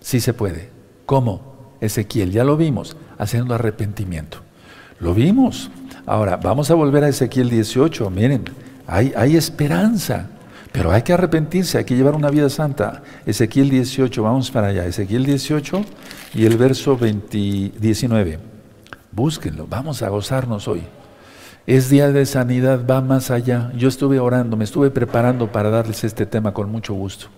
Sí 0.00 0.20
se 0.20 0.34
puede. 0.34 0.70
¿Cómo? 1.06 1.76
Ezequiel, 1.80 2.32
ya 2.32 2.44
lo 2.44 2.56
vimos 2.56 2.96
haciendo 3.18 3.54
arrepentimiento. 3.54 4.38
Lo 4.98 5.14
vimos. 5.14 5.70
Ahora, 6.04 6.36
vamos 6.36 6.70
a 6.70 6.74
volver 6.74 7.04
a 7.04 7.08
Ezequiel 7.08 7.48
18. 7.48 8.10
Miren, 8.10 8.44
hay, 8.86 9.12
hay 9.16 9.36
esperanza, 9.36 10.26
pero 10.72 10.90
hay 10.90 11.02
que 11.02 11.12
arrepentirse, 11.12 11.78
hay 11.78 11.84
que 11.84 11.94
llevar 11.94 12.16
una 12.16 12.30
vida 12.30 12.48
santa. 12.48 13.02
Ezequiel 13.24 13.70
18, 13.70 14.22
vamos 14.22 14.50
para 14.50 14.68
allá. 14.68 14.84
Ezequiel 14.84 15.24
18 15.24 15.84
y 16.34 16.44
el 16.44 16.56
verso 16.56 16.96
19. 16.98 18.38
Búsquenlo, 19.12 19.66
vamos 19.68 20.02
a 20.02 20.08
gozarnos 20.08 20.66
hoy. 20.66 20.82
Es 21.66 21.88
día 21.88 22.10
de 22.10 22.26
sanidad, 22.26 22.84
va 22.84 23.00
más 23.00 23.30
allá. 23.30 23.70
Yo 23.76 23.88
estuve 23.88 24.18
orando, 24.18 24.56
me 24.56 24.64
estuve 24.64 24.90
preparando 24.90 25.52
para 25.52 25.70
darles 25.70 26.02
este 26.02 26.26
tema 26.26 26.52
con 26.52 26.68
mucho 26.68 26.94
gusto. 26.94 27.28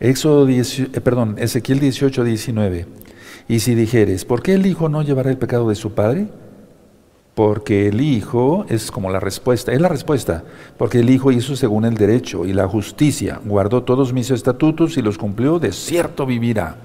Éxodo 0.00 0.46
10, 0.46 0.78
eh, 0.78 0.86
perdón, 1.02 1.36
Ezequiel 1.38 1.80
18, 1.80 2.24
19. 2.24 2.86
Y 3.48 3.60
si 3.60 3.74
dijeres, 3.74 4.24
¿por 4.24 4.42
qué 4.42 4.54
el 4.54 4.64
Hijo 4.64 4.88
no 4.88 5.02
llevará 5.02 5.30
el 5.30 5.36
pecado 5.36 5.68
de 5.68 5.74
su 5.74 5.92
Padre? 5.92 6.28
Porque 7.36 7.88
el 7.88 8.00
Hijo 8.00 8.64
es 8.70 8.90
como 8.90 9.10
la 9.10 9.20
respuesta, 9.20 9.70
es 9.70 9.78
la 9.78 9.90
respuesta, 9.90 10.42
porque 10.78 11.00
el 11.00 11.10
Hijo 11.10 11.30
hizo 11.30 11.54
según 11.54 11.84
el 11.84 11.94
derecho 11.94 12.46
y 12.46 12.54
la 12.54 12.66
justicia, 12.66 13.42
guardó 13.44 13.82
todos 13.82 14.14
mis 14.14 14.30
estatutos 14.30 14.96
y 14.96 15.02
los 15.02 15.18
cumplió, 15.18 15.58
de 15.58 15.70
cierto 15.72 16.24
vivirá. 16.24 16.76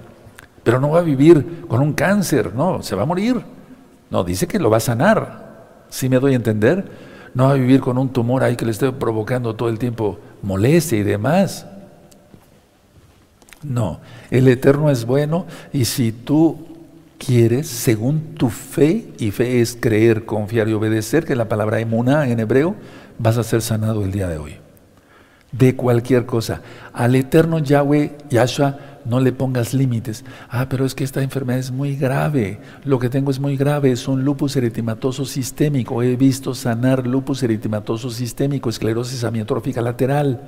Pero 0.62 0.82
no 0.82 0.90
va 0.90 1.00
a 1.00 1.04
vivir 1.04 1.66
con 1.70 1.80
un 1.80 1.94
cáncer, 1.94 2.54
no, 2.54 2.84
se 2.84 2.98
va 2.98 3.04
a 3.04 3.06
morir. 3.06 3.42
No, 4.10 4.26
dice 4.26 4.46
que 4.46 4.60
lo 4.60 4.70
va 4.70 4.76
a 4.76 4.82
sanar. 4.82 5.86
¿Sí 5.88 6.10
me 6.10 6.20
doy 6.20 6.34
a 6.34 6.36
entender? 6.36 6.84
No 7.34 7.46
va 7.46 7.52
a 7.52 7.56
vivir 7.56 7.80
con 7.80 7.98
un 7.98 8.10
tumor 8.10 8.44
ahí 8.44 8.58
que 8.58 8.66
le 8.66 8.72
esté 8.72 8.92
provocando 8.92 9.56
todo 9.56 9.70
el 9.70 9.80
tiempo 9.80 10.20
molestia 10.42 10.98
y 10.98 11.04
demás. 11.04 11.66
No, 13.64 14.02
el 14.30 14.50
Eterno 14.50 14.90
es 14.90 15.06
bueno 15.06 15.46
y 15.72 15.86
si 15.86 16.12
tú 16.12 16.71
quieres, 17.24 17.68
según 17.68 18.34
tu 18.36 18.50
fe, 18.50 19.14
y 19.20 19.32
fe 19.32 19.62
es 19.62 19.78
creer, 19.80 20.26
confiar 20.26 20.68
y 20.68 20.74
obedecer, 20.74 21.24
que 21.24 21.36
la 21.36 21.48
palabra 21.48 21.80
emuna 21.80 22.28
en 22.28 22.40
hebreo, 22.40 22.76
vas 23.20 23.38
a 23.38 23.44
ser 23.44 23.62
sanado 23.62 24.04
el 24.04 24.12
día 24.12 24.28
de 24.28 24.38
hoy. 24.38 24.56
De 25.52 25.76
cualquier 25.76 26.26
cosa. 26.26 26.62
Al 26.94 27.14
Eterno 27.16 27.60
Yahweh, 27.60 28.18
Yahshua, 28.30 28.80
no 29.06 29.20
le 29.20 29.34
pongas 29.34 29.74
límites. 29.74 30.24
Ah, 30.50 30.68
pero 30.70 30.86
es 30.86 30.96
que 30.96 31.04
esta 31.04 31.22
enfermedad 31.22 31.60
es 31.60 31.72
muy 31.72 31.96
grave. 31.96 32.60
Lo 32.86 33.00
que 33.00 33.10
tengo 33.10 33.32
es 33.32 33.40
muy 33.40 33.58
grave. 33.58 33.92
Es 33.92 34.08
un 34.08 34.24
lupus 34.24 34.56
eritematoso 34.56 35.26
sistémico. 35.26 36.02
He 36.02 36.16
visto 36.16 36.56
sanar 36.56 37.06
lupus 37.06 37.44
eritematoso 37.44 38.10
sistémico, 38.10 38.70
esclerosis 38.70 39.24
amiotrófica 39.24 39.82
lateral. 39.82 40.42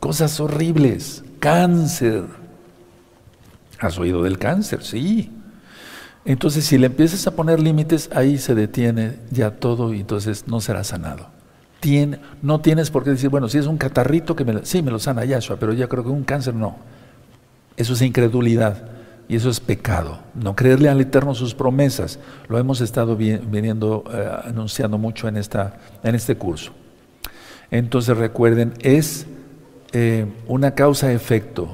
Cosas 0.00 0.40
horribles. 0.40 1.22
Cáncer. 1.38 2.24
¿Has 3.78 3.98
oído 3.98 4.22
del 4.22 4.38
cáncer? 4.38 4.82
Sí. 4.82 5.37
Entonces, 6.24 6.64
si 6.64 6.78
le 6.78 6.86
empiezas 6.86 7.26
a 7.26 7.30
poner 7.30 7.60
límites, 7.60 8.10
ahí 8.14 8.38
se 8.38 8.54
detiene 8.54 9.16
ya 9.30 9.52
todo 9.52 9.94
y 9.94 10.00
entonces 10.00 10.44
no 10.46 10.60
será 10.60 10.84
sanado. 10.84 11.28
no 12.42 12.60
tienes 12.60 12.90
por 12.90 13.04
qué 13.04 13.10
decir, 13.10 13.30
bueno, 13.30 13.48
si 13.48 13.58
es 13.58 13.66
un 13.66 13.78
catarrito 13.78 14.36
que 14.36 14.44
me 14.44 14.64
sí 14.64 14.82
me 14.82 14.90
lo 14.90 14.98
sana 14.98 15.24
Yahshua, 15.24 15.56
pero 15.56 15.72
ya 15.72 15.86
creo 15.86 16.02
que 16.04 16.10
un 16.10 16.24
cáncer 16.24 16.54
no. 16.54 16.76
Eso 17.76 17.92
es 17.92 18.02
incredulidad 18.02 18.88
y 19.28 19.36
eso 19.36 19.50
es 19.50 19.60
pecado. 19.60 20.18
No 20.34 20.56
creerle 20.56 20.88
al 20.88 21.00
Eterno 21.00 21.34
sus 21.34 21.54
promesas. 21.54 22.18
Lo 22.48 22.58
hemos 22.58 22.80
estado 22.80 23.14
viniendo 23.16 24.04
eh, 24.12 24.28
anunciando 24.44 24.98
mucho 24.98 25.28
en, 25.28 25.36
esta, 25.36 25.78
en 26.02 26.14
este 26.14 26.36
curso. 26.36 26.72
Entonces 27.70 28.16
recuerden, 28.16 28.74
es 28.80 29.26
eh, 29.92 30.26
una 30.46 30.74
causa-efecto. 30.74 31.68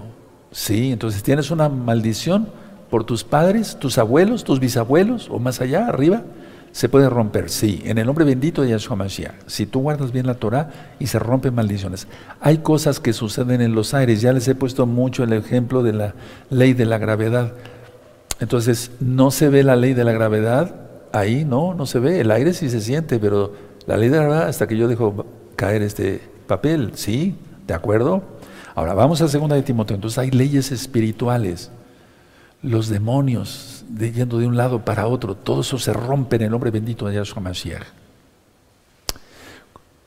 Sí, 0.50 0.92
entonces 0.92 1.22
tienes 1.22 1.50
una 1.50 1.68
maldición 1.68 2.48
por 2.94 3.02
tus 3.02 3.24
padres, 3.24 3.76
tus 3.80 3.98
abuelos, 3.98 4.44
tus 4.44 4.60
bisabuelos 4.60 5.28
o 5.28 5.40
más 5.40 5.60
allá, 5.60 5.88
arriba, 5.88 6.22
se 6.70 6.88
puede 6.88 7.10
romper. 7.10 7.50
Sí, 7.50 7.82
en 7.84 7.98
el 7.98 8.06
nombre 8.06 8.24
bendito 8.24 8.62
de 8.62 8.68
Yahshua 8.68 8.94
Mashiach. 8.94 9.34
Si 9.48 9.66
tú 9.66 9.80
guardas 9.80 10.12
bien 10.12 10.28
la 10.28 10.34
Torah 10.34 10.94
y 11.00 11.08
se 11.08 11.18
rompen 11.18 11.56
maldiciones. 11.56 12.06
Hay 12.40 12.58
cosas 12.58 13.00
que 13.00 13.12
suceden 13.12 13.62
en 13.62 13.74
los 13.74 13.94
aires. 13.94 14.20
Ya 14.20 14.32
les 14.32 14.46
he 14.46 14.54
puesto 14.54 14.86
mucho 14.86 15.24
el 15.24 15.32
ejemplo 15.32 15.82
de 15.82 15.92
la 15.92 16.14
ley 16.50 16.72
de 16.72 16.86
la 16.86 16.98
gravedad. 16.98 17.54
Entonces, 18.38 18.92
no 19.00 19.32
se 19.32 19.48
ve 19.48 19.64
la 19.64 19.74
ley 19.74 19.92
de 19.92 20.04
la 20.04 20.12
gravedad 20.12 20.76
ahí, 21.10 21.44
no, 21.44 21.74
no 21.74 21.86
se 21.86 21.98
ve. 21.98 22.20
El 22.20 22.30
aire 22.30 22.52
sí 22.52 22.70
se 22.70 22.80
siente, 22.80 23.18
pero 23.18 23.54
la 23.88 23.96
ley 23.96 24.08
de 24.08 24.18
la 24.18 24.22
gravedad 24.22 24.46
hasta 24.46 24.68
que 24.68 24.76
yo 24.76 24.86
dejo 24.86 25.26
caer 25.56 25.82
este 25.82 26.20
papel, 26.46 26.92
sí, 26.94 27.34
¿De 27.66 27.74
acuerdo? 27.74 28.22
Ahora 28.76 28.94
vamos 28.94 29.20
a 29.20 29.26
segunda 29.26 29.56
de 29.56 29.62
Timoteo. 29.62 29.96
Entonces 29.96 30.16
hay 30.16 30.30
leyes 30.30 30.70
espirituales. 30.70 31.72
Los 32.64 32.88
demonios 32.88 33.84
yendo 33.98 34.38
de 34.38 34.46
un 34.46 34.56
lado 34.56 34.84
para 34.84 35.06
otro, 35.06 35.34
todo 35.34 35.60
eso 35.60 35.78
se 35.78 35.92
rompe 35.92 36.36
en 36.36 36.42
el 36.42 36.50
nombre 36.50 36.70
bendito 36.70 37.06
de 37.06 37.14
Yahshua 37.14 37.42
Mashiach. 37.42 37.84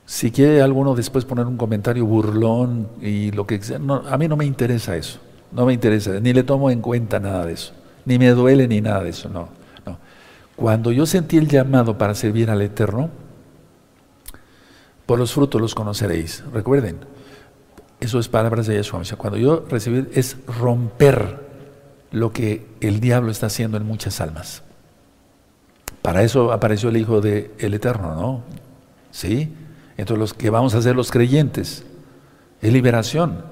Si 0.05 0.31
quiere 0.31 0.61
alguno 0.61 0.95
después 0.95 1.25
poner 1.25 1.45
un 1.45 1.57
comentario 1.57 2.05
burlón 2.05 2.87
y 3.01 3.31
lo 3.31 3.45
que 3.45 3.59
no, 3.79 4.03
a 4.07 4.17
mí 4.17 4.27
no 4.27 4.37
me 4.37 4.45
interesa 4.45 4.95
eso, 4.95 5.19
no 5.51 5.65
me 5.65 5.73
interesa, 5.73 6.19
ni 6.19 6.33
le 6.33 6.43
tomo 6.43 6.71
en 6.71 6.81
cuenta 6.81 7.19
nada 7.19 7.45
de 7.45 7.53
eso, 7.53 7.73
ni 8.05 8.17
me 8.17 8.29
duele 8.29 8.67
ni 8.67 8.81
nada 8.81 9.03
de 9.03 9.09
eso, 9.09 9.29
no, 9.29 9.49
no. 9.85 9.97
Cuando 10.55 10.91
yo 10.91 11.05
sentí 11.05 11.37
el 11.37 11.47
llamado 11.47 11.97
para 11.97 12.15
servir 12.15 12.49
al 12.49 12.61
Eterno, 12.61 13.09
por 15.05 15.19
los 15.19 15.33
frutos 15.33 15.61
los 15.61 15.75
conoceréis. 15.75 16.43
Recuerden, 16.53 16.97
eso 17.99 18.19
es 18.19 18.27
palabras 18.27 18.67
de 18.67 18.75
Yeshua. 18.75 19.01
Cuando 19.17 19.37
yo 19.37 19.65
recibí 19.69 20.05
es 20.13 20.35
romper 20.59 21.46
lo 22.11 22.31
que 22.31 22.65
el 22.81 22.99
diablo 22.99 23.31
está 23.31 23.47
haciendo 23.47 23.77
en 23.77 23.85
muchas 23.85 24.21
almas. 24.21 24.63
Para 26.01 26.23
eso 26.23 26.51
apareció 26.51 26.89
el 26.89 26.97
Hijo 26.97 27.21
del 27.21 27.73
Eterno, 27.73 28.15
¿no? 28.15 28.43
¿Sí? 29.11 29.53
Entonces, 29.97 30.19
los 30.19 30.33
que 30.33 30.49
vamos 30.49 30.73
a 30.75 30.81
ser 30.81 30.95
los 30.95 31.11
creyentes, 31.11 31.83
es 32.61 32.73
liberación. 32.73 33.43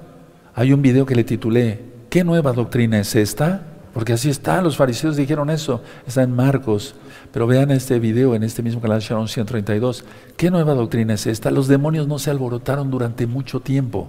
Hay 0.54 0.72
un 0.72 0.80
video 0.80 1.04
que 1.06 1.14
le 1.14 1.24
titulé, 1.24 1.80
¿qué 2.08 2.24
nueva 2.24 2.52
doctrina 2.52 2.98
es 2.98 3.14
esta? 3.14 3.62
Porque 3.92 4.12
así 4.12 4.30
está, 4.30 4.60
los 4.62 4.76
fariseos 4.76 5.16
dijeron 5.16 5.50
eso, 5.50 5.82
está 6.06 6.22
en 6.22 6.32
Marcos. 6.32 6.94
Pero 7.32 7.46
vean 7.46 7.70
este 7.70 7.98
video 7.98 8.34
en 8.34 8.42
este 8.42 8.62
mismo 8.62 8.80
canal 8.80 9.00
Sharon 9.00 9.28
132. 9.28 10.04
¿Qué 10.36 10.50
nueva 10.50 10.74
doctrina 10.74 11.14
es 11.14 11.26
esta? 11.26 11.50
Los 11.50 11.68
demonios 11.68 12.06
no 12.06 12.18
se 12.18 12.30
alborotaron 12.30 12.90
durante 12.90 13.26
mucho 13.26 13.60
tiempo. 13.60 14.08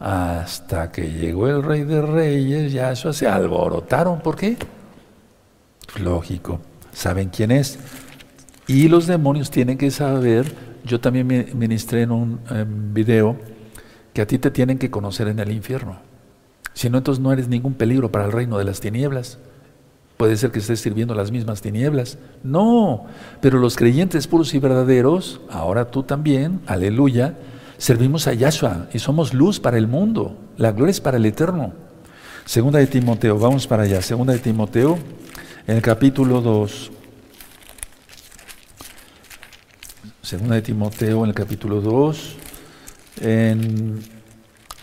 Hasta 0.00 0.92
que 0.92 1.10
llegó 1.10 1.48
el 1.48 1.62
rey 1.62 1.84
de 1.84 2.02
reyes, 2.02 2.72
ya 2.72 2.92
eso 2.92 3.12
se 3.12 3.26
alborotaron. 3.26 4.20
¿Por 4.20 4.36
qué? 4.36 4.56
Lógico, 6.00 6.60
saben 6.92 7.30
quién 7.30 7.50
es. 7.50 7.78
Y 8.66 8.88
los 8.88 9.06
demonios 9.06 9.50
tienen 9.50 9.78
que 9.78 9.90
saber, 9.90 10.54
yo 10.84 11.00
también 11.00 11.26
ministré 11.54 12.02
en 12.02 12.12
un 12.12 12.40
video, 12.92 13.36
que 14.12 14.22
a 14.22 14.26
ti 14.26 14.38
te 14.38 14.50
tienen 14.50 14.78
que 14.78 14.90
conocer 14.90 15.28
en 15.28 15.38
el 15.38 15.50
infierno. 15.50 15.96
Si 16.74 16.88
no, 16.90 16.98
entonces 16.98 17.22
no 17.22 17.32
eres 17.32 17.48
ningún 17.48 17.74
peligro 17.74 18.12
para 18.12 18.26
el 18.26 18.32
reino 18.32 18.58
de 18.58 18.64
las 18.64 18.80
tinieblas. 18.80 19.38
Puede 20.16 20.36
ser 20.36 20.50
que 20.50 20.58
estés 20.58 20.80
sirviendo 20.80 21.14
las 21.14 21.30
mismas 21.32 21.60
tinieblas. 21.60 22.18
No, 22.42 23.06
pero 23.40 23.58
los 23.58 23.76
creyentes 23.76 24.26
puros 24.26 24.52
y 24.54 24.58
verdaderos, 24.58 25.40
ahora 25.50 25.90
tú 25.90 26.02
también, 26.02 26.60
aleluya, 26.66 27.36
servimos 27.78 28.26
a 28.26 28.34
Yahshua 28.34 28.88
y 28.92 28.98
somos 28.98 29.32
luz 29.32 29.60
para 29.60 29.78
el 29.78 29.86
mundo. 29.86 30.36
La 30.56 30.72
gloria 30.72 30.90
es 30.90 31.00
para 31.00 31.16
el 31.16 31.24
eterno. 31.24 31.72
Segunda 32.44 32.80
de 32.80 32.86
Timoteo, 32.86 33.38
vamos 33.38 33.66
para 33.66 33.84
allá. 33.84 34.02
Segunda 34.02 34.32
de 34.32 34.40
Timoteo, 34.40 34.98
en 35.66 35.76
el 35.76 35.82
capítulo 35.82 36.40
2. 36.40 36.90
Segunda 40.22 40.56
de 40.56 40.62
Timoteo, 40.62 41.22
en 41.22 41.28
el 41.30 41.34
capítulo 41.34 41.80
2, 41.80 42.36
en, 43.22 44.00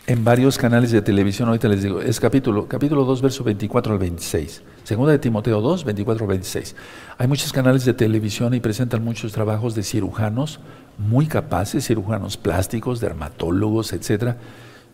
en 0.08 0.24
varios 0.24 0.58
canales 0.58 0.92
de 0.92 1.02
televisión, 1.04 1.50
ahorita 1.50 1.68
les 1.68 1.84
digo, 1.84 2.02
es 2.02 2.20
capítulo, 2.20 2.68
capítulo 2.68 3.04
2, 3.04 3.22
verso 3.22 3.44
24 3.44 3.94
al 3.94 4.00
26. 4.00 4.64
Segunda 4.84 5.12
de 5.12 5.20
Timoteo 5.20 5.62
2, 5.62 5.84
24 5.84 6.28
26. 6.28 6.76
Hay 7.18 7.28
muchos 7.28 7.52
canales 7.52 7.86
de 7.86 7.94
televisión 7.94 8.54
y 8.54 8.60
presentan 8.60 9.04
muchos 9.04 9.34
trabajos 9.34 9.76
de 9.76 9.84
cirujanos 9.84 10.60
muy 10.98 11.28
capaces, 11.28 11.88
cirujanos 11.88 12.38
plásticos, 12.38 13.00
dermatólogos, 13.00 13.94
etc. 13.94 14.36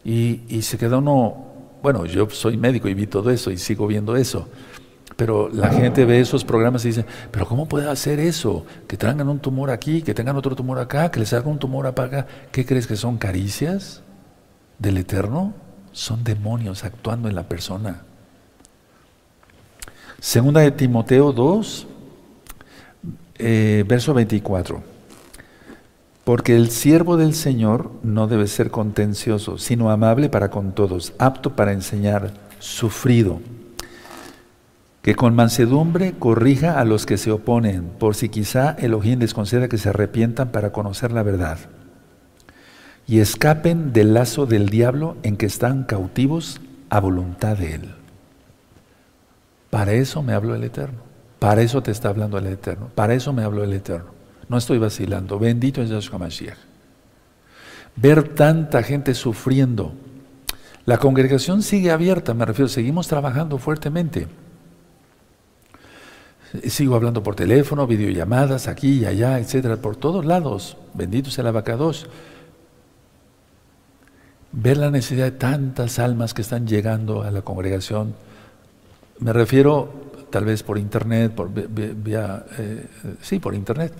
Y, 0.04 0.62
se 0.62 0.78
queda 0.78 0.98
uno, 0.98 1.46
bueno, 1.82 2.06
yo 2.06 2.30
soy 2.30 2.58
médico 2.58 2.88
y 2.88 2.94
vi 2.94 3.08
todo 3.08 3.30
eso 3.32 3.52
y 3.52 3.58
sigo 3.58 3.88
viendo 3.88 4.16
eso. 4.16 4.48
Pero 5.16 5.50
la 5.50 5.70
gente 5.70 6.06
ve 6.06 6.20
esos 6.20 6.44
programas 6.44 6.84
y 6.86 6.90
dice, 6.90 7.06
pero 7.30 7.46
¿cómo 7.46 7.68
puede 7.68 7.90
hacer 7.90 8.20
eso? 8.20 8.66
Que 8.88 8.98
traigan 8.98 9.28
un 9.30 9.40
tumor 9.40 9.70
aquí, 9.70 10.02
que 10.02 10.14
tengan 10.14 10.36
otro 10.36 10.56
tumor 10.56 10.80
acá, 10.80 11.12
que 11.12 11.20
les 11.20 11.32
haga 11.34 11.48
un 11.48 11.60
tumor 11.60 11.86
acá. 11.86 12.26
¿Qué 12.52 12.66
crees 12.66 12.88
que 12.88 12.96
son 12.96 13.18
caricias 13.18 14.02
del 14.80 14.98
Eterno? 14.98 15.54
Son 15.92 16.24
demonios 16.24 16.84
actuando 16.84 17.28
en 17.28 17.36
la 17.36 17.44
persona. 17.44 18.04
Segunda 20.20 20.62
de 20.62 20.72
Timoteo 20.72 21.34
2, 21.34 21.88
eh, 23.38 23.84
verso 23.88 24.14
24. 24.14 24.91
Porque 26.24 26.56
el 26.56 26.70
siervo 26.70 27.18
del 27.18 27.34
Señor 27.34 27.92
no 28.04 28.28
debe 28.28 28.48
ser 28.48 28.70
contencioso, 28.70 29.58
sino 29.58 29.90
amable 29.90 30.30
para 30.30 30.52
con 30.52 30.74
todos, 30.74 31.14
apto 31.18 31.56
para 31.56 31.74
enseñar, 31.74 32.32
sufrido, 32.60 33.40
que 35.02 35.16
con 35.16 35.36
mansedumbre 35.36 36.14
corrija 36.14 36.80
a 36.80 36.86
los 36.86 37.08
que 37.08 37.18
se 37.18 37.32
oponen, 37.32 37.90
por 37.98 38.16
si 38.16 38.30
quizá 38.30 38.76
Elohim 38.78 39.20
les 39.20 39.34
conceda 39.34 39.68
que 39.68 39.80
se 39.80 39.90
arrepientan 39.90 40.52
para 40.52 40.72
conocer 40.72 41.12
la 41.12 41.24
verdad, 41.24 41.58
y 43.08 43.20
escapen 43.20 43.94
del 43.94 44.14
lazo 44.14 44.46
del 44.46 44.70
diablo 44.70 45.18
en 45.24 45.38
que 45.38 45.48
están 45.48 45.84
cautivos 45.84 46.62
a 46.92 47.00
voluntad 47.00 47.58
de 47.58 47.76
él. 47.76 47.96
Para 49.72 49.94
eso 49.94 50.22
me 50.22 50.34
habló 50.34 50.54
el 50.54 50.64
Eterno. 50.64 51.00
Para 51.40 51.62
eso 51.62 51.82
te 51.82 51.92
está 51.92 52.10
hablando 52.10 52.38
el 52.38 52.46
Eterno. 52.46 52.90
Para 52.94 53.16
eso 53.16 53.34
me 53.34 53.44
habló 53.44 53.64
el 53.64 53.74
Eterno. 53.74 54.21
No 54.52 54.58
estoy 54.58 54.80
vacilando. 54.80 55.40
Bendito 55.40 55.82
es 55.82 55.90
Yahshua 55.90 56.20
Mashiach. 56.20 56.58
Ver 57.96 58.36
tanta 58.36 58.84
gente 58.84 59.14
sufriendo. 59.14 59.94
La 60.84 60.98
congregación 60.98 61.62
sigue 61.62 61.90
abierta, 61.90 62.34
me 62.34 62.44
refiero, 62.44 62.68
seguimos 62.68 63.08
trabajando 63.08 63.58
fuertemente. 63.58 64.28
Sigo 66.68 66.98
hablando 66.98 67.24
por 67.24 67.34
teléfono, 67.34 67.88
videollamadas 67.88 68.68
aquí 68.68 69.00
y 69.00 69.06
allá, 69.06 69.40
etcétera, 69.40 69.78
por 69.78 69.96
todos 69.96 70.26
lados. 70.26 70.76
Bendito 70.94 71.32
sea 71.32 71.44
el 71.44 71.48
abacados. 71.48 72.10
Ver 74.52 74.76
la 74.76 74.92
necesidad 74.92 75.28
de 75.28 75.32
tantas 75.32 75.98
almas 75.98 76.34
que 76.34 76.42
están 76.42 76.68
llegando 76.68 77.24
a 77.24 77.32
la 77.32 77.42
congregación 77.42 78.16
me 79.20 79.32
refiero 79.32 80.12
tal 80.30 80.44
vez 80.44 80.62
por 80.62 80.78
internet, 80.78 81.32
por 81.32 81.50
vía, 81.50 82.44
eh, 82.58 82.86
sí, 83.22 83.40
por 83.40 83.56
internet. 83.56 83.94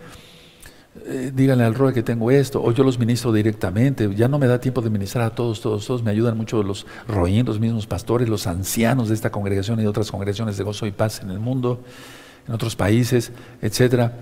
Eh, 1.12 1.32
díganle 1.36 1.66
al 1.66 1.76
ROE 1.76 1.94
que 1.94 2.04
tengo 2.04 2.32
esto, 2.32 2.64
o 2.64 2.72
yo 2.72 2.86
los 2.86 2.98
ministro 2.98 3.34
directamente, 3.34 4.10
ya 4.16 4.30
no 4.30 4.40
me 4.40 4.48
da 4.48 4.62
tiempo 4.62 4.82
de 4.82 4.90
ministrar 4.90 5.26
a 5.26 5.30
todos, 5.32 5.60
todos, 5.60 5.86
todos, 5.86 6.04
me 6.04 6.12
ayudan 6.12 6.38
mucho 6.38 6.64
los 6.64 6.86
roín, 7.06 7.46
los 7.46 7.60
mismos 7.60 7.86
pastores, 7.86 8.30
los 8.30 8.48
ancianos 8.48 9.10
de 9.10 9.16
esta 9.16 9.30
congregación 9.30 9.78
y 9.80 9.84
de 9.84 9.90
otras 9.90 10.10
congregaciones 10.10 10.56
de 10.56 10.64
gozo 10.64 10.86
y 10.86 10.92
paz 10.92 11.22
en 11.22 11.32
el 11.32 11.40
mundo, 11.40 11.82
en 12.48 12.54
otros 12.54 12.78
países, 12.78 13.34
etcétera. 13.62 14.18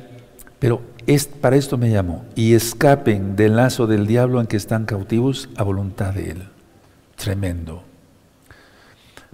Pero 0.58 0.82
es, 1.06 1.28
para 1.28 1.58
esto 1.58 1.78
me 1.78 1.92
llamó, 1.92 2.26
y 2.34 2.56
escapen 2.56 3.36
del 3.36 3.56
lazo 3.56 3.86
del 3.86 4.08
diablo 4.08 4.42
en 4.42 4.48
que 4.48 4.58
están 4.58 4.86
cautivos 4.86 5.48
a 5.58 5.64
voluntad 5.64 6.16
de 6.16 6.32
él. 6.32 6.44
Tremendo. 7.18 7.84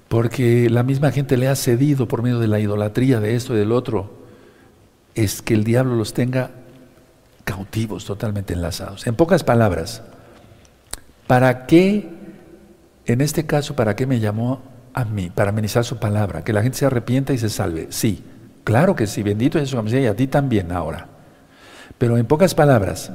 Porque 0.10 0.70
la 0.70 0.84
misma 0.84 1.12
gente 1.12 1.38
le 1.38 1.48
ha 1.48 1.56
cedido 1.56 2.06
por 2.10 2.22
medio 2.22 2.40
de 2.40 2.48
la 2.48 2.60
idolatría 2.60 3.22
de 3.22 3.36
esto 3.36 3.56
y 3.56 3.60
del 3.60 3.72
otro. 3.72 4.26
Es 5.16 5.42
que 5.42 5.54
el 5.54 5.64
diablo 5.64 5.96
los 5.96 6.14
tenga 6.14 6.65
cautivos, 7.46 8.04
totalmente 8.04 8.54
enlazados. 8.54 9.08
En 9.08 9.16
pocas 9.16 9.46
palabras, 9.46 10.02
¿para 11.28 11.66
qué, 11.66 12.10
en 13.06 13.22
este 13.22 13.46
caso, 13.46 13.76
para 13.76 13.96
qué 13.96 14.06
me 14.06 14.20
llamó 14.20 14.62
a 14.94 15.06
mí? 15.06 15.30
Para 15.34 15.52
amenizar 15.52 15.86
su 15.86 15.98
palabra, 15.98 16.44
que 16.44 16.52
la 16.52 16.62
gente 16.62 16.80
se 16.80 16.86
arrepienta 16.86 17.32
y 17.32 17.38
se 17.38 17.50
salve. 17.50 17.88
Sí, 17.92 18.22
claro 18.66 18.96
que 18.96 19.08
sí, 19.08 19.24
bendito 19.24 19.58
es 19.58 19.70
su 19.70 19.78
y 19.88 20.06
a 20.06 20.16
ti 20.16 20.28
también 20.28 20.74
ahora. 20.74 21.08
Pero 21.98 22.18
en 22.18 22.26
pocas 22.26 22.54
palabras, 22.54 23.14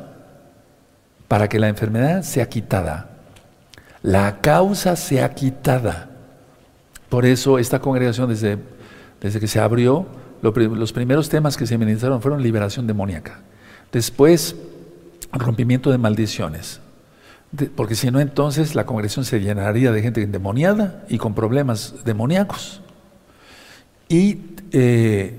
para 1.29 1.49
que 1.49 1.59
la 1.59 1.69
enfermedad 1.69 2.23
sea 2.23 2.49
quitada, 2.49 3.11
la 4.03 4.41
causa 4.41 4.97
sea 4.97 5.35
quitada 5.35 6.11
por 7.11 7.27
eso 7.27 7.59
esta 7.59 7.81
congregación 7.81 8.29
desde, 8.31 8.57
desde 9.21 9.41
que 9.41 9.49
se 9.49 9.61
abrió, 9.61 10.07
los 10.43 10.93
primeros 10.93 11.29
temas 11.29 11.57
que 11.57 11.67
se 11.67 11.77
ministraron 11.77 12.23
fueron 12.23 12.43
liberación 12.43 12.87
demoníaca. 12.87 13.41
Después, 13.93 14.57
rompimiento 15.33 15.91
de 15.91 15.99
maldiciones. 15.99 16.81
porque 17.75 17.97
si 17.97 18.11
no, 18.11 18.21
entonces 18.21 18.77
la 18.77 18.87
congregación 18.87 19.25
se 19.25 19.41
llenaría 19.41 19.91
de 19.91 20.03
gente 20.03 20.23
endemoniada 20.23 21.05
y 21.09 21.19
con 21.19 21.35
problemas 21.35 21.97
demoníacos. 22.05 22.81
Y 24.09 24.39
eh, 24.73 25.35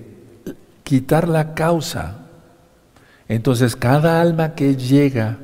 quitar 0.83 1.29
la 1.29 1.53
causa. 1.53 2.17
Entonces, 3.29 3.77
cada 3.77 4.19
alma 4.19 4.55
que 4.55 4.75
llega 4.75 5.37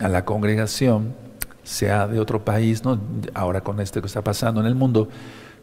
a 0.00 0.08
la 0.08 0.24
congregación, 0.24 1.14
sea 1.62 2.06
de 2.06 2.20
otro 2.20 2.44
país, 2.44 2.84
¿no? 2.84 3.00
ahora 3.34 3.62
con 3.62 3.80
esto 3.80 4.00
que 4.00 4.06
está 4.06 4.22
pasando 4.22 4.60
en 4.60 4.66
el 4.66 4.74
mundo, 4.74 5.08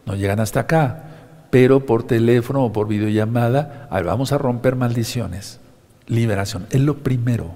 no 0.06 0.16
llegan 0.16 0.40
hasta 0.40 0.62
acá, 0.62 1.04
pero 1.50 1.86
por 1.86 2.04
teléfono 2.04 2.66
o 2.66 2.74
por 2.74 2.88
videollamada, 2.88 3.88
vamos 4.06 4.32
a 4.32 4.38
romper 4.38 4.76
maldiciones. 4.76 5.61
Liberación, 6.08 6.68
es 6.72 6.82
lo 6.82 6.98
primero. 6.98 7.54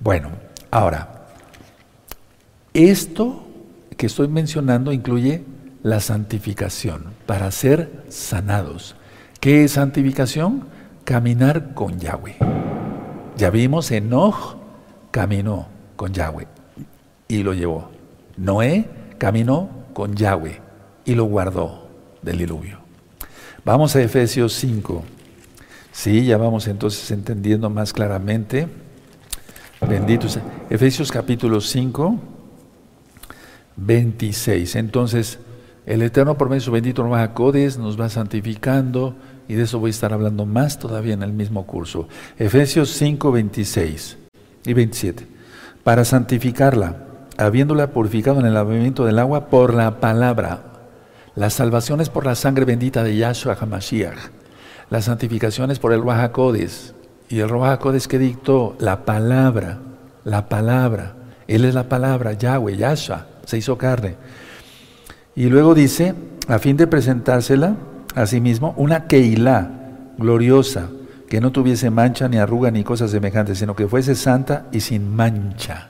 Bueno, 0.00 0.30
ahora, 0.70 1.26
esto 2.74 3.46
que 3.96 4.06
estoy 4.06 4.28
mencionando 4.28 4.92
incluye 4.92 5.44
la 5.82 6.00
santificación, 6.00 7.14
para 7.26 7.50
ser 7.50 8.04
sanados. 8.08 8.94
¿Qué 9.40 9.64
es 9.64 9.72
santificación? 9.72 10.66
Caminar 11.04 11.74
con 11.74 11.98
Yahweh. 11.98 12.36
Ya 13.36 13.50
vimos, 13.50 13.90
Enoch 13.90 14.56
caminó 15.10 15.66
con 15.96 16.12
Yahweh 16.12 16.46
y 17.28 17.42
lo 17.42 17.54
llevó. 17.54 17.90
Noé 18.36 18.88
caminó 19.18 19.68
con 19.92 20.14
Yahweh 20.14 20.60
y 21.04 21.14
lo 21.14 21.24
guardó 21.24 21.88
del 22.22 22.38
diluvio. 22.38 22.78
Vamos 23.64 23.94
a 23.96 24.02
Efesios 24.02 24.52
5. 24.54 25.04
Sí, 25.92 26.24
ya 26.24 26.38
vamos 26.38 26.66
entonces 26.68 27.10
entendiendo 27.10 27.68
más 27.68 27.92
claramente. 27.92 28.66
Bendito 29.86 30.28
sea. 30.28 30.42
Efesios 30.70 31.12
capítulo 31.12 31.60
5, 31.60 32.18
26. 33.76 34.76
Entonces, 34.76 35.38
el 35.84 36.00
Eterno 36.00 36.38
por 36.38 36.48
medio 36.48 36.60
de 36.60 36.64
su 36.64 36.72
bendito 36.72 37.06
Codes 37.34 37.76
nos 37.76 38.00
va 38.00 38.08
santificando 38.08 39.16
y 39.48 39.54
de 39.54 39.64
eso 39.64 39.80
voy 39.80 39.88
a 39.88 39.90
estar 39.90 40.14
hablando 40.14 40.46
más 40.46 40.78
todavía 40.78 41.12
en 41.12 41.22
el 41.22 41.32
mismo 41.32 41.66
curso. 41.66 42.08
Efesios 42.38 42.90
5, 42.90 43.30
26 43.30 44.16
y 44.64 44.72
27. 44.72 45.26
Para 45.84 46.06
santificarla, 46.06 46.96
habiéndola 47.36 47.90
purificado 47.90 48.40
en 48.40 48.46
el 48.46 48.54
lavamiento 48.54 49.04
del 49.04 49.18
agua 49.18 49.48
por 49.48 49.74
la 49.74 50.00
palabra. 50.00 50.62
La 51.34 51.50
salvación 51.50 52.00
es 52.00 52.08
por 52.08 52.24
la 52.24 52.34
sangre 52.34 52.64
bendita 52.64 53.02
de 53.02 53.16
Yahshua 53.16 53.58
HaMashiach. 53.60 54.41
La 54.90 55.02
santificación 55.02 55.70
es 55.70 55.78
por 55.78 55.92
el 55.92 56.02
Codes. 56.32 56.94
Y 57.28 57.40
el 57.40 57.50
Codes 57.78 58.08
que 58.08 58.18
dictó 58.18 58.76
la 58.78 59.04
palabra, 59.04 59.78
la 60.24 60.48
palabra. 60.48 61.14
Él 61.46 61.64
es 61.64 61.74
la 61.74 61.88
palabra, 61.88 62.32
Yahweh, 62.32 62.76
Yahshua, 62.76 63.26
se 63.44 63.58
hizo 63.58 63.76
carne. 63.78 64.16
Y 65.34 65.46
luego 65.46 65.74
dice, 65.74 66.14
a 66.48 66.58
fin 66.58 66.76
de 66.76 66.86
presentársela 66.86 67.76
a 68.14 68.26
sí 68.26 68.40
mismo, 68.40 68.74
una 68.76 69.06
Keilah 69.06 69.70
gloriosa, 70.18 70.88
que 71.28 71.40
no 71.40 71.50
tuviese 71.50 71.90
mancha 71.90 72.28
ni 72.28 72.36
arruga 72.36 72.70
ni 72.70 72.84
cosas 72.84 73.10
semejantes, 73.10 73.58
sino 73.58 73.74
que 73.74 73.88
fuese 73.88 74.14
santa 74.14 74.66
y 74.70 74.80
sin 74.80 75.14
mancha. 75.14 75.88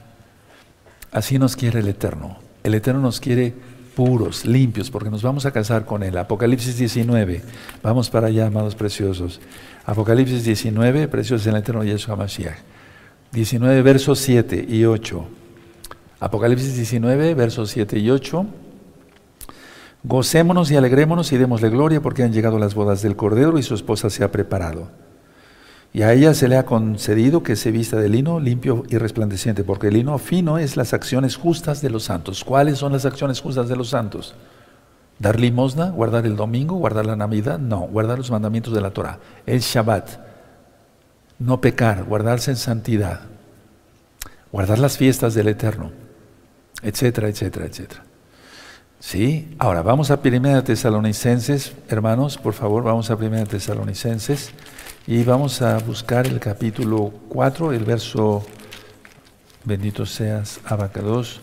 Así 1.10 1.38
nos 1.38 1.56
quiere 1.56 1.80
el 1.80 1.88
Eterno. 1.88 2.38
El 2.62 2.74
Eterno 2.74 3.00
nos 3.00 3.18
quiere 3.18 3.54
puros, 3.94 4.44
limpios, 4.44 4.90
porque 4.90 5.10
nos 5.10 5.22
vamos 5.22 5.46
a 5.46 5.50
casar 5.50 5.84
con 5.84 6.02
Él. 6.02 6.16
Apocalipsis 6.16 6.76
19. 6.78 7.42
Vamos 7.82 8.10
para 8.10 8.28
allá, 8.28 8.46
amados 8.46 8.74
preciosos. 8.74 9.40
Apocalipsis 9.84 10.44
19, 10.44 11.08
preciosos 11.08 11.46
en 11.46 11.54
el 11.54 11.60
Eterno 11.60 11.84
Yeshua 11.84 12.16
Mashiach. 12.16 12.58
19, 13.32 13.82
versos 13.82 14.18
7 14.18 14.66
y 14.68 14.84
8. 14.84 15.24
Apocalipsis 16.20 16.76
19, 16.76 17.34
versos 17.34 17.70
7 17.70 17.98
y 17.98 18.10
8. 18.10 18.46
Gocémonos 20.04 20.70
y 20.70 20.76
alegrémonos 20.76 21.32
y 21.32 21.36
démosle 21.36 21.70
gloria 21.70 22.00
porque 22.00 22.22
han 22.22 22.32
llegado 22.32 22.58
las 22.58 22.74
bodas 22.74 23.02
del 23.02 23.16
Cordero 23.16 23.58
y 23.58 23.62
su 23.62 23.74
esposa 23.74 24.10
se 24.10 24.24
ha 24.24 24.32
preparado. 24.32 24.88
Y 25.94 26.02
a 26.02 26.12
ella 26.12 26.32
se 26.32 26.48
le 26.48 26.56
ha 26.56 26.64
concedido 26.64 27.42
que 27.42 27.54
se 27.54 27.70
vista 27.70 27.98
de 27.98 28.08
lino 28.08 28.40
limpio 28.40 28.84
y 28.88 28.96
resplandeciente, 28.96 29.62
porque 29.62 29.88
el 29.88 29.94
lino 29.94 30.16
fino 30.18 30.56
es 30.56 30.76
las 30.76 30.94
acciones 30.94 31.36
justas 31.36 31.82
de 31.82 31.90
los 31.90 32.04
santos. 32.04 32.44
¿Cuáles 32.44 32.78
son 32.78 32.92
las 32.92 33.04
acciones 33.04 33.40
justas 33.40 33.68
de 33.68 33.76
los 33.76 33.90
santos? 33.90 34.34
Dar 35.18 35.38
limosna, 35.38 35.90
guardar 35.90 36.24
el 36.24 36.34
domingo, 36.34 36.76
guardar 36.76 37.04
la 37.04 37.14
Navidad, 37.16 37.58
no, 37.58 37.80
guardar 37.80 38.16
los 38.16 38.30
mandamientos 38.30 38.72
de 38.72 38.80
la 38.80 38.90
Torah, 38.90 39.18
el 39.44 39.60
Shabbat, 39.60 40.08
no 41.38 41.60
pecar, 41.60 42.04
guardarse 42.04 42.50
en 42.52 42.56
santidad, 42.56 43.20
guardar 44.50 44.78
las 44.78 44.96
fiestas 44.96 45.34
del 45.34 45.48
Eterno, 45.48 45.92
etcétera, 46.82 47.28
etcétera, 47.28 47.66
etcétera. 47.66 48.02
Sí, 48.98 49.54
ahora 49.58 49.82
vamos 49.82 50.10
a 50.10 50.22
Primera 50.22 50.64
Tesalonicenses, 50.64 51.74
hermanos, 51.88 52.38
por 52.38 52.54
favor, 52.54 52.82
vamos 52.82 53.10
a 53.10 53.18
Primera 53.18 53.44
Tesalonicenses 53.44 54.52
y 55.06 55.24
vamos 55.24 55.62
a 55.62 55.78
buscar 55.78 56.26
el 56.26 56.38
capítulo 56.38 57.12
4, 57.28 57.72
el 57.72 57.84
verso, 57.84 58.44
bendito 59.64 60.06
seas, 60.06 60.60
Abacados, 60.64 61.40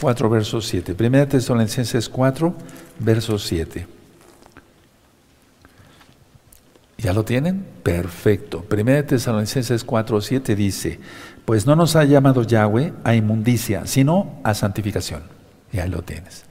4, 0.00 0.28
verso 0.28 0.60
7. 0.60 0.94
Primera 0.94 1.28
Tesalonicenses 1.28 2.08
4, 2.08 2.54
verso 2.98 3.38
7. 3.38 3.86
¿Ya 6.98 7.12
lo 7.12 7.24
tienen? 7.24 7.64
Perfecto. 7.82 8.62
Primera 8.62 9.06
Tesalonicenses 9.06 9.84
4, 9.84 10.20
7 10.20 10.56
dice, 10.56 10.98
pues 11.44 11.64
no 11.66 11.76
nos 11.76 11.94
ha 11.94 12.04
llamado 12.04 12.42
Yahweh 12.42 12.92
a 13.04 13.14
inmundicia, 13.14 13.86
sino 13.86 14.40
a 14.42 14.54
santificación. 14.54 15.22
Ya 15.72 15.86
lo 15.86 16.02
tienes. 16.02 16.44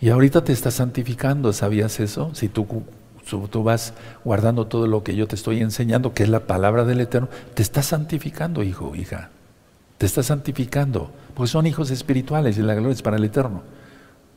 Y 0.00 0.08
ahorita 0.08 0.42
te 0.42 0.52
estás 0.52 0.74
santificando, 0.74 1.52
¿sabías 1.52 2.00
eso? 2.00 2.34
Si 2.34 2.48
tú, 2.48 2.66
tú 3.22 3.62
vas 3.62 3.94
guardando 4.24 4.66
todo 4.66 4.86
lo 4.86 5.02
que 5.02 5.14
yo 5.14 5.26
te 5.26 5.34
estoy 5.34 5.60
enseñando, 5.60 6.12
que 6.12 6.22
es 6.22 6.28
la 6.28 6.40
palabra 6.40 6.84
del 6.84 7.00
Eterno, 7.00 7.28
te 7.54 7.62
estás 7.62 7.86
santificando, 7.86 8.62
hijo, 8.62 8.94
hija. 8.94 9.30
Te 9.98 10.06
estás 10.06 10.26
santificando, 10.26 11.10
pues 11.34 11.50
son 11.50 11.66
hijos 11.66 11.90
espirituales 11.90 12.58
y 12.58 12.62
la 12.62 12.74
gloria 12.74 12.92
es 12.92 13.02
para 13.02 13.16
el 13.16 13.24
Eterno. 13.24 13.62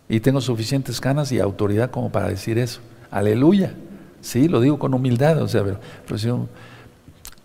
Y 0.07 0.19
tengo 0.19 0.39
suficientes 0.41 1.01
ganas 1.01 1.31
y 1.31 1.39
autoridad 1.39 1.89
como 1.89 2.11
para 2.11 2.29
decir 2.29 2.59
eso. 2.59 2.81
Aleluya. 3.09 3.73
Sí, 4.21 4.47
lo 4.47 4.61
digo 4.61 4.77
con 4.77 4.93
humildad. 4.93 5.41
O 5.41 5.47
sea, 5.47 5.63
pero, 5.63 6.17
si 6.17 6.29
un, 6.29 6.47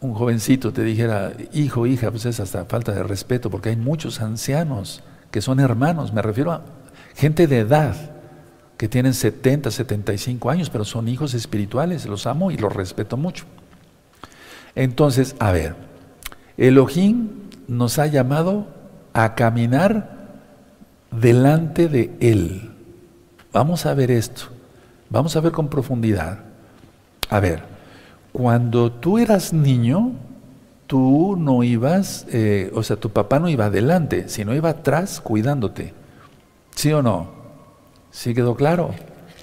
un, 0.01 0.14
jovencito 0.14 0.72
te 0.72 0.82
dijera, 0.82 1.32
hijo, 1.53 1.86
hija, 1.86 2.11
pues 2.11 2.26
es 2.26 2.38
hasta 2.41 2.66
falta 2.66 2.93
de 2.93 3.03
respeto, 3.03 3.51
porque 3.51 3.70
hay 3.70 3.76
muchos 3.76 4.20
ancianos 4.20 5.03
que 5.30 5.41
son 5.41 5.61
hermanos. 5.61 6.12
Me 6.12 6.20
refiero 6.20 6.53
a 6.53 6.62
gente 7.14 7.47
de 7.47 7.61
edad 7.61 8.20
que 8.81 8.89
tienen 8.89 9.12
70, 9.12 9.70
75 9.70 10.49
años, 10.49 10.70
pero 10.70 10.87
son 10.87 11.07
hijos 11.07 11.35
espirituales, 11.35 12.07
los 12.07 12.26
amo 12.26 12.51
y 12.51 12.57
los 12.57 12.72
respeto 12.72 13.18
mucho. 13.18 13.45
Entonces, 14.74 15.37
a 15.39 15.53
ver, 15.53 15.74
Elohim 16.57 17.28
nos 17.68 17.99
ha 17.99 18.07
llamado 18.07 18.68
a 19.12 19.35
caminar 19.35 20.39
delante 21.11 21.89
de 21.89 22.11
Él. 22.20 22.70
Vamos 23.53 23.85
a 23.85 23.93
ver 23.93 24.11
esto, 24.11 24.45
vamos 25.11 25.37
a 25.37 25.43
ver 25.43 25.53
con 25.53 25.68
profundidad. 25.68 26.39
A 27.28 27.39
ver, 27.39 27.62
cuando 28.33 28.93
tú 28.93 29.18
eras 29.18 29.53
niño, 29.53 30.12
tú 30.87 31.37
no 31.39 31.62
ibas, 31.64 32.26
eh, 32.31 32.72
o 32.74 32.83
sea, 32.83 32.97
tu 32.97 33.11
papá 33.11 33.41
no 33.41 33.51
iba 33.51 33.66
adelante, 33.66 34.31
sino 34.31 34.55
iba 34.55 34.70
atrás 34.70 35.20
cuidándote. 35.20 35.93
¿Sí 36.74 36.91
o 36.95 37.03
no? 37.03 37.39
¿Sí 38.11 38.34
quedó 38.34 38.54
claro? 38.54 38.94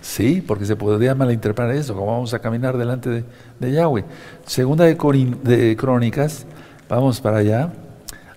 Sí, 0.02 0.42
porque 0.46 0.66
se 0.66 0.76
podría 0.76 1.16
malinterpretar 1.16 1.76
eso, 1.76 1.94
como 1.94 2.12
vamos 2.14 2.34
a 2.34 2.40
caminar 2.40 2.78
delante 2.78 3.26
de, 3.60 3.72
Yahweh. 3.72 4.06
Segunda 4.46 4.86
de, 4.86 5.76
Crónicas, 5.78 6.46
vamos 6.88 7.20
para 7.20 7.38
allá, 7.38 7.74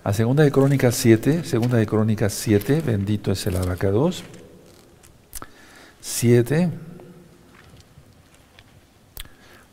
a 0.03 0.13
Segunda 0.13 0.43
de 0.43 0.51
Crónicas 0.51 0.95
7, 0.95 1.43
Segunda 1.43 1.77
de 1.77 1.85
Crónicas 1.85 2.33
7, 2.33 2.81
bendito 2.85 3.31
es 3.31 3.45
el 3.47 3.55
abacados. 3.55 4.23
7, 6.01 6.69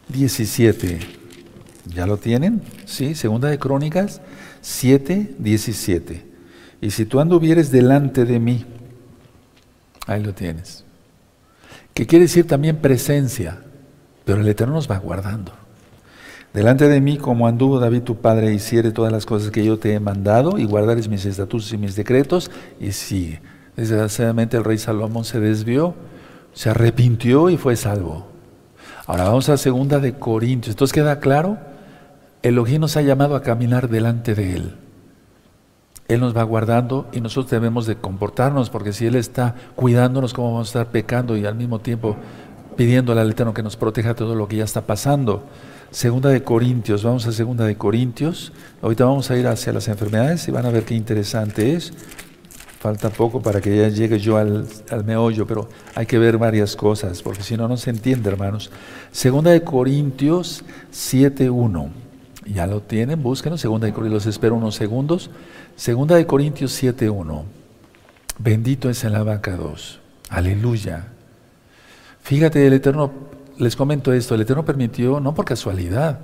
17. 0.08 0.98
¿Ya 1.86 2.06
lo 2.06 2.18
tienen? 2.18 2.62
Sí, 2.84 3.14
Segunda 3.14 3.48
de 3.48 3.58
Crónicas 3.58 4.20
7, 4.60 5.34
17. 5.38 6.26
Y 6.80 6.90
si 6.90 7.06
tú 7.06 7.18
anduvieres 7.18 7.70
delante 7.70 8.24
de 8.24 8.38
mí, 8.38 8.64
Ahí 10.08 10.22
lo 10.22 10.32
tienes. 10.32 10.84
Que 11.94 12.06
quiere 12.06 12.24
decir 12.24 12.46
también 12.46 12.78
presencia, 12.78 13.58
pero 14.24 14.40
el 14.40 14.48
Eterno 14.48 14.74
nos 14.74 14.90
va 14.90 14.98
guardando. 14.98 15.52
Delante 16.54 16.88
de 16.88 17.00
mí, 17.00 17.18
como 17.18 17.46
anduvo 17.46 17.78
David 17.78 18.02
tu 18.02 18.16
padre, 18.16 18.52
hiciere 18.52 18.90
todas 18.90 19.12
las 19.12 19.26
cosas 19.26 19.50
que 19.50 19.64
yo 19.64 19.78
te 19.78 19.92
he 19.92 20.00
mandado, 20.00 20.58
y 20.58 20.64
guardares 20.64 21.08
mis 21.08 21.26
estatutos 21.26 21.72
y 21.72 21.76
mis 21.76 21.94
decretos, 21.94 22.50
y 22.80 22.92
sigue. 22.92 23.42
Desgraciadamente 23.76 24.56
el 24.56 24.64
rey 24.64 24.78
Salomón 24.78 25.24
se 25.24 25.40
desvió, 25.40 25.94
se 26.54 26.70
arrepintió 26.70 27.50
y 27.50 27.58
fue 27.58 27.76
salvo. 27.76 28.26
Ahora 29.06 29.24
vamos 29.24 29.50
a 29.50 29.58
segunda 29.58 30.00
de 30.00 30.14
Corintios. 30.14 30.72
Entonces 30.72 30.94
queda 30.94 31.20
claro, 31.20 31.58
Elohim 32.42 32.80
nos 32.80 32.96
ha 32.96 33.02
llamado 33.02 33.36
a 33.36 33.42
caminar 33.42 33.88
delante 33.88 34.34
de 34.34 34.56
él. 34.56 34.74
Él 36.08 36.20
nos 36.20 36.34
va 36.34 36.42
guardando 36.42 37.06
y 37.12 37.20
nosotros 37.20 37.50
debemos 37.50 37.86
de 37.86 37.96
comportarnos, 37.96 38.70
porque 38.70 38.94
si 38.94 39.04
Él 39.04 39.14
está 39.14 39.54
cuidándonos, 39.76 40.32
¿cómo 40.32 40.52
vamos 40.52 40.68
a 40.68 40.80
estar 40.80 40.90
pecando 40.90 41.36
y 41.36 41.44
al 41.44 41.54
mismo 41.54 41.80
tiempo 41.80 42.16
pidiéndole 42.76 43.20
al 43.20 43.30
Eterno 43.30 43.52
que 43.52 43.62
nos 43.62 43.76
proteja 43.76 44.14
todo 44.14 44.34
lo 44.34 44.48
que 44.48 44.56
ya 44.56 44.64
está 44.64 44.80
pasando? 44.80 45.44
Segunda 45.90 46.30
de 46.30 46.42
Corintios, 46.42 47.04
vamos 47.04 47.26
a 47.26 47.32
Segunda 47.32 47.66
de 47.66 47.76
Corintios. 47.76 48.52
Ahorita 48.80 49.04
vamos 49.04 49.30
a 49.30 49.36
ir 49.36 49.46
hacia 49.46 49.70
las 49.74 49.86
enfermedades 49.88 50.48
y 50.48 50.50
van 50.50 50.64
a 50.64 50.70
ver 50.70 50.84
qué 50.84 50.94
interesante 50.94 51.74
es. 51.74 51.92
Falta 52.80 53.10
poco 53.10 53.42
para 53.42 53.60
que 53.60 53.76
ya 53.76 53.88
llegue 53.88 54.18
yo 54.18 54.38
al, 54.38 54.66
al 54.90 55.04
meollo, 55.04 55.46
pero 55.46 55.68
hay 55.94 56.06
que 56.06 56.18
ver 56.18 56.38
varias 56.38 56.74
cosas, 56.74 57.22
porque 57.22 57.42
si 57.42 57.56
no, 57.56 57.68
no 57.68 57.76
se 57.76 57.90
entiende, 57.90 58.30
hermanos. 58.30 58.70
Segunda 59.12 59.50
de 59.50 59.62
Corintios 59.62 60.64
7.1. 60.90 61.90
Ya 62.46 62.66
lo 62.66 62.80
tienen, 62.80 63.22
búsquenlo. 63.22 63.58
Segunda 63.58 63.86
de 63.86 63.92
Corintios, 63.92 64.24
los 64.24 64.34
espero 64.34 64.54
unos 64.54 64.74
segundos. 64.74 65.30
Segunda 65.78 66.16
de 66.16 66.26
Corintios 66.26 66.82
7.1. 66.82 67.44
Bendito 68.40 68.90
es 68.90 69.04
el 69.04 69.14
abacados. 69.14 70.00
Aleluya. 70.28 71.06
Fíjate, 72.20 72.66
el 72.66 72.72
Eterno, 72.72 73.12
les 73.58 73.76
comento 73.76 74.12
esto, 74.12 74.34
el 74.34 74.40
Eterno 74.40 74.64
permitió, 74.64 75.20
no 75.20 75.36
por 75.36 75.44
casualidad, 75.44 76.18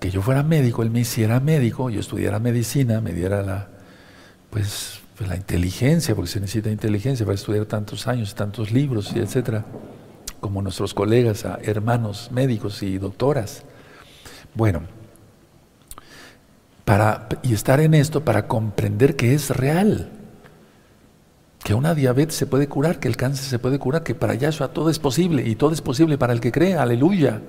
que 0.00 0.10
yo 0.10 0.22
fuera 0.22 0.42
médico, 0.42 0.82
él 0.82 0.90
me 0.90 0.98
hiciera 0.98 1.38
médico, 1.38 1.88
yo 1.88 2.00
estudiara 2.00 2.40
medicina, 2.40 3.00
me 3.00 3.12
diera 3.12 3.42
la, 3.42 3.68
pues, 4.50 4.98
la 5.24 5.36
inteligencia, 5.36 6.16
porque 6.16 6.32
se 6.32 6.40
necesita 6.40 6.68
inteligencia 6.68 7.24
para 7.24 7.36
estudiar 7.36 7.66
tantos 7.66 8.08
años, 8.08 8.34
tantos 8.34 8.72
libros, 8.72 9.12
y 9.14 9.20
etcétera, 9.20 9.66
como 10.40 10.62
nuestros 10.62 10.94
colegas, 10.94 11.46
hermanos 11.62 12.30
médicos 12.32 12.82
y 12.82 12.98
doctoras. 12.98 13.62
Bueno, 14.52 14.82
y 17.42 17.54
estar 17.54 17.80
en 17.80 17.94
esto 17.94 18.24
para 18.24 18.48
comprender 18.48 19.14
que 19.14 19.34
es 19.34 19.50
real, 19.50 20.10
que 21.62 21.74
una 21.74 21.94
diabetes 21.94 22.34
se 22.34 22.46
puede 22.46 22.68
curar, 22.68 22.98
que 22.98 23.06
el 23.06 23.16
cáncer 23.16 23.44
se 23.44 23.58
puede 23.58 23.78
curar, 23.78 24.02
que 24.02 24.14
para 24.14 24.34
Yahshua 24.34 24.68
todo 24.68 24.90
es 24.90 24.98
posible 24.98 25.46
y 25.46 25.54
todo 25.54 25.72
es 25.72 25.82
posible 25.82 26.18
para 26.18 26.32
el 26.32 26.40
que 26.40 26.50
cree, 26.50 26.74
aleluya. 26.74 27.40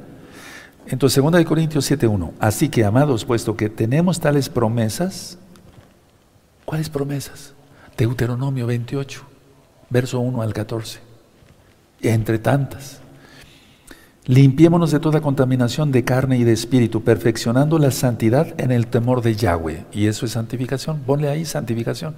Entonces, 0.88 1.24
2 1.24 1.46
Corintios 1.46 1.90
7.1, 1.90 2.34
así 2.40 2.70
que 2.70 2.86
amados, 2.86 3.26
puesto 3.26 3.56
que 3.56 3.70
tenemos 3.70 4.20
tales 4.20 4.50
promesas, 4.50 5.38
¿cuáles 6.66 6.90
promesas? 6.90 7.54
Deuteronomio 7.98 8.68
28, 8.68 9.24
verso 9.90 10.20
1 10.20 10.42
al 10.42 10.54
14, 10.54 11.00
entre 12.02 12.40
tantas. 12.40 13.01
Limpiémonos 14.28 14.92
de 14.92 15.00
toda 15.00 15.20
contaminación 15.22 15.92
de 15.92 16.04
carne 16.04 16.38
y 16.38 16.44
de 16.44 16.54
espíritu, 16.54 17.04
perfeccionando 17.04 17.80
la 17.80 17.90
santidad 17.90 18.54
en 18.60 18.72
el 18.72 18.88
temor 18.88 19.24
de 19.24 19.36
Yahweh. 19.36 19.86
Y 19.92 20.06
eso 20.06 20.26
es 20.26 20.34
santificación. 20.34 21.00
Ponle 21.00 21.28
ahí 21.28 21.44
santificación. 21.44 22.14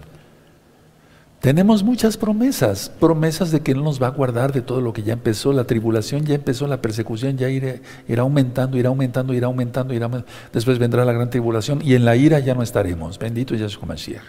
Tenemos 1.39 1.83
muchas 1.83 2.15
promesas, 2.15 2.89
promesas 2.89 3.51
de 3.51 3.61
que 3.61 3.73
Él 3.73 3.83
nos 3.83 4.01
va 4.01 4.07
a 4.07 4.11
guardar 4.11 4.53
de 4.53 4.61
todo 4.61 4.79
lo 4.79 4.93
que 4.93 5.03
ya 5.03 5.11
empezó, 5.11 5.51
la 5.51 5.65
tribulación 5.65 6.23
ya 6.23 6.35
empezó, 6.35 6.67
la 6.67 6.81
persecución 6.81 7.37
ya 7.37 7.49
irá, 7.49 7.81
aumentando, 8.17 8.77
irá 8.77 8.87
aumentando, 8.87 9.33
irá 9.33 9.47
aumentando, 9.47 9.93
irá 9.93 10.05
aumentando. 10.05 10.31
Después 10.53 10.79
vendrá 10.79 11.03
la 11.03 11.11
gran 11.11 11.29
tribulación 11.29 11.81
y 11.83 11.95
en 11.95 12.05
la 12.05 12.15
ira 12.15 12.39
ya 12.39 12.55
no 12.55 12.63
estaremos. 12.63 13.19
Bendito 13.19 13.55
Yahshua 13.55 13.85
Mashiach. 13.85 14.23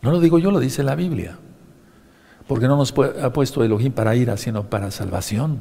No 0.00 0.12
lo 0.12 0.20
digo 0.20 0.38
yo, 0.38 0.50
lo 0.50 0.60
dice 0.60 0.82
la 0.82 0.94
Biblia. 0.94 1.36
Porque 2.46 2.68
no 2.68 2.76
nos 2.76 2.94
ha 3.22 3.32
puesto 3.34 3.62
Elohim 3.62 3.92
para 3.92 4.16
ira, 4.16 4.38
sino 4.38 4.70
para 4.70 4.90
salvación. 4.90 5.60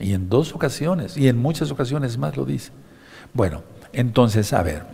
Y 0.00 0.14
en 0.14 0.28
dos 0.28 0.54
ocasiones, 0.54 1.16
y 1.16 1.28
en 1.28 1.38
muchas 1.38 1.70
ocasiones 1.70 2.16
más 2.18 2.36
lo 2.36 2.44
dice. 2.44 2.72
Bueno, 3.34 3.62
entonces, 3.92 4.52
a 4.52 4.62
ver, 4.62 4.84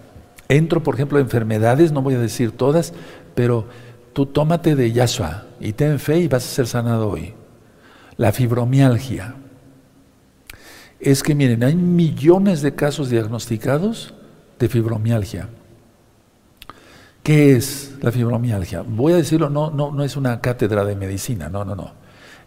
entro 0.48 0.82
por 0.82 0.96
ejemplo 0.96 1.18
en 1.18 1.24
enfermedades, 1.24 1.92
no 1.92 2.02
voy 2.02 2.14
a 2.14 2.18
decir 2.18 2.50
todas, 2.52 2.92
pero 3.34 3.66
tú 4.12 4.26
tómate 4.26 4.74
de 4.74 4.92
Yahshua 4.92 5.44
y 5.60 5.72
ten 5.72 5.98
fe 5.98 6.20
y 6.20 6.28
vas 6.28 6.44
a 6.44 6.48
ser 6.48 6.66
sanado 6.66 7.08
hoy. 7.08 7.34
La 8.16 8.32
fibromialgia. 8.32 9.34
Es 10.98 11.22
que 11.22 11.34
miren, 11.34 11.62
hay 11.62 11.76
millones 11.76 12.62
de 12.62 12.74
casos 12.74 13.10
diagnosticados 13.10 14.14
de 14.58 14.68
fibromialgia. 14.68 15.48
¿Qué 17.22 17.56
es 17.56 17.96
la 18.00 18.12
fibromialgia? 18.12 18.82
Voy 18.82 19.12
a 19.12 19.16
decirlo, 19.16 19.50
no, 19.50 19.70
no, 19.70 19.92
no 19.92 20.04
es 20.04 20.16
una 20.16 20.40
cátedra 20.40 20.84
de 20.84 20.96
medicina, 20.96 21.48
no, 21.48 21.64
no, 21.64 21.74
no. 21.74 21.92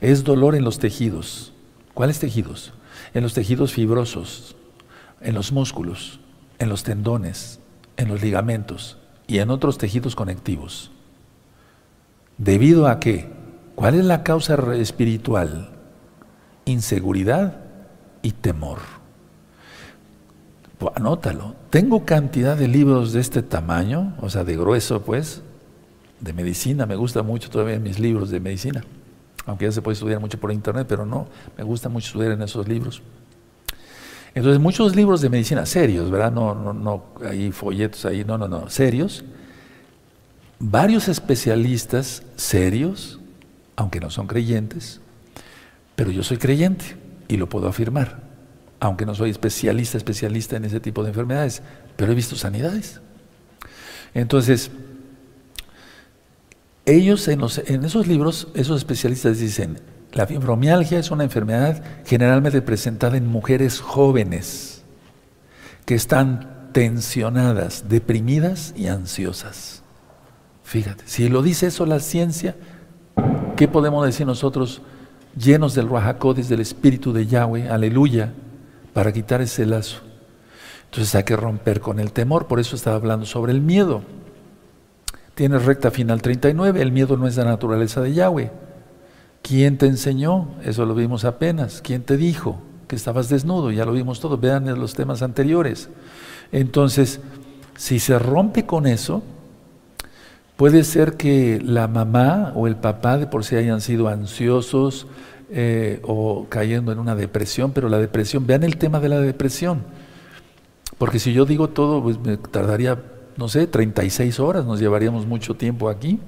Es 0.02 0.24
dolor 0.24 0.56
en 0.56 0.64
los 0.64 0.80
tejidos. 0.80 1.54
¿Cuáles 2.00 2.20
tejidos? 2.20 2.72
En 3.14 3.24
los 3.24 3.34
tejidos 3.34 3.74
fibrosos, 3.74 4.56
en 5.20 5.36
los 5.36 5.52
músculos, 5.52 6.22
en 6.58 6.70
los 6.70 6.84
tendones, 6.84 7.60
en 7.98 8.08
los 8.08 8.22
ligamentos 8.22 8.98
y 9.28 9.40
en 9.40 9.50
otros 9.50 9.78
tejidos 9.78 10.16
conectivos. 10.16 10.92
¿Debido 12.38 12.88
a 12.88 13.02
qué? 13.02 13.28
¿Cuál 13.76 13.96
es 13.96 14.06
la 14.06 14.24
causa 14.24 14.56
espiritual? 14.76 15.72
Inseguridad 16.64 17.58
y 18.22 18.32
temor. 18.32 18.80
Pues 20.78 20.94
anótalo. 20.96 21.56
Tengo 21.70 22.06
cantidad 22.06 22.56
de 22.56 22.70
libros 22.70 23.12
de 23.12 23.20
este 23.20 23.44
tamaño, 23.44 24.16
o 24.22 24.30
sea, 24.30 24.46
de 24.46 24.56
grueso, 24.56 25.02
pues, 25.02 25.42
de 26.22 26.32
medicina. 26.32 26.86
Me 26.86 26.96
gusta 26.96 27.24
mucho 27.24 27.50
todavía 27.50 27.78
mis 27.78 28.00
libros 28.00 28.30
de 28.30 28.40
medicina. 28.40 28.86
Aunque 29.46 29.66
ya 29.66 29.72
se 29.72 29.82
puede 29.82 29.94
estudiar 29.94 30.20
mucho 30.20 30.40
por 30.40 30.52
internet, 30.52 30.86
pero 30.88 31.06
no, 31.06 31.28
me 31.58 31.64
gusta 31.64 31.90
mucho 31.90 32.08
estudiar 32.08 32.34
en 32.34 32.42
esos 32.42 32.68
libros. 32.68 33.02
Entonces, 34.36 34.62
muchos 34.62 34.96
libros 34.96 35.22
de 35.22 35.30
medicina 35.30 35.66
serios, 35.66 36.12
¿verdad? 36.12 36.32
No, 36.32 36.54
no, 36.54 36.74
no, 36.74 37.06
hay 37.28 37.52
folletos 37.52 38.06
ahí, 38.06 38.24
no, 38.24 38.38
no, 38.38 38.48
no, 38.48 38.70
serios 38.70 39.24
varios 40.60 41.08
especialistas 41.08 42.24
serios, 42.36 43.20
aunque 43.76 44.00
no 44.00 44.10
son 44.10 44.28
creyentes, 44.28 45.00
pero 45.96 46.12
yo 46.12 46.22
soy 46.22 46.38
creyente 46.38 46.98
y 47.28 47.38
lo 47.38 47.48
puedo 47.48 47.68
afirmar, 47.68 48.22
aunque 48.80 49.06
no 49.06 49.16
soy 49.16 49.32
especialista, 49.32 49.98
especialista 49.98 50.58
en 50.58 50.66
ese 50.66 50.80
tipo 50.80 51.02
de 51.04 51.10
enfermedades, 51.10 51.62
pero 51.96 52.12
he 52.12 52.16
visto 52.16 52.36
sanidades. 52.36 53.02
Entonces, 54.14 54.70
ellos 56.90 57.28
en, 57.28 57.42
en 57.68 57.86
esos 57.86 58.08
libros, 58.08 58.48
esos 58.54 58.78
especialistas 58.78 59.40
dicen, 59.40 59.80
la 60.14 60.26
fibromialgia 60.26 61.00
es 61.00 61.12
una 61.12 61.24
enfermedad 61.24 61.84
generalmente 62.06 62.62
presentada 62.62 63.18
en 63.18 63.28
mujeres 63.28 63.80
jóvenes 63.80 64.84
que 65.86 65.96
están 65.96 66.70
tensionadas, 66.72 67.90
deprimidas 67.90 68.74
y 68.76 68.88
ansiosas. 68.88 69.84
Fíjate, 70.64 71.04
si 71.08 71.30
lo 71.30 71.42
dice 71.42 71.68
eso 71.68 71.86
la 71.86 72.00
ciencia, 72.00 72.56
¿qué 73.56 73.68
podemos 73.68 74.06
decir 74.06 74.26
nosotros 74.26 74.82
llenos 75.36 75.74
del 75.74 75.88
Ruajacodes, 75.88 76.50
del 76.50 76.60
Espíritu 76.60 77.12
de 77.12 77.26
Yahweh, 77.26 77.70
aleluya, 77.70 78.34
para 78.94 79.12
quitar 79.12 79.42
ese 79.42 79.66
lazo? 79.66 80.02
Entonces 80.86 81.14
hay 81.16 81.24
que 81.24 81.36
romper 81.36 81.82
con 81.82 82.00
el 82.00 82.12
temor, 82.12 82.48
por 82.48 82.60
eso 82.60 82.76
estaba 82.76 82.96
hablando 82.96 83.26
sobre 83.26 83.52
el 83.52 83.62
miedo. 83.62 84.04
Tienes 85.40 85.64
recta 85.64 85.90
final 85.90 86.22
39, 86.22 86.82
el 86.82 86.92
miedo 86.92 87.16
no 87.16 87.26
es 87.26 87.38
la 87.38 87.46
naturaleza 87.46 88.02
de 88.02 88.12
Yahweh. 88.12 88.52
¿Quién 89.42 89.78
te 89.78 89.86
enseñó? 89.86 90.50
Eso 90.66 90.86
lo 90.86 90.94
vimos 90.94 91.24
apenas. 91.24 91.82
¿Quién 91.82 92.02
te 92.02 92.18
dijo 92.18 92.60
que 92.90 92.98
estabas 92.98 93.30
desnudo? 93.30 93.72
Ya 93.72 93.86
lo 93.86 93.94
vimos 93.94 94.20
todo, 94.20 94.38
vean 94.38 94.66
los 94.78 94.96
temas 94.96 95.22
anteriores. 95.22 95.88
Entonces, 96.52 97.22
si 97.78 98.00
se 98.00 98.20
rompe 98.20 98.66
con 98.66 98.86
eso, 98.86 99.24
Puede 100.58 100.84
ser 100.84 101.14
que 101.14 101.62
la 101.64 101.88
mamá 101.88 102.52
o 102.54 102.68
el 102.68 102.76
papá 102.76 103.18
de 103.18 103.28
por 103.28 103.46
sí 103.46 103.56
hayan 103.56 103.80
sido 103.80 104.10
ansiosos 104.10 105.08
eh, 105.50 106.02
o 106.04 106.48
cayendo 106.50 106.92
en 106.92 107.00
una 107.00 107.16
depresión, 107.16 107.72
pero 107.72 107.88
la 107.88 107.98
depresión, 107.98 108.46
vean 108.46 108.64
el 108.64 108.76
tema 108.76 109.00
de 109.00 109.08
la 109.08 109.22
depresión, 109.22 109.84
porque 110.98 111.18
si 111.18 111.32
yo 111.32 111.46
digo 111.46 111.70
todo, 111.70 112.04
pues 112.04 112.20
me 112.20 112.36
tardaría, 112.36 113.00
no 113.40 113.48
sé, 113.48 113.68
36 113.68 114.40
horas, 114.40 114.66
nos 114.66 114.80
llevaríamos 114.80 115.26
mucho 115.26 115.56
tiempo 115.56 115.90
aquí. 115.90 116.20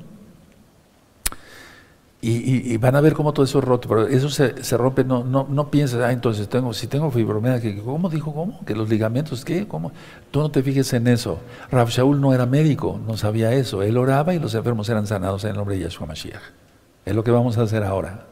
Y, 2.24 2.78
van 2.78 2.96
a 2.96 3.02
ver 3.02 3.14
cómo 3.14 3.34
todo 3.34 3.44
eso 3.44 3.58
es 3.58 3.66
roto, 3.66 3.90
pero 3.90 4.08
eso 4.08 4.30
se, 4.30 4.64
se 4.64 4.78
rompe, 4.78 5.04
no, 5.04 5.24
no, 5.24 5.48
no 5.50 5.72
pienses, 5.72 6.00
ah, 6.02 6.12
entonces 6.12 6.48
tengo, 6.48 6.72
si 6.72 6.86
tengo 6.86 7.10
fibromialgia, 7.10 7.76
¿cómo 7.84 8.10
dijo 8.10 8.32
cómo? 8.32 8.64
Que 8.64 8.76
los 8.76 8.90
ligamentos, 8.90 9.44
¿qué? 9.44 9.68
¿Cómo? 9.68 9.92
Tú 10.30 10.40
no 10.40 10.52
te 10.52 10.62
fijes 10.62 10.94
en 10.94 11.08
eso. 11.08 11.40
Rab 11.72 11.90
Shaul 11.90 12.22
no 12.22 12.32
era 12.32 12.46
médico, 12.46 13.00
no 13.08 13.18
sabía 13.18 13.52
eso. 13.54 13.82
Él 13.82 13.98
oraba 13.98 14.36
y 14.36 14.40
los 14.40 14.54
enfermos 14.54 14.88
eran 14.90 15.08
sanados 15.08 15.44
en 15.46 15.52
el 15.52 15.58
nombre 15.58 15.76
de 15.76 15.82
Yahshua 15.82 16.06
Mashiach. 16.06 16.44
Es 17.06 17.16
lo 17.16 17.24
que 17.24 17.32
vamos 17.32 17.58
a 17.58 17.64
hacer 17.64 17.84
ahora, 17.84 18.28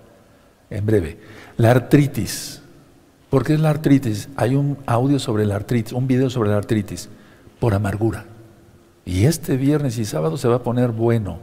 en 0.70 0.86
breve. 0.86 1.20
La 1.58 1.72
artritis. 1.72 2.62
¿Por 3.32 3.44
qué 3.44 3.56
es 3.56 3.60
la 3.60 3.72
artritis? 3.72 4.30
Hay 4.36 4.56
un 4.56 4.78
audio 4.86 5.18
sobre 5.18 5.48
la 5.48 5.56
artritis, 5.56 5.94
un 5.94 6.06
video 6.06 6.30
sobre 6.30 6.52
la 6.52 6.58
artritis, 6.58 7.10
por 7.60 7.74
amargura. 7.74 8.26
Y 9.10 9.26
este 9.26 9.58
viernes 9.58 9.98
y 9.98 10.06
sábado 10.06 10.38
se 10.38 10.48
va 10.48 10.58
a 10.58 10.64
poner 10.64 10.92
bueno. 10.92 11.40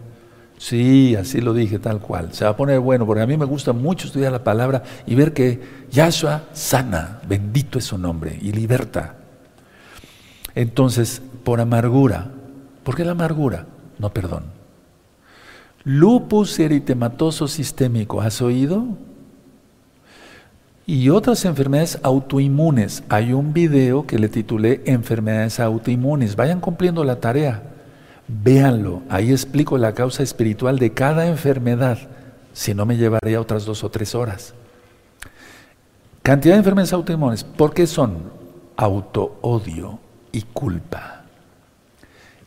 Sí, 0.56 1.16
así 1.16 1.40
lo 1.40 1.52
dije, 1.52 1.80
tal 1.80 1.98
cual. 1.98 2.32
Se 2.32 2.44
va 2.44 2.52
a 2.52 2.56
poner 2.56 2.78
bueno, 2.78 3.04
porque 3.06 3.22
a 3.22 3.26
mí 3.26 3.36
me 3.36 3.44
gusta 3.44 3.72
mucho 3.72 4.06
estudiar 4.06 4.30
la 4.30 4.44
palabra 4.44 4.84
y 5.04 5.16
ver 5.16 5.32
que 5.32 5.60
Yahshua 5.90 6.44
sana, 6.52 7.20
bendito 7.28 7.80
es 7.80 7.86
su 7.86 7.98
nombre, 7.98 8.38
y 8.40 8.52
liberta. 8.52 9.16
Entonces, 10.54 11.20
por 11.42 11.60
amargura. 11.60 12.30
¿Por 12.84 12.94
qué 12.94 13.04
la 13.04 13.10
amargura? 13.10 13.66
No 13.98 14.10
perdón. 14.10 14.44
Lupus 15.82 16.60
eritematoso 16.60 17.48
sistémico, 17.48 18.20
¿has 18.20 18.42
oído? 18.42 18.86
Y 20.88 21.08
otras 21.08 21.44
enfermedades 21.44 21.98
autoinmunes. 22.04 23.02
Hay 23.08 23.32
un 23.32 23.52
video 23.52 24.06
que 24.06 24.20
le 24.20 24.28
titulé 24.28 24.82
Enfermedades 24.86 25.58
autoinmunes. 25.58 26.36
Vayan 26.36 26.60
cumpliendo 26.60 27.02
la 27.02 27.18
tarea. 27.18 27.64
Véanlo, 28.28 29.02
ahí 29.08 29.32
explico 29.32 29.78
la 29.78 29.94
causa 29.94 30.22
espiritual 30.22 30.78
de 30.78 30.92
cada 30.92 31.26
enfermedad, 31.26 31.98
si 32.52 32.74
no 32.74 32.84
me 32.86 32.96
llevaría 32.96 33.40
otras 33.40 33.64
dos 33.64 33.84
o 33.84 33.90
tres 33.90 34.14
horas. 34.14 34.54
Cantidad 36.22 36.54
de 36.54 36.58
enfermedades 36.58 36.92
autoinmunes, 36.92 37.44
¿por 37.44 37.72
qué 37.72 37.86
son? 37.86 38.18
Autoodio 38.76 40.00
y 40.32 40.42
culpa. 40.42 41.24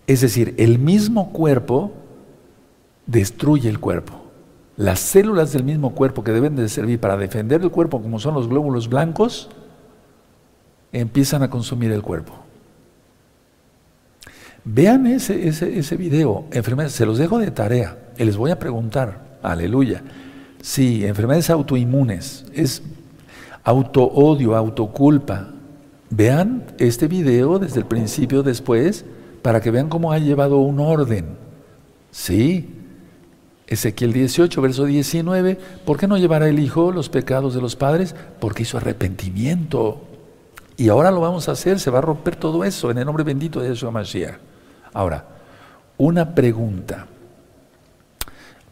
Es 0.06 0.22
decir, 0.22 0.54
el 0.58 0.80
mismo 0.80 1.32
cuerpo 1.32 1.94
destruye 3.06 3.70
el 3.70 3.80
cuerpo. 3.80 4.19
Las 4.80 5.02
células 5.02 5.52
del 5.52 5.66
mismo 5.66 5.94
cuerpo 5.94 6.24
que 6.24 6.32
deben 6.32 6.56
de 6.56 6.70
servir 6.70 7.02
para 7.02 7.18
defender 7.18 7.62
el 7.62 7.70
cuerpo, 7.70 8.02
como 8.02 8.18
son 8.18 8.34
los 8.34 8.48
glóbulos 8.48 8.88
blancos, 8.88 9.50
empiezan 10.94 11.44
a 11.44 11.50
consumir 11.50 11.92
el 11.92 12.02
cuerpo. 12.02 12.32
Vean 14.64 15.06
ese, 15.06 15.50
ese, 15.50 15.98
video, 15.98 16.46
enfermedades, 16.52 16.94
se 16.94 17.06
los 17.06 17.18
dejo 17.18 17.40
de 17.40 17.52
tarea 17.52 17.98
y 18.18 18.24
les 18.24 18.38
voy 18.38 18.52
a 18.52 18.60
preguntar, 18.60 19.40
aleluya. 19.44 20.02
Sí, 20.62 21.06
enfermedades 21.06 21.50
autoinmunes, 21.50 22.46
es 22.54 22.82
auto-odio, 23.66 24.56
autoculpa. 24.56 25.50
Vean 26.10 26.64
este 26.78 27.10
video 27.10 27.60
desde 27.60 27.82
el 27.82 27.86
principio 27.86 28.44
después 28.44 29.04
para 29.42 29.60
que 29.60 29.72
vean 29.72 29.90
cómo 29.90 30.14
ha 30.14 30.20
llevado 30.20 30.60
un 30.60 30.80
orden. 30.80 31.26
Sí, 32.12 32.79
Ezequiel 33.70 34.14
18, 34.14 34.62
verso 34.64 34.86
19, 34.86 35.60
¿por 35.86 36.00
qué 36.00 36.08
no 36.08 36.18
llevará 36.18 36.50
el 36.50 36.58
Hijo 36.58 36.92
los 36.92 37.08
pecados 37.08 37.54
de 37.54 37.62
los 37.62 37.76
padres? 37.76 38.16
Porque 38.40 38.64
hizo 38.64 38.78
arrepentimiento. 38.78 40.08
Y 40.76 40.90
ahora 40.90 41.12
lo 41.12 41.22
vamos 41.22 41.48
a 41.50 41.52
hacer, 41.52 41.80
se 41.80 41.92
va 41.92 42.00
a 42.00 42.02
romper 42.02 42.36
todo 42.36 42.64
eso 42.64 42.90
en 42.90 42.98
el 42.98 43.06
nombre 43.06 43.24
bendito 43.24 43.60
de 43.60 43.70
Yeshua 43.70 43.92
Mashiach. 43.92 44.40
Ahora, 44.92 45.24
una 45.98 46.34
pregunta. 46.34 47.06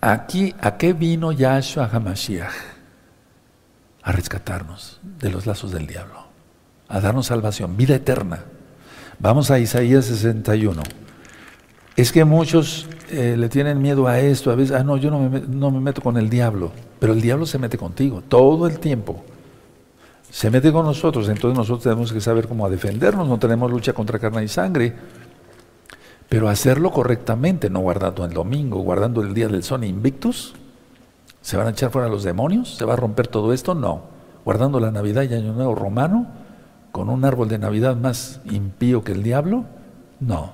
Aquí, 0.02 0.56
¿a 0.60 0.78
qué 0.78 0.94
vino 0.94 1.32
Yahshua 1.32 1.90
HaMashiach? 1.94 2.54
A 4.02 4.12
rescatarnos 4.12 5.00
de 5.04 5.30
los 5.30 5.46
lazos 5.46 5.72
del 5.72 5.86
diablo, 5.86 6.26
a 6.88 7.00
darnos 7.02 7.28
salvación, 7.28 7.78
vida 7.78 7.96
eterna. 7.96 8.46
Vamos 9.20 9.52
a 9.52 9.60
Isaías 9.60 10.06
61. 10.06 10.82
Es 11.96 12.12
que 12.12 12.26
muchos 12.26 12.88
eh, 13.10 13.36
le 13.38 13.50
tienen 13.50 13.82
miedo 13.82 14.08
a 14.08 14.20
esto, 14.20 14.52
a 14.52 14.56
veces, 14.56 14.76
ah, 14.76 14.84
no, 14.84 14.98
yo 14.98 15.10
no 15.12 15.30
me, 15.30 15.42
no 15.42 15.72
me 15.72 15.80
meto 15.80 16.02
con 16.02 16.18
el 16.18 16.30
diablo, 16.30 16.72
pero 17.00 17.14
el 17.14 17.22
diablo 17.22 17.46
se 17.46 17.58
mete 17.58 17.78
contigo 17.78 18.22
todo 18.28 18.68
el 18.68 18.80
tiempo. 18.80 19.24
Se 20.30 20.52
mete 20.52 20.72
con 20.72 20.86
nosotros, 20.86 21.30
entonces 21.30 21.58
nosotros 21.58 21.84
tenemos 21.84 22.12
que 22.12 22.20
saber 22.20 22.48
cómo 22.48 22.70
defendernos, 22.70 23.28
no 23.28 23.40
tenemos 23.40 23.72
lucha 23.72 23.94
contra 23.94 24.20
carne 24.20 24.44
y 24.44 24.48
sangre, 24.48 24.94
pero 26.30 26.50
hacerlo 26.50 26.92
correctamente, 26.92 27.70
no 27.70 27.80
guardando 27.80 28.26
el 28.26 28.34
domingo, 28.34 28.80
guardando 28.80 29.22
el 29.22 29.34
día 29.34 29.48
del 29.48 29.64
Son 29.64 29.84
Invictus. 29.84 30.54
¿Se 31.42 31.56
van 31.56 31.68
a 31.68 31.70
echar 31.70 31.92
fuera 31.92 32.10
los 32.10 32.24
demonios? 32.24 32.76
¿Se 32.76 32.84
va 32.84 32.94
a 32.94 32.98
romper 32.98 33.28
todo 33.28 33.54
esto? 33.54 33.74
No. 33.74 34.02
Guardando 34.44 34.82
la 34.82 34.92
Navidad 34.92 35.24
y 35.24 35.34
Año 35.34 35.54
Nuevo 35.54 35.76
romano, 35.76 36.28
con 36.92 37.10
un 37.10 37.24
árbol 37.24 37.48
de 37.48 37.58
Navidad 37.58 37.96
más 37.96 38.42
impío 38.52 39.04
que 39.04 39.14
el 39.14 39.24
diablo? 39.24 39.64
No. 40.20 40.52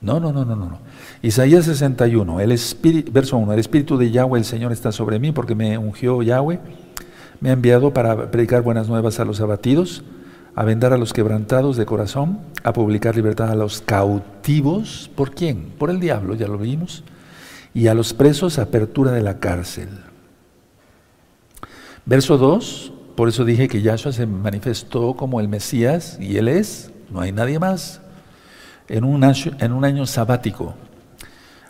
No, 0.00 0.18
no, 0.18 0.32
no, 0.32 0.44
no, 0.44 0.56
no. 0.56 0.78
Isaías 1.20 1.64
61, 1.64 2.40
el 2.40 2.52
espíritu, 2.52 3.10
verso 3.10 3.36
1, 3.38 3.52
el 3.52 3.58
Espíritu 3.58 3.98
de 3.98 4.12
Yahweh, 4.12 4.38
el 4.38 4.44
Señor 4.44 4.70
está 4.70 4.92
sobre 4.92 5.18
mí 5.18 5.32
porque 5.32 5.56
me 5.56 5.76
ungió 5.76 6.22
Yahweh, 6.22 6.60
me 7.40 7.50
ha 7.50 7.54
enviado 7.54 7.92
para 7.92 8.30
predicar 8.30 8.62
buenas 8.62 8.88
nuevas 8.88 9.18
a 9.18 9.24
los 9.24 9.40
abatidos, 9.40 10.04
a 10.54 10.64
vendar 10.64 10.92
a 10.92 10.98
los 10.98 11.12
quebrantados 11.12 11.76
de 11.76 11.86
corazón, 11.86 12.38
a 12.62 12.72
publicar 12.72 13.16
libertad 13.16 13.50
a 13.50 13.56
los 13.56 13.80
cautivos. 13.80 15.10
¿Por 15.14 15.32
quién? 15.34 15.72
Por 15.76 15.90
el 15.90 15.98
diablo, 15.98 16.34
ya 16.34 16.46
lo 16.46 16.58
vimos. 16.58 17.04
Y 17.74 17.88
a 17.88 17.94
los 17.94 18.12
presos, 18.12 18.58
apertura 18.58 19.12
de 19.12 19.22
la 19.22 19.38
cárcel. 19.38 19.88
Verso 22.06 22.38
2, 22.38 22.92
por 23.16 23.28
eso 23.28 23.44
dije 23.44 23.68
que 23.68 23.82
Yahshua 23.82 24.12
se 24.12 24.26
manifestó 24.26 25.14
como 25.14 25.40
el 25.40 25.48
Mesías, 25.48 26.16
y 26.20 26.36
Él 26.38 26.48
es, 26.48 26.92
no 27.10 27.20
hay 27.20 27.32
nadie 27.32 27.58
más, 27.58 28.00
en 28.88 29.04
un 29.04 29.22
año, 29.24 29.52
en 29.58 29.72
un 29.72 29.84
año 29.84 30.06
sabático, 30.06 30.74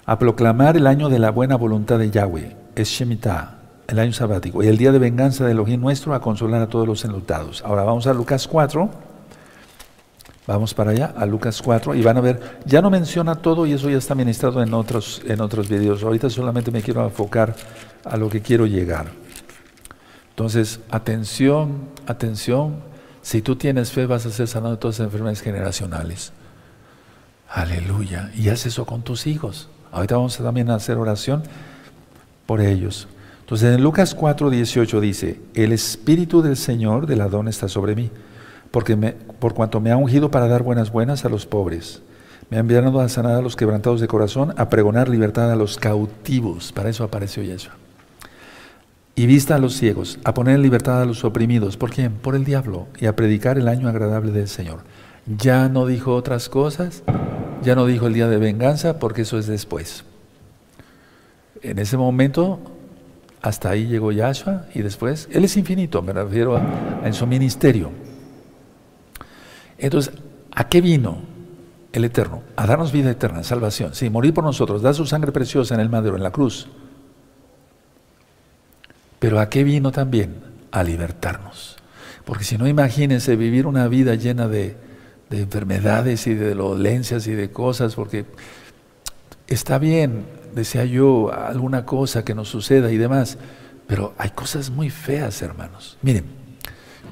a 0.08 0.18
proclamar 0.18 0.74
el 0.78 0.86
año 0.86 1.10
de 1.10 1.18
la 1.18 1.30
buena 1.30 1.56
voluntad 1.56 1.98
de 1.98 2.10
Yahweh, 2.10 2.56
es 2.74 2.88
Shemitah, 2.88 3.58
el 3.88 3.98
año 3.98 4.14
sabático, 4.14 4.62
y 4.62 4.66
el 4.66 4.78
día 4.78 4.90
de 4.90 4.98
venganza 4.98 5.44
de 5.44 5.52
Elohim 5.52 5.78
nuestro 5.82 6.14
a 6.14 6.20
consolar 6.22 6.62
a 6.62 6.66
todos 6.66 6.86
los 6.86 7.04
enlutados. 7.04 7.62
Ahora 7.62 7.82
vamos 7.82 8.06
a 8.06 8.14
Lucas 8.14 8.48
4. 8.48 8.88
Vamos 10.46 10.72
para 10.72 10.92
allá, 10.92 11.12
a 11.14 11.26
Lucas 11.26 11.60
4, 11.60 11.94
y 11.94 12.00
van 12.00 12.16
a 12.16 12.22
ver, 12.22 12.58
ya 12.64 12.80
no 12.80 12.88
menciona 12.88 13.34
todo 13.34 13.66
y 13.66 13.74
eso 13.74 13.90
ya 13.90 13.98
está 13.98 14.14
ministrado 14.14 14.62
en 14.62 14.72
otros, 14.72 15.20
en 15.26 15.42
otros 15.42 15.68
videos. 15.68 16.02
Ahorita 16.02 16.30
solamente 16.30 16.70
me 16.70 16.80
quiero 16.80 17.04
enfocar 17.04 17.54
a 18.02 18.16
lo 18.16 18.30
que 18.30 18.40
quiero 18.40 18.64
llegar. 18.64 19.08
Entonces, 20.30 20.80
atención, 20.88 21.90
atención, 22.06 22.76
si 23.20 23.42
tú 23.42 23.56
tienes 23.56 23.92
fe 23.92 24.06
vas 24.06 24.24
a 24.24 24.30
ser 24.30 24.48
sanado 24.48 24.76
de 24.76 24.78
todas 24.78 25.00
las 25.00 25.04
enfermedades 25.04 25.42
generacionales. 25.42 26.32
Aleluya. 27.50 28.30
Y 28.34 28.48
haz 28.48 28.64
eso 28.64 28.86
con 28.86 29.02
tus 29.02 29.26
hijos. 29.26 29.68
Ahorita 29.92 30.16
vamos 30.16 30.38
a 30.40 30.44
también 30.44 30.70
a 30.70 30.74
hacer 30.74 30.96
oración 30.96 31.42
por 32.46 32.60
ellos. 32.60 33.08
Entonces 33.40 33.74
en 33.74 33.82
Lucas 33.82 34.14
4, 34.14 34.50
18 34.50 35.00
dice, 35.00 35.40
el 35.54 35.72
Espíritu 35.72 36.42
del 36.42 36.56
Señor 36.56 37.06
del 37.06 37.22
Adón 37.22 37.48
está 37.48 37.68
sobre 37.68 37.94
mí, 37.94 38.10
porque 38.70 38.96
por 39.38 39.54
cuanto 39.54 39.80
me 39.80 39.90
ha 39.90 39.96
ungido 39.96 40.30
para 40.30 40.48
dar 40.48 40.62
buenas 40.62 40.92
buenas 40.92 41.24
a 41.24 41.28
los 41.28 41.46
pobres. 41.46 42.02
Me 42.50 42.56
ha 42.56 42.60
enviado 42.60 43.00
a 43.00 43.08
sanar 43.08 43.36
a 43.36 43.42
los 43.42 43.56
quebrantados 43.56 44.00
de 44.00 44.08
corazón, 44.08 44.54
a 44.56 44.70
pregonar 44.70 45.08
libertad 45.08 45.52
a 45.52 45.56
los 45.56 45.76
cautivos. 45.76 46.72
Para 46.72 46.88
eso 46.88 47.04
apareció 47.04 47.42
Yeshua. 47.42 47.74
Y 49.14 49.26
vista 49.26 49.56
a 49.56 49.58
los 49.58 49.74
ciegos, 49.74 50.18
a 50.24 50.32
poner 50.32 50.54
en 50.54 50.62
libertad 50.62 51.02
a 51.02 51.04
los 51.04 51.24
oprimidos. 51.24 51.76
¿Por 51.76 51.90
quién? 51.90 52.12
Por 52.12 52.34
el 52.36 52.44
diablo. 52.44 52.86
Y 53.00 53.06
a 53.06 53.16
predicar 53.16 53.58
el 53.58 53.68
año 53.68 53.88
agradable 53.88 54.32
del 54.32 54.48
Señor. 54.48 54.80
Ya 55.36 55.68
no 55.68 55.86
dijo 55.86 56.14
otras 56.14 56.48
cosas, 56.48 57.02
ya 57.62 57.74
no 57.74 57.86
dijo 57.86 58.06
el 58.06 58.14
día 58.14 58.28
de 58.28 58.38
venganza, 58.38 58.98
porque 58.98 59.22
eso 59.22 59.38
es 59.38 59.46
después. 59.46 60.04
En 61.62 61.78
ese 61.78 61.96
momento 61.96 62.60
hasta 63.42 63.70
ahí 63.70 63.86
llegó 63.86 64.10
Yahshua 64.12 64.66
y 64.74 64.82
después, 64.82 65.28
Él 65.32 65.44
es 65.44 65.56
infinito, 65.56 66.02
me 66.02 66.12
refiero 66.12 66.56
a, 66.56 67.02
en 67.04 67.12
su 67.14 67.26
ministerio. 67.26 67.90
Entonces, 69.76 70.14
¿a 70.52 70.68
qué 70.68 70.80
vino 70.80 71.18
el 71.92 72.04
Eterno? 72.04 72.42
A 72.56 72.66
darnos 72.66 72.90
vida 72.90 73.10
eterna, 73.10 73.44
salvación. 73.44 73.94
Sí, 73.94 74.10
morir 74.10 74.34
por 74.34 74.44
nosotros, 74.44 74.82
dar 74.82 74.94
su 74.94 75.06
sangre 75.06 75.30
preciosa 75.30 75.74
en 75.74 75.80
el 75.80 75.88
madero, 75.88 76.16
en 76.16 76.22
la 76.22 76.32
cruz. 76.32 76.68
Pero 79.18 79.38
¿a 79.40 79.48
qué 79.48 79.62
vino 79.62 79.92
también? 79.92 80.36
A 80.72 80.82
libertarnos. 80.82 81.76
Porque 82.24 82.44
si 82.44 82.58
no, 82.58 82.66
imagínense 82.66 83.36
vivir 83.36 83.66
una 83.66 83.88
vida 83.88 84.14
llena 84.16 84.48
de, 84.48 84.76
de 85.30 85.40
enfermedades 85.42 86.26
y 86.26 86.34
de 86.34 86.54
dolencias 86.54 87.26
y 87.26 87.32
de 87.32 87.50
cosas, 87.50 87.94
porque 87.94 88.24
está 89.46 89.78
bien, 89.78 90.24
desea 90.54 90.84
yo 90.84 91.32
alguna 91.32 91.84
cosa 91.84 92.24
que 92.24 92.34
nos 92.34 92.48
suceda 92.48 92.90
y 92.90 92.96
demás, 92.96 93.38
pero 93.86 94.14
hay 94.18 94.30
cosas 94.30 94.70
muy 94.70 94.90
feas, 94.90 95.40
hermanos. 95.42 95.98
Miren, 96.02 96.24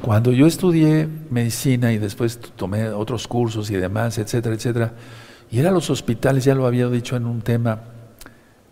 cuando 0.02 0.32
yo 0.32 0.46
estudié 0.46 1.08
medicina 1.30 1.92
y 1.92 1.98
después 1.98 2.38
tomé 2.38 2.88
otros 2.88 3.26
cursos 3.26 3.70
y 3.70 3.76
demás, 3.76 4.18
etcétera, 4.18 4.54
etcétera, 4.54 4.92
y 5.50 5.58
era 5.58 5.70
los 5.70 5.90
hospitales, 5.90 6.44
ya 6.44 6.54
lo 6.54 6.66
había 6.66 6.88
dicho 6.88 7.16
en 7.16 7.26
un 7.26 7.40
tema, 7.40 7.80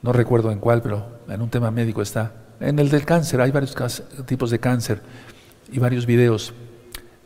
no 0.02 0.12
recuerdo 0.12 0.50
en 0.50 0.58
cuál, 0.58 0.82
pero 0.82 1.20
en 1.28 1.40
un 1.40 1.48
tema 1.48 1.70
médico 1.70 2.02
está, 2.02 2.32
en 2.60 2.78
el 2.78 2.90
del 2.90 3.04
cáncer, 3.04 3.40
hay 3.40 3.50
varios 3.50 3.74
tipos 4.26 4.50
de 4.50 4.58
cáncer 4.58 5.00
y 5.72 5.78
varios 5.78 6.06
videos 6.06 6.52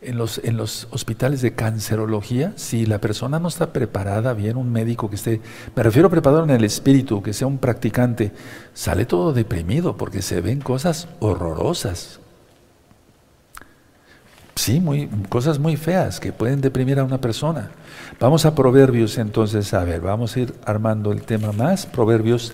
en 0.01 0.17
los, 0.17 0.39
en 0.43 0.55
los 0.55 0.87
hospitales 0.91 1.41
de 1.41 1.53
cancerología, 1.53 2.53
si 2.55 2.85
la 2.85 2.99
persona 2.99 3.39
no 3.39 3.47
está 3.47 3.73
preparada 3.73 4.33
bien, 4.33 4.57
un 4.57 4.71
médico 4.71 5.09
que 5.09 5.15
esté, 5.15 5.41
me 5.75 5.83
refiero 5.83 6.09
preparado 6.09 6.43
en 6.43 6.51
el 6.51 6.63
espíritu, 6.63 7.21
que 7.21 7.33
sea 7.33 7.47
un 7.47 7.57
practicante, 7.57 8.31
sale 8.73 9.05
todo 9.05 9.33
deprimido 9.33 9.97
porque 9.97 10.21
se 10.21 10.41
ven 10.41 10.61
cosas 10.61 11.07
horrorosas. 11.19 12.19
Sí, 14.55 14.81
muy, 14.81 15.07
cosas 15.29 15.57
muy 15.57 15.77
feas 15.77 16.19
que 16.19 16.33
pueden 16.33 16.59
deprimir 16.59 16.99
a 16.99 17.05
una 17.05 17.21
persona. 17.21 17.71
Vamos 18.19 18.45
a 18.45 18.55
Proverbios 18.55 19.17
entonces, 19.17 19.73
a 19.73 19.83
ver, 19.85 20.01
vamos 20.01 20.35
a 20.35 20.41
ir 20.41 20.53
armando 20.65 21.13
el 21.13 21.21
tema 21.21 21.53
más. 21.53 21.85
Proverbios 21.85 22.53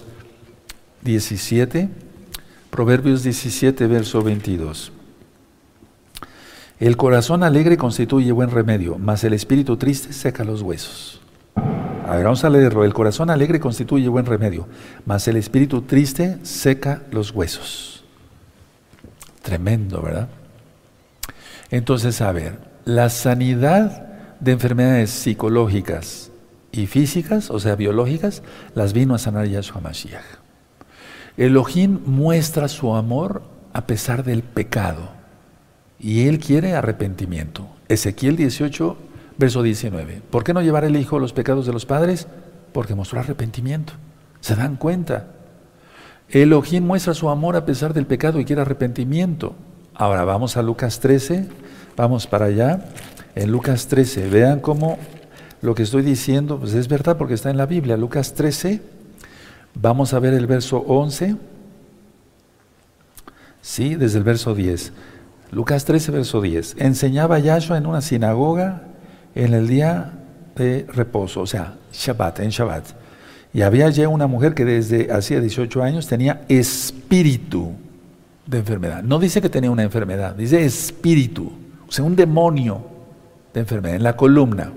17, 1.02 1.90
Proverbios 2.70 3.24
17, 3.24 3.88
verso 3.88 4.22
22. 4.22 4.92
El 6.80 6.98
corazón 6.98 7.44
alegre 7.44 7.78
constituye 7.78 8.32
buen 8.34 8.52
remedio, 8.52 8.98
mas 8.98 9.24
el 9.24 9.34
espíritu 9.34 9.78
triste 9.78 10.12
seca 10.12 10.44
los 10.44 10.62
huesos. 10.62 11.22
A 11.56 12.16
ver, 12.16 12.26
vamos 12.26 12.44
a 12.44 12.50
leerlo. 12.50 12.84
El 12.84 12.94
corazón 12.94 13.30
alegre 13.30 13.60
constituye 13.60 14.10
buen 14.10 14.26
remedio, 14.26 14.68
mas 15.06 15.28
el 15.28 15.38
espíritu 15.38 15.84
triste 15.84 16.38
seca 16.44 17.02
los 17.12 17.32
huesos. 17.32 18.04
Tremendo, 19.42 20.02
¿verdad? 20.02 20.28
Entonces, 21.72 22.22
a 22.22 22.32
ver, 22.32 22.60
la 22.84 23.10
sanidad 23.10 24.06
de 24.40 24.52
enfermedades 24.52 25.10
psicológicas 25.10 26.32
y 26.72 26.88
físicas, 26.88 27.50
o 27.50 27.60
sea, 27.60 27.76
biológicas, 27.76 28.44
las 28.76 28.92
vino 28.92 29.16
a 29.16 29.20
sanar 29.20 29.48
Yahshua 29.48 29.82
Mashiach. 29.82 30.24
Elohim 31.38 32.00
muestra 32.06 32.68
su 32.68 32.94
amor 32.96 33.44
a 33.74 33.88
pesar 33.88 34.24
del 34.24 34.44
pecado. 34.44 35.15
Y 36.00 36.28
Él 36.28 36.40
quiere 36.40 36.74
arrepentimiento. 36.74 37.68
Ezequiel 37.88 38.36
18, 38.36 38.98
verso 39.38 39.64
19. 39.64 40.22
¿Por 40.30 40.44
qué 40.44 40.54
no 40.54 40.62
llevar 40.62 40.86
el 40.86 40.96
Hijo 40.96 41.20
los 41.20 41.34
pecados 41.34 41.66
de 41.66 41.74
los 41.74 41.86
padres? 41.86 42.28
Porque 42.74 42.96
mostró 42.96 43.20
arrepentimiento. 43.20 43.94
¿Se 44.42 44.56
dan 44.56 44.76
cuenta? 44.76 45.28
Elohim 46.30 46.86
muestra 46.86 47.14
su 47.14 47.30
amor 47.30 47.56
a 47.56 47.66
pesar 47.66 47.94
del 47.94 48.06
pecado 48.06 48.40
y 48.40 48.46
quiere 48.46 48.62
arrepentimiento. 48.62 49.56
Ahora 49.94 50.26
vamos 50.26 50.58
a 50.58 50.62
Lucas 50.62 51.00
13, 51.00 51.48
vamos 51.96 52.28
para 52.28 52.46
allá. 52.46 52.86
En 53.36 53.52
Lucas 53.52 53.88
13, 53.88 54.30
vean 54.30 54.60
cómo 54.60 54.98
lo 55.62 55.76
que 55.76 55.84
estoy 55.84 56.04
diciendo, 56.04 56.60
pues 56.60 56.74
es 56.74 56.88
verdad 56.88 57.18
porque 57.18 57.34
está 57.34 57.50
en 57.50 57.58
la 57.58 57.66
Biblia. 57.66 57.98
Lucas 57.98 58.34
13, 58.34 58.82
vamos 59.74 60.14
a 60.14 60.20
ver 60.20 60.34
el 60.34 60.48
verso 60.48 60.84
11. 60.88 61.36
Sí, 63.62 63.96
desde 63.96 64.20
el 64.20 64.24
verso 64.24 64.54
10. 64.54 64.94
Lucas 65.52 65.86
13, 65.86 66.12
verso 66.12 66.42
10. 66.42 66.76
Enseñaba 66.80 67.40
Yahshua 67.40 67.78
en 67.78 67.86
una 67.86 68.02
sinagoga 68.02 68.84
en 69.36 69.54
el 69.54 69.68
día 69.68 70.14
de 70.56 70.86
reposo, 70.94 71.42
o 71.42 71.48
sea, 71.48 71.76
Shabbat, 71.92 72.40
en 72.40 72.50
Shabbat. 72.50 72.86
Y 73.54 73.62
había 73.62 73.90
ya 73.90 74.10
una 74.10 74.28
mujer 74.28 74.54
que 74.54 74.66
desde 74.66 75.12
hacía 75.12 75.40
18 75.40 75.82
años 75.82 76.08
tenía 76.08 76.42
espíritu 76.50 77.72
de 78.46 78.60
enfermedad. 78.60 79.04
No 79.04 79.20
dice 79.20 79.42
que 79.42 79.50
tenía 79.50 79.72
una 79.72 79.84
enfermedad, 79.84 80.36
dice 80.36 80.66
espíritu, 80.66 81.52
o 81.88 81.92
sea, 81.92 82.04
un 82.04 82.16
demonio 82.16 82.86
de 83.54 83.62
enfermedad 83.62 83.96
en 83.96 84.04
la 84.04 84.16
columna. 84.16 84.72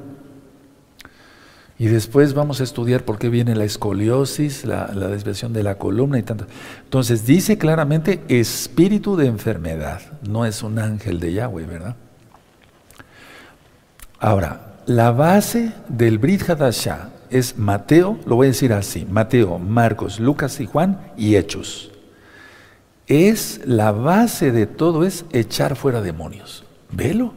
Y 1.79 1.87
después 1.87 2.35
vamos 2.35 2.61
a 2.61 2.65
estudiar 2.65 3.05
por 3.05 3.19
qué 3.19 3.29
viene 3.29 3.55
la 3.55 3.65
escoliosis, 3.65 4.65
la, 4.65 4.87
desviación 4.89 5.53
de 5.53 5.63
la 5.63 5.77
columna 5.77 6.19
y 6.19 6.23
tanto. 6.23 6.47
Entonces 6.83 7.25
dice 7.25 7.57
claramente 7.57 8.21
espíritu 8.29 9.17
de 9.17 9.27
enfermedad, 9.27 10.01
no 10.29 10.45
es 10.45 10.65
un 10.65 10.81
ángel 10.81 11.21
de 11.21 11.35
Yahweh, 11.35 11.67
¿verdad? 11.67 11.95
Ahora, 14.19 14.75
la 14.87 15.13
base 15.13 15.73
del 15.89 16.19
Brit 16.19 16.43
es 17.31 17.57
Mateo, 17.57 18.19
lo 18.27 18.35
voy 18.35 18.47
a 18.47 18.51
decir 18.51 18.73
así, 18.73 19.07
Mateo, 19.09 19.61
Marcos, 19.61 20.19
Lucas 20.19 20.59
y 20.59 20.67
Juan 20.67 21.13
y 21.17 21.37
Hechos. 21.37 21.93
Es 23.07 23.61
la 23.65 23.93
base 23.93 24.51
de 24.51 24.67
todo 24.67 25.05
es 25.05 25.25
echar 25.33 25.77
fuera 25.77 26.03
demonios. 26.03 26.65
Velo. 26.91 27.35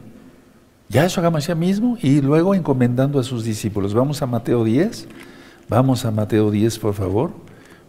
Ya 0.92 1.06
eso 1.06 1.20
hagamos 1.20 1.46
ya 1.46 1.54
mismo 1.54 1.96
y 2.02 2.20
luego 2.20 2.54
encomendando 2.54 3.18
a 3.18 3.24
sus 3.24 3.44
discípulos. 3.44 3.94
Vamos 3.94 4.20
a 4.20 4.26
Mateo 4.26 4.62
10. 4.62 5.08
Vamos 5.66 6.04
a 6.04 6.10
Mateo 6.10 6.50
10, 6.50 6.78
por 6.80 6.92
favor. 6.92 7.30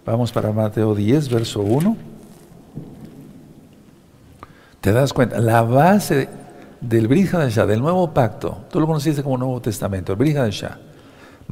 Vamos 0.06 0.32
para 0.32 0.54
Mateo 0.54 0.96
10, 0.96 1.28
verso 1.28 1.60
1. 1.60 1.98
¿Te 4.80 4.94
das 4.94 5.12
cuenta? 5.12 5.38
La 5.40 5.64
base 5.64 6.30
del 6.80 7.10
Shah, 7.50 7.66
del 7.66 7.82
nuevo 7.82 8.14
pacto, 8.14 8.60
tú 8.72 8.80
lo 8.80 8.88
conociste 8.88 9.22
como 9.22 9.38
Nuevo 9.38 9.62
Testamento, 9.62 10.14
el 10.14 10.52
Shah, 10.52 10.80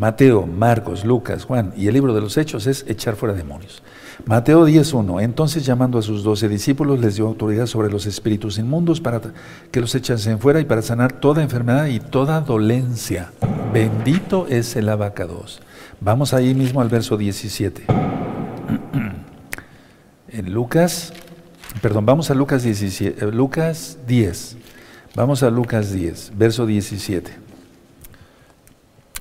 Mateo, 0.02 0.48
Marcos, 0.48 1.06
Lucas, 1.06 1.46
Juan 1.46 1.74
y 1.78 1.86
el 1.86 1.94
libro 1.94 2.16
de 2.16 2.22
los 2.22 2.36
Hechos 2.36 2.66
es 2.66 2.84
echar 2.88 3.16
fuera 3.16 3.36
demonios. 3.36 3.84
Mateo 4.26 4.68
10.1. 4.68 5.22
Entonces 5.22 5.64
llamando 5.64 6.00
a 6.00 6.02
sus 6.02 6.24
doce 6.24 6.50
discípulos 6.50 7.00
les 7.00 7.18
dio 7.18 7.28
autoridad 7.28 7.68
sobre 7.68 7.92
los 7.92 8.08
espíritus 8.08 8.58
inmundos 8.58 9.00
para 9.00 9.22
que 9.70 9.80
los 9.80 9.94
echasen 9.94 10.40
fuera 10.40 10.60
y 10.60 10.66
para 10.66 10.82
sanar 10.82 11.14
toda 11.14 11.44
enfermedad 11.44 11.86
y 11.86 12.00
toda 12.00 12.42
dolencia. 12.42 13.32
Bendito 13.72 14.48
es 14.48 14.76
el 14.76 14.90
abacados. 14.90 15.62
Vamos 16.00 16.34
ahí 16.34 16.56
mismo 16.56 16.82
al 16.82 16.90
verso 16.90 17.16
17. 17.16 17.86
En 20.34 20.52
Lucas, 20.52 21.14
perdón, 21.80 22.08
vamos 22.08 22.32
a 22.32 22.34
Lucas, 22.34 22.64
17, 22.64 23.24
eh, 23.24 23.32
Lucas 23.32 24.00
10. 24.08 24.58
Vamos 25.14 25.44
a 25.44 25.52
Lucas 25.52 25.92
10, 25.92 26.32
verso 26.38 26.66
17 26.66 27.41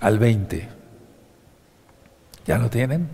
al 0.00 0.18
20. 0.18 0.68
¿Ya 2.46 2.58
lo 2.58 2.70
tienen? 2.70 3.08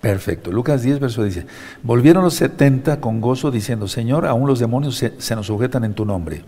Perfecto. 0.00 0.52
Lucas 0.52 0.82
10, 0.82 1.00
verso 1.00 1.24
dice, 1.24 1.46
volvieron 1.82 2.24
los 2.24 2.34
70 2.34 3.00
con 3.00 3.20
gozo 3.20 3.50
diciendo, 3.50 3.88
Señor, 3.88 4.26
aún 4.26 4.46
los 4.46 4.58
demonios 4.58 4.96
se, 4.96 5.36
nos 5.36 5.46
sujetan 5.46 5.84
en 5.84 5.94
tu 5.94 6.04
nombre. 6.04 6.44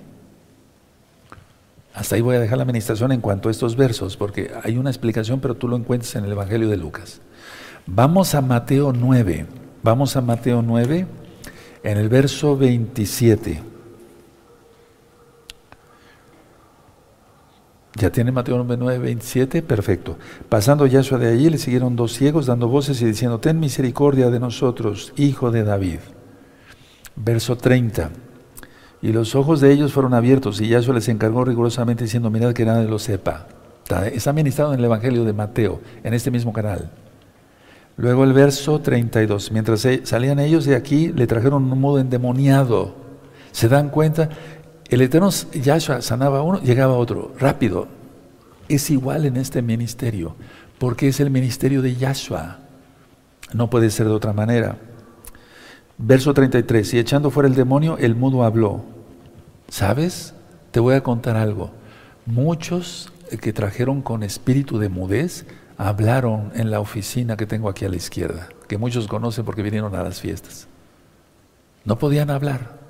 Hasta 1.94 2.16
ahí 2.16 2.20
voy 2.20 2.36
a 2.36 2.40
dejar 2.40 2.58
la 2.58 2.64
administración 2.64 3.12
en 3.12 3.22
cuanto 3.22 3.48
a 3.48 3.52
estos 3.52 3.76
versos, 3.76 4.18
porque 4.18 4.50
hay 4.62 4.76
una 4.76 4.90
explicación, 4.90 5.40
pero 5.40 5.54
tú 5.54 5.68
lo 5.68 5.76
encuentras 5.76 6.14
en 6.16 6.24
el 6.24 6.32
Evangelio 6.32 6.68
de 6.68 6.76
Lucas. 6.76 7.22
Vamos 7.86 8.34
a 8.34 8.42
Mateo 8.42 8.92
9. 8.92 9.46
Vamos 9.82 10.16
a 10.16 10.20
Mateo 10.20 10.60
9, 10.60 11.06
en 11.82 11.96
el 11.96 12.08
verso 12.08 12.56
27. 12.58 13.75
¿Ya 17.96 18.10
tiene 18.10 18.30
Mateo 18.30 18.62
9, 18.62 18.98
27? 18.98 19.62
Perfecto. 19.62 20.18
Pasando 20.50 20.86
Yahshua 20.86 21.18
de 21.18 21.28
allí, 21.28 21.48
le 21.48 21.56
siguieron 21.56 21.96
dos 21.96 22.12
ciegos 22.12 22.44
dando 22.44 22.68
voces 22.68 23.00
y 23.00 23.06
diciendo, 23.06 23.40
ten 23.40 23.58
misericordia 23.58 24.28
de 24.28 24.38
nosotros, 24.38 25.14
hijo 25.16 25.50
de 25.50 25.64
David. 25.64 26.00
Verso 27.16 27.56
30. 27.56 28.10
Y 29.00 29.12
los 29.12 29.34
ojos 29.34 29.60
de 29.60 29.72
ellos 29.72 29.92
fueron 29.92 30.12
abiertos 30.12 30.60
y 30.60 30.68
Yahshua 30.68 30.94
les 30.94 31.08
encargó 31.08 31.44
rigurosamente 31.44 32.04
diciendo, 32.04 32.28
mirad 32.28 32.52
que 32.52 32.66
nadie 32.66 32.86
lo 32.86 32.98
sepa. 32.98 33.46
Está 34.12 34.32
ministrado 34.32 34.74
en 34.74 34.80
el 34.80 34.84
Evangelio 34.84 35.24
de 35.24 35.32
Mateo, 35.32 35.80
en 36.04 36.12
este 36.12 36.30
mismo 36.30 36.52
canal. 36.52 36.90
Luego 37.96 38.24
el 38.24 38.34
verso 38.34 38.80
32. 38.80 39.52
Mientras 39.52 39.86
salían 40.02 40.38
ellos 40.38 40.66
de 40.66 40.76
aquí, 40.76 41.12
le 41.14 41.26
trajeron 41.26 41.72
un 41.72 41.80
modo 41.80 41.98
endemoniado. 41.98 42.94
¿Se 43.52 43.68
dan 43.68 43.88
cuenta? 43.88 44.28
El 44.88 45.00
Eterno 45.00 45.30
Yahshua 45.30 46.00
sanaba 46.00 46.38
a 46.38 46.42
uno, 46.42 46.60
llegaba 46.60 46.94
a 46.94 46.98
otro, 46.98 47.32
rápido. 47.38 47.88
Es 48.68 48.90
igual 48.90 49.26
en 49.26 49.36
este 49.36 49.62
ministerio, 49.62 50.36
porque 50.78 51.08
es 51.08 51.20
el 51.20 51.30
ministerio 51.30 51.82
de 51.82 51.96
Yahshua. 51.96 52.58
No 53.52 53.68
puede 53.70 53.90
ser 53.90 54.06
de 54.06 54.12
otra 54.12 54.32
manera. 54.32 54.78
Verso 55.98 56.34
33, 56.34 56.94
y 56.94 56.98
echando 56.98 57.30
fuera 57.30 57.48
el 57.48 57.54
demonio, 57.54 57.96
el 57.98 58.14
mudo 58.14 58.44
habló. 58.44 58.84
¿Sabes? 59.68 60.34
Te 60.70 60.78
voy 60.78 60.94
a 60.94 61.02
contar 61.02 61.36
algo. 61.36 61.70
Muchos 62.26 63.12
que 63.40 63.52
trajeron 63.52 64.02
con 64.02 64.22
espíritu 64.22 64.78
de 64.78 64.88
mudez 64.88 65.46
hablaron 65.78 66.52
en 66.54 66.70
la 66.70 66.80
oficina 66.80 67.36
que 67.36 67.46
tengo 67.46 67.68
aquí 67.68 67.84
a 67.84 67.88
la 67.88 67.96
izquierda, 67.96 68.48
que 68.68 68.78
muchos 68.78 69.08
conocen 69.08 69.44
porque 69.44 69.62
vinieron 69.62 69.94
a 69.94 70.02
las 70.02 70.20
fiestas. 70.20 70.68
No 71.84 71.98
podían 71.98 72.30
hablar. 72.30 72.85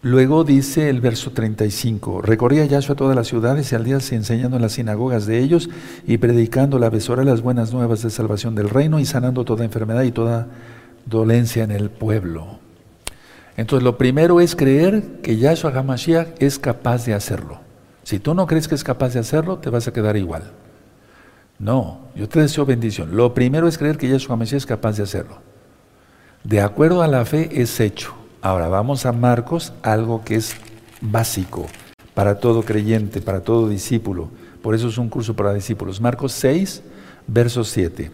Luego 0.00 0.44
dice 0.44 0.90
el 0.90 1.00
verso 1.00 1.32
35, 1.32 2.22
recorría 2.22 2.64
Yahshua 2.64 2.94
todas 2.94 3.16
las 3.16 3.26
ciudades 3.26 3.72
y 3.72 3.74
al 3.74 3.82
día 3.82 3.98
se 3.98 4.14
enseñando 4.14 4.54
en 4.54 4.62
las 4.62 4.74
sinagogas 4.74 5.26
de 5.26 5.40
ellos 5.40 5.68
y 6.06 6.18
predicando 6.18 6.78
la 6.78 6.88
besora 6.88 7.24
las 7.24 7.42
buenas 7.42 7.72
nuevas 7.72 8.02
de 8.02 8.10
salvación 8.10 8.54
del 8.54 8.70
reino 8.70 9.00
y 9.00 9.04
sanando 9.04 9.44
toda 9.44 9.64
enfermedad 9.64 10.04
y 10.04 10.12
toda 10.12 10.46
dolencia 11.04 11.64
en 11.64 11.72
el 11.72 11.90
pueblo. 11.90 12.60
Entonces 13.56 13.82
lo 13.82 13.98
primero 13.98 14.40
es 14.40 14.54
creer 14.54 15.20
que 15.20 15.36
Yahshua 15.36 15.72
HaMashiach 15.76 16.40
es 16.40 16.60
capaz 16.60 17.04
de 17.04 17.14
hacerlo. 17.14 17.58
Si 18.04 18.20
tú 18.20 18.34
no 18.34 18.46
crees 18.46 18.68
que 18.68 18.76
es 18.76 18.84
capaz 18.84 19.14
de 19.14 19.18
hacerlo, 19.18 19.58
te 19.58 19.68
vas 19.68 19.88
a 19.88 19.92
quedar 19.92 20.16
igual. 20.16 20.44
No, 21.58 22.02
yo 22.14 22.28
te 22.28 22.38
deseo 22.38 22.64
bendición. 22.64 23.16
Lo 23.16 23.34
primero 23.34 23.66
es 23.66 23.76
creer 23.76 23.98
que 23.98 24.08
Yahshua 24.08 24.34
HaMashiach 24.34 24.58
es 24.58 24.66
capaz 24.66 24.96
de 24.96 25.02
hacerlo. 25.02 25.38
De 26.44 26.60
acuerdo 26.60 27.02
a 27.02 27.08
la 27.08 27.24
fe 27.24 27.60
es 27.60 27.80
hecho. 27.80 28.14
Ahora 28.40 28.68
vamos 28.68 29.04
a 29.04 29.12
Marcos, 29.12 29.72
algo 29.82 30.24
que 30.24 30.36
es 30.36 30.56
básico 31.00 31.66
para 32.14 32.38
todo 32.38 32.62
creyente, 32.62 33.20
para 33.20 33.40
todo 33.40 33.68
discípulo. 33.68 34.28
Por 34.62 34.74
eso 34.74 34.88
es 34.88 34.98
un 34.98 35.08
curso 35.08 35.34
para 35.34 35.54
discípulos. 35.54 36.00
Marcos 36.00 36.32
6, 36.32 36.82
verso 37.26 37.64
7. 37.64 38.12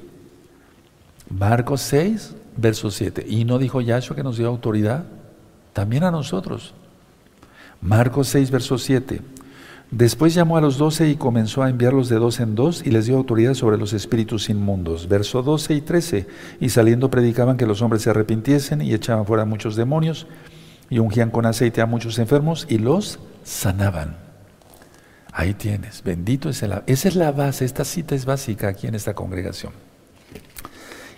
Marcos 1.29 1.81
6, 1.83 2.35
verso 2.57 2.91
7. 2.91 3.25
¿Y 3.29 3.45
no 3.45 3.59
dijo 3.59 3.81
Yahshua 3.81 4.17
que 4.17 4.23
nos 4.23 4.39
dio 4.39 4.49
autoridad? 4.49 5.05
También 5.73 6.05
a 6.05 6.11
nosotros. 6.11 6.75
Marcos 7.81 8.29
6, 8.29 8.51
verso 8.51 8.79
7. 8.79 9.21
Después 9.97 10.35
llamó 10.35 10.57
a 10.57 10.61
los 10.61 10.77
doce 10.77 11.09
y 11.09 11.15
comenzó 11.15 11.63
a 11.63 11.71
enviarlos 11.71 12.09
de 12.09 12.17
dos 12.17 12.41
en 12.41 12.57
dos 12.57 12.83
y 12.85 12.91
les 12.91 13.07
dio 13.07 13.17
autoridad 13.17 13.55
sobre 13.55 13.79
los 13.79 13.93
espíritus 13.93 14.51
inmundos. 14.51 15.07
Verso 15.07 15.41
12 15.41 15.73
y 15.73 15.81
13. 15.83 16.27
Y 16.59 16.71
saliendo 16.71 17.13
predicaban 17.13 17.57
que 17.57 17.65
los 17.65 17.81
hombres 17.81 18.03
se 18.03 18.11
arrepintiesen 18.11 18.83
y 18.83 18.93
echaban 18.93 19.25
fuera 19.25 19.45
muchos 19.45 19.77
demonios 19.77 20.27
y 20.91 20.99
ungían 20.99 21.31
con 21.31 21.47
aceite 21.47 21.81
a 21.81 21.87
muchos 21.87 22.19
enfermos 22.19 22.67
y 22.69 22.79
los 22.79 23.21
sanaban. 23.45 24.17
Ahí 25.33 25.55
tienes, 25.55 26.03
bendito 26.03 26.49
es 26.49 26.65
el... 26.65 26.73
Esa 26.89 27.07
es 27.07 27.15
la 27.15 27.31
base, 27.31 27.65
esta 27.65 27.85
cita 27.85 28.17
es 28.17 28.25
básica 28.25 28.67
aquí 28.67 28.89
en 28.89 28.97
esta 28.97 29.15
congregación. 29.15 29.73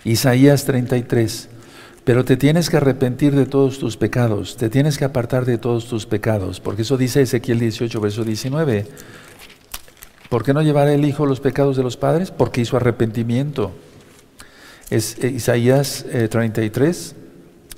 Isaías 0.03 0.65
33. 0.65 1.49
Pero 2.07 2.23
te 2.23 2.37
tienes 2.37 2.69
que 2.69 2.77
arrepentir 2.77 3.35
de 3.35 3.45
todos 3.45 3.79
tus 3.79 3.97
pecados, 3.97 4.55
te 4.55 4.69
tienes 4.69 4.97
que 4.97 5.03
apartar 5.03 5.43
de 5.43 5.57
todos 5.57 5.89
tus 5.89 6.05
pecados, 6.05 6.61
porque 6.61 6.83
eso 6.83 6.95
dice 6.95 7.21
Ezequiel 7.21 7.59
18, 7.59 7.99
verso 7.99 8.23
19. 8.23 8.87
¿Por 10.29 10.45
qué 10.45 10.53
no 10.53 10.61
llevará 10.61 10.93
el 10.93 11.03
Hijo 11.03 11.25
los 11.25 11.41
pecados 11.41 11.75
de 11.75 11.83
los 11.83 11.97
padres? 11.97 12.31
Porque 12.31 12.61
hizo 12.61 12.77
arrepentimiento. 12.77 13.73
Es 14.89 15.21
eh, 15.21 15.27
Isaías 15.27 16.05
33, 16.29 17.11
eh, 17.11 17.15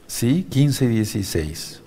sí, 0.05 0.45
15 0.47 0.85
y 0.85 0.87
16. 0.89 1.81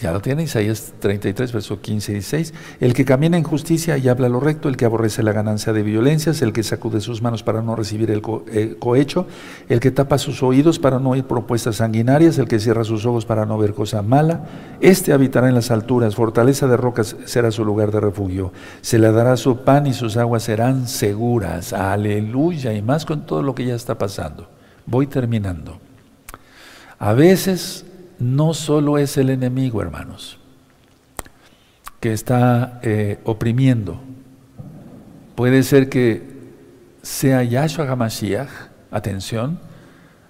Ya 0.00 0.12
lo 0.12 0.20
tiene 0.20 0.44
Isaías 0.44 0.94
33, 0.98 1.52
verso 1.52 1.82
15 1.82 2.12
y 2.12 2.14
16. 2.14 2.54
El 2.80 2.94
que 2.94 3.04
camina 3.04 3.36
en 3.36 3.42
justicia 3.42 3.98
y 3.98 4.08
habla 4.08 4.30
lo 4.30 4.40
recto, 4.40 4.70
el 4.70 4.78
que 4.78 4.86
aborrece 4.86 5.22
la 5.22 5.32
ganancia 5.32 5.74
de 5.74 5.82
violencias, 5.82 6.40
el 6.40 6.54
que 6.54 6.62
sacude 6.62 7.02
sus 7.02 7.20
manos 7.20 7.42
para 7.42 7.60
no 7.60 7.76
recibir 7.76 8.10
el 8.10 8.22
eh, 8.50 8.76
cohecho, 8.78 9.26
el 9.68 9.78
que 9.78 9.90
tapa 9.90 10.16
sus 10.16 10.42
oídos 10.42 10.78
para 10.78 10.98
no 10.98 11.10
oír 11.10 11.24
propuestas 11.24 11.76
sanguinarias, 11.76 12.38
el 12.38 12.48
que 12.48 12.60
cierra 12.60 12.84
sus 12.84 13.04
ojos 13.04 13.26
para 13.26 13.44
no 13.44 13.58
ver 13.58 13.74
cosa 13.74 14.00
mala, 14.00 14.46
este 14.80 15.12
habitará 15.12 15.48
en 15.48 15.54
las 15.54 15.70
alturas, 15.70 16.14
fortaleza 16.14 16.66
de 16.66 16.78
rocas 16.78 17.16
será 17.26 17.50
su 17.50 17.62
lugar 17.66 17.90
de 17.90 18.00
refugio. 18.00 18.52
Se 18.80 18.98
le 18.98 19.12
dará 19.12 19.36
su 19.36 19.58
pan 19.58 19.86
y 19.86 19.92
sus 19.92 20.16
aguas 20.16 20.44
serán 20.44 20.88
seguras. 20.88 21.74
Aleluya. 21.74 22.72
Y 22.72 22.80
más 22.80 23.04
con 23.04 23.26
todo 23.26 23.42
lo 23.42 23.54
que 23.54 23.66
ya 23.66 23.74
está 23.74 23.98
pasando. 23.98 24.48
Voy 24.86 25.06
terminando. 25.06 25.78
A 26.98 27.12
veces 27.12 27.84
no 28.20 28.52
solo 28.52 28.98
es 28.98 29.16
el 29.16 29.30
enemigo, 29.30 29.82
hermanos, 29.82 30.38
que 31.98 32.12
está 32.12 32.78
eh, 32.82 33.18
oprimiendo. 33.24 34.00
Puede 35.34 35.62
ser 35.62 35.88
que 35.88 36.22
sea 37.02 37.42
Yahshua 37.42 37.90
HaMashiach, 37.90 38.50
atención, 38.90 39.58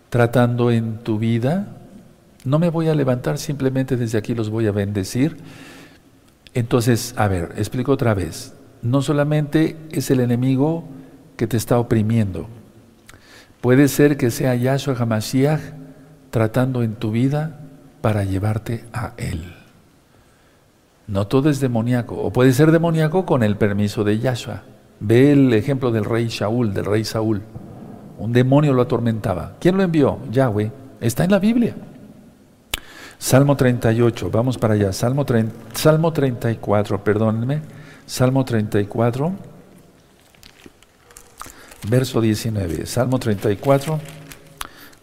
tratando 0.09 0.71
en 0.71 0.99
tu 0.99 1.19
vida. 1.19 1.77
No 2.45 2.61
me 2.61 2.71
voy 2.71 2.89
a 2.89 2.95
levantar, 2.95 3.39
simplemente 3.39 3.97
desde 3.97 4.19
aquí 4.19 4.35
los 4.35 4.51
voy 4.51 4.69
a 4.69 4.73
bendecir. 4.73 5.37
Entonces, 6.55 7.13
a 7.17 7.27
ver, 7.27 7.53
explico 7.57 7.93
otra 7.93 8.15
vez. 8.15 8.55
No 8.83 9.03
solamente 9.03 9.77
es 9.91 10.11
el 10.11 10.21
enemigo 10.21 10.85
que 11.37 11.49
te 11.49 11.57
está 11.57 11.79
oprimiendo. 11.79 12.49
Puede 13.61 13.89
ser 13.89 14.17
que 14.17 14.31
sea 14.31 14.55
Yahshua 14.55 14.95
HaMashiach 14.97 15.61
tratando 16.31 16.85
en 16.85 16.95
tu 16.95 17.11
vida 17.11 17.60
para 18.01 18.25
llevarte 18.25 18.85
a 18.93 19.13
Él. 19.17 19.55
No 21.07 21.27
todo 21.27 21.51
es 21.51 21.61
demoníaco, 21.61 22.17
o 22.17 22.33
puede 22.33 22.53
ser 22.53 22.71
demoníaco 22.71 23.27
con 23.27 23.43
el 23.43 23.57
permiso 23.57 24.05
de 24.05 24.19
Yahshua. 24.19 24.63
Ve 25.01 25.33
el 25.33 25.53
ejemplo 25.53 25.91
del 25.91 26.05
rey 26.05 26.29
Shaul, 26.29 26.73
del 26.73 26.85
rey 26.85 27.05
Saúl. 27.05 27.43
Un 28.19 28.33
demonio 28.33 28.73
lo 28.75 28.83
atormentaba. 28.83 29.57
¿Quién 29.59 29.77
lo 29.77 29.83
envió? 29.83 30.19
Yahweh. 30.31 30.71
Está 31.01 31.25
en 31.25 31.31
la 31.31 31.39
Biblia. 31.39 31.75
Salmo 33.19 33.57
38, 33.57 34.31
vamos 34.31 34.57
para 34.57 34.75
allá. 34.75 34.93
Salmo, 34.93 35.27
Salmo 35.73 36.13
34, 36.13 37.03
perdónenme. 37.03 37.63
Salmo 38.07 38.45
34, 38.45 39.33
verso 41.89 42.21
19. 42.21 42.87
Salmo 42.87 43.19
34, 43.19 44.01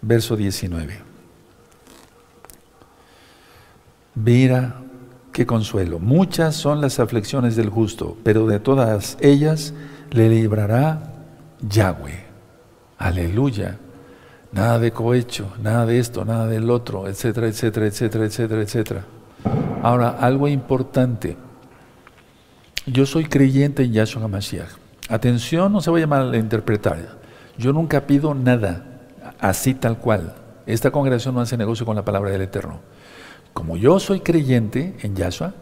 verso 0.02 0.36
19. 0.36 1.07
Mira 4.24 4.78
qué 5.32 5.46
consuelo. 5.46 6.00
Muchas 6.00 6.56
son 6.56 6.82
las 6.82 7.00
aflicciones 7.00 7.56
del 7.56 7.70
justo, 7.70 8.18
pero 8.24 8.48
de 8.48 8.60
todas 8.60 9.16
ellas 9.22 9.76
le 10.10 10.30
librará 10.30 11.14
Yahweh. 11.62 12.26
Aleluya. 12.98 13.78
Nada 14.52 14.80
de 14.80 14.92
cohecho, 14.92 15.54
nada 15.62 15.86
de 15.86 16.00
esto, 16.00 16.26
nada 16.26 16.48
del 16.48 16.72
otro, 16.72 17.08
etcétera, 17.08 17.48
etcétera, 17.48 17.86
etcétera, 17.86 18.26
etcétera, 18.26 18.62
etcétera. 18.64 19.06
Ahora, 19.84 20.10
algo 20.10 20.48
importante. 20.48 21.38
Yo 22.88 23.06
soy 23.06 23.26
creyente 23.26 23.84
en 23.84 23.94
Yahshua 23.94 24.24
HaMashiach. 24.24 24.72
Atención, 25.10 25.72
no 25.72 25.82
se 25.82 25.92
vaya 25.92 26.08
a 26.10 26.38
interpretar. 26.38 27.20
Yo 27.58 27.72
nunca 27.72 28.08
pido 28.08 28.34
nada 28.34 28.84
así 29.40 29.76
tal 29.76 30.00
cual. 30.00 30.34
Esta 30.66 30.90
congregación 30.90 31.36
no 31.36 31.42
hace 31.42 31.56
negocio 31.56 31.86
con 31.86 31.96
la 31.96 32.04
palabra 32.04 32.32
del 32.32 32.42
Eterno. 32.42 32.80
Como 33.58 33.76
yo 33.76 34.00
soy 34.00 34.20
creyente 34.20 34.94
en 35.02 35.16
Yahshua, 35.16 35.56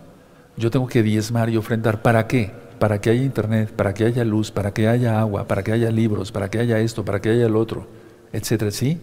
yo 0.57 0.69
tengo 0.69 0.85
que 0.85 1.01
diezmar 1.01 1.49
y 1.49 1.55
ofrendar. 1.55 2.01
¿Para 2.01 2.27
qué? 2.27 2.51
Para 2.77 2.99
que 2.99 3.09
haya 3.09 3.23
internet, 3.23 3.71
para 3.71 3.93
que 3.93 4.03
haya 4.03 4.25
luz, 4.25 4.51
para 4.51 4.73
que 4.73 4.89
haya 4.89 5.17
agua, 5.17 5.47
para 5.47 5.63
que 5.63 5.71
haya 5.71 5.89
libros, 5.91 6.29
para 6.29 6.49
que 6.49 6.59
haya 6.59 6.77
esto, 6.79 7.05
para 7.05 7.21
que 7.21 7.29
haya 7.29 7.45
el 7.45 7.55
otro, 7.55 7.87
etcétera. 8.33 8.71
¿Sí? 8.71 8.99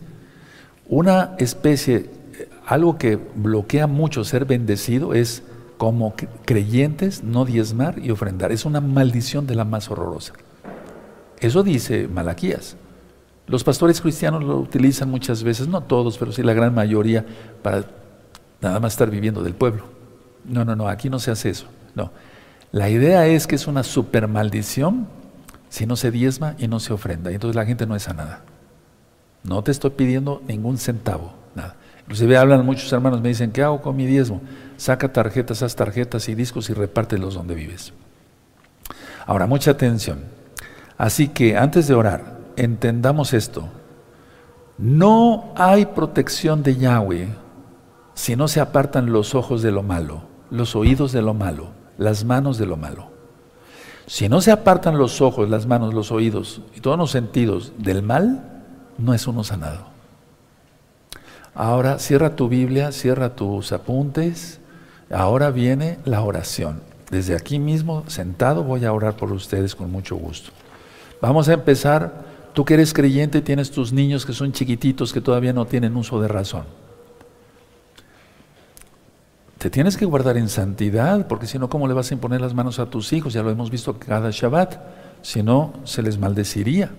Una 0.91 1.37
especie, 1.39 2.11
algo 2.67 2.99
que 2.99 3.17
bloquea 3.17 3.87
mucho 3.87 4.25
ser 4.25 4.45
bendecido 4.45 5.15
es 5.15 5.43
como 5.79 6.15
creyentes 6.45 7.25
no 7.25 7.47
diezmar 7.47 7.99
y 7.99 8.11
ofrendar. 8.11 8.53
Es 8.53 8.67
una 8.67 8.83
maldición 8.83 9.47
de 9.47 9.55
la 9.55 9.65
más 9.65 9.91
horrorosa. 9.91 10.35
Eso 11.41 11.63
dice 11.63 12.09
Malaquías. 12.09 12.77
Los 13.47 13.65
pastores 13.65 14.03
cristianos 14.03 14.45
lo 14.45 14.59
utilizan 14.59 15.11
muchas 15.11 15.43
veces, 15.43 15.67
no 15.67 15.83
todos, 15.83 16.19
pero 16.19 16.31
sí 16.31 16.43
la 16.43 16.53
gran 16.53 16.75
mayoría, 16.75 17.25
para 17.63 18.02
nada 18.63 18.81
más 18.81 18.93
estar 18.93 19.11
viviendo 19.11 19.43
del 19.43 19.55
pueblo. 19.55 19.85
No, 20.45 20.65
no, 20.65 20.75
no, 20.75 20.89
aquí 20.89 21.11
no 21.11 21.19
se 21.19 21.31
hace 21.31 21.51
eso. 21.51 21.67
No. 21.95 22.13
La 22.71 22.89
idea 22.89 23.27
es 23.27 23.47
que 23.47 23.57
es 23.57 23.67
una 23.67 23.83
super 23.83 24.29
maldición 24.29 25.09
si 25.69 25.85
no 25.85 25.97
se 25.97 26.11
diezma 26.11 26.55
y 26.59 26.69
no 26.69 26.81
se 26.81 26.93
ofrenda. 26.93 27.31
Y 27.31 27.35
entonces 27.35 27.57
la 27.57 27.67
gente 27.67 27.87
no 27.87 27.97
es 27.97 28.05
sanada. 28.05 28.43
No 29.43 29.63
te 29.63 29.73
estoy 29.73 29.91
pidiendo 29.91 30.41
ningún 30.47 30.79
centavo, 30.79 31.35
nada. 31.55 31.77
Inclusive 32.03 32.37
hablan 32.37 32.65
muchos 32.65 32.93
hermanos, 32.93 33.21
me 33.21 33.29
dicen, 33.29 33.53
¿qué 33.53 33.63
hago 33.63 33.83
con 33.83 33.97
mi 33.97 34.07
diezmo? 34.07 34.41
Saca 34.77 35.13
tarjetas, 35.13 35.63
haz 35.63 35.77
tarjetas 35.77 36.29
y 36.29 36.35
discos 36.35 36.71
y 36.71 36.73
repártelos 36.73 37.35
donde 37.35 37.55
vives. 37.55 37.93
Ahora, 39.27 39.47
mucha 39.47 39.73
atención. 39.73 40.21
Así 40.99 41.29
que 41.29 41.57
antes 41.57 41.89
de 41.89 41.95
orar, 41.95 42.39
entendamos 42.57 43.33
esto. 43.33 43.69
No 44.79 45.53
hay 45.57 45.87
protección 45.87 46.63
de 46.63 46.77
Yahweh 46.77 47.42
si 48.15 48.37
no 48.37 48.49
se 48.49 48.61
apartan 48.61 49.13
los 49.13 49.35
ojos 49.35 49.63
de 49.63 49.73
lo 49.73 49.83
malo, 49.83 50.23
los 50.51 50.77
oídos 50.77 51.13
de 51.13 51.23
lo 51.23 51.35
malo, 51.35 51.69
las 51.99 52.25
manos 52.25 52.59
de 52.59 52.67
lo 52.67 52.77
malo. 52.77 53.11
Si 54.07 54.29
no 54.29 54.41
se 54.41 54.51
apartan 54.51 54.99
los 54.99 55.21
ojos, 55.21 55.49
las 55.49 55.67
manos, 55.67 55.95
los 55.95 56.13
oídos 56.13 56.61
y 56.77 56.81
todos 56.81 56.99
los 56.99 57.11
sentidos 57.11 57.73
del 57.79 58.03
mal, 58.03 58.63
no 58.99 59.15
es 59.15 59.27
uno 59.27 59.45
sanado. 59.45 59.87
Ahora 61.55 61.99
cierra 61.99 62.35
tu 62.37 62.49
Biblia, 62.49 62.93
cierra 62.93 63.35
tus 63.35 63.73
apuntes. 63.73 64.61
Ahora 65.11 65.51
viene 65.51 65.99
la 66.05 66.23
oración. 66.23 66.83
Desde 67.11 67.37
aquí 67.37 67.59
mismo, 67.59 68.05
sentado, 68.07 68.65
voy 68.65 68.85
a 68.87 68.93
orar 68.93 69.17
por 69.17 69.33
ustedes 69.33 69.75
con 69.75 69.91
mucho 69.91 70.17
gusto. 70.17 70.51
Vamos 71.21 71.49
a 71.49 71.55
empezar. 71.55 72.33
Tú 72.55 72.65
que 72.65 72.75
eres 72.75 72.93
creyente, 72.93 73.41
tienes 73.41 73.71
tus 73.71 73.93
niños 73.93 74.27
que 74.27 74.33
son 74.33 74.53
chiquititos, 74.53 75.13
que 75.13 75.23
todavía 75.23 75.53
no 75.55 75.67
tienen 75.67 75.97
uso 75.97 76.21
de 76.21 76.29
razón. 76.29 76.65
Te 79.63 79.71
tienes 79.71 79.97
que 79.97 80.05
guardar 80.05 80.37
en 80.39 80.49
santidad, 80.49 81.29
porque 81.29 81.47
si 81.47 81.57
no, 81.57 81.69
¿cómo 81.69 81.87
le 81.87 81.95
vas 81.95 82.11
a 82.11 82.15
imponer 82.15 82.41
las 82.41 82.53
manos 82.53 82.81
a 82.81 82.87
tus 82.87 83.13
hijos? 83.13 83.33
Ya 83.33 83.45
lo 83.45 83.51
hemos 83.51 83.71
visto 83.71 83.97
cada 83.97 84.29
Shabbat. 84.33 84.75
Si 85.23 85.41
no, 85.41 85.75
se 85.85 86.03
les 86.03 86.19
maldeciría. 86.19 86.91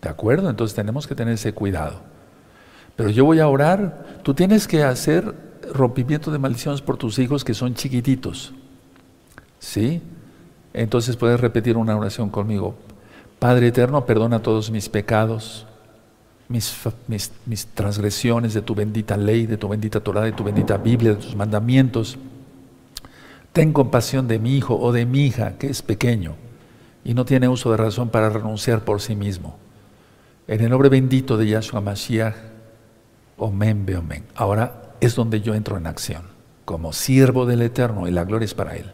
¿De 0.00 0.08
acuerdo? 0.08 0.48
Entonces 0.48 0.74
tenemos 0.74 1.06
que 1.06 1.14
tener 1.14 1.34
ese 1.34 1.52
cuidado. 1.52 2.00
Pero 2.96 3.10
yo 3.10 3.26
voy 3.26 3.40
a 3.40 3.48
orar. 3.48 4.06
Tú 4.22 4.32
tienes 4.32 4.66
que 4.66 4.84
hacer 4.84 5.34
rompimiento 5.70 6.30
de 6.30 6.38
maldiciones 6.38 6.80
por 6.80 6.96
tus 6.96 7.18
hijos 7.18 7.44
que 7.44 7.52
son 7.52 7.74
chiquititos. 7.74 8.54
¿Sí? 9.58 10.00
Entonces 10.72 11.16
puedes 11.16 11.38
repetir 11.38 11.76
una 11.76 11.94
oración 11.94 12.30
conmigo. 12.30 12.74
Padre 13.38 13.66
eterno, 13.66 14.06
perdona 14.06 14.40
todos 14.40 14.70
mis 14.70 14.88
pecados 14.88 15.66
mis, 16.48 17.66
transgresiones 17.74 18.54
de 18.54 18.62
tu 18.62 18.74
bendita 18.74 19.16
ley, 19.16 19.46
de 19.46 19.56
tu 19.56 19.68
bendita 19.68 20.00
Torah, 20.00 20.22
de 20.22 20.32
tu 20.32 20.44
bendita 20.44 20.76
Biblia, 20.76 21.14
de 21.14 21.22
tus 21.22 21.36
mandamientos. 21.36 22.18
Ten 23.52 23.72
compasión 23.72 24.28
de 24.28 24.38
mi 24.38 24.56
hijo 24.56 24.78
o 24.78 24.92
de 24.92 25.06
mi 25.06 25.26
hija, 25.26 25.58
que 25.58 25.68
es 25.68 25.82
pequeño 25.82 26.34
y 27.06 27.14
no 27.14 27.24
tiene 27.24 27.46
uso 27.46 27.70
de 27.70 27.76
razón 27.76 28.08
para 28.08 28.30
renunciar 28.30 28.80
por 28.80 29.00
sí 29.00 29.14
mismo. 29.14 29.56
En 30.48 30.60
el 30.60 30.70
nombre 30.70 30.88
bendito 30.88 31.36
de 31.36 31.46
Yahshua 31.46 31.80
Mashiach, 31.80 32.34
Omen, 33.36 33.86
Beomen. 33.86 34.24
Ahora 34.34 34.92
es 35.00 35.14
donde 35.14 35.40
yo 35.40 35.54
entro 35.54 35.76
en 35.76 35.86
acción, 35.86 36.22
como 36.64 36.92
siervo 36.92 37.46
del 37.46 37.62
Eterno, 37.62 38.08
y 38.08 38.10
la 38.10 38.24
gloria 38.24 38.46
es 38.46 38.54
para 38.54 38.74
Él. 38.74 38.90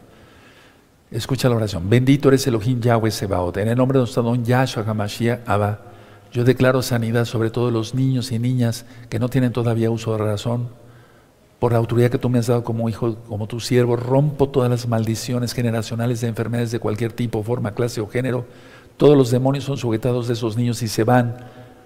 Escucha 1.09 1.49
la 1.49 1.55
oración. 1.55 1.89
Bendito 1.89 2.27
eres 2.27 2.45
Elohim 2.45 2.81
Yahweh 2.81 3.09
Sebaot. 3.09 3.57
En 3.57 3.67
el 3.69 3.77
nombre 3.77 3.97
de 3.97 4.01
nuestro 4.01 4.21
don 4.21 4.45
Yahshua 4.45 4.83
HaMashiach, 4.83 5.39
Abba. 5.47 5.92
Yo 6.33 6.43
declaro 6.43 6.81
sanidad 6.81 7.25
sobre 7.25 7.51
todos 7.51 7.71
los 7.71 7.93
niños 7.93 8.31
y 8.31 8.39
niñas 8.39 8.85
que 9.09 9.19
no 9.19 9.29
tienen 9.29 9.53
todavía 9.53 9.91
uso 9.91 10.13
de 10.13 10.17
razón. 10.17 10.69
Por 11.59 11.73
la 11.73 11.77
autoridad 11.77 12.09
que 12.09 12.17
tú 12.17 12.27
me 12.27 12.39
has 12.39 12.47
dado 12.47 12.63
como 12.63 12.89
hijo, 12.89 13.17
como 13.27 13.45
tu 13.45 13.59
siervo, 13.59 13.95
rompo 13.95 14.49
todas 14.49 14.69
las 14.69 14.87
maldiciones 14.87 15.53
generacionales 15.53 16.21
de 16.21 16.27
enfermedades 16.27 16.71
de 16.71 16.79
cualquier 16.79 17.13
tipo, 17.13 17.43
forma, 17.43 17.75
clase 17.75 18.01
o 18.01 18.07
género. 18.07 18.45
Todos 18.97 19.15
los 19.15 19.29
demonios 19.29 19.63
son 19.63 19.77
sujetados 19.77 20.27
de 20.27 20.33
esos 20.33 20.57
niños 20.57 20.81
y 20.81 20.87
se 20.87 21.03
van. 21.03 21.35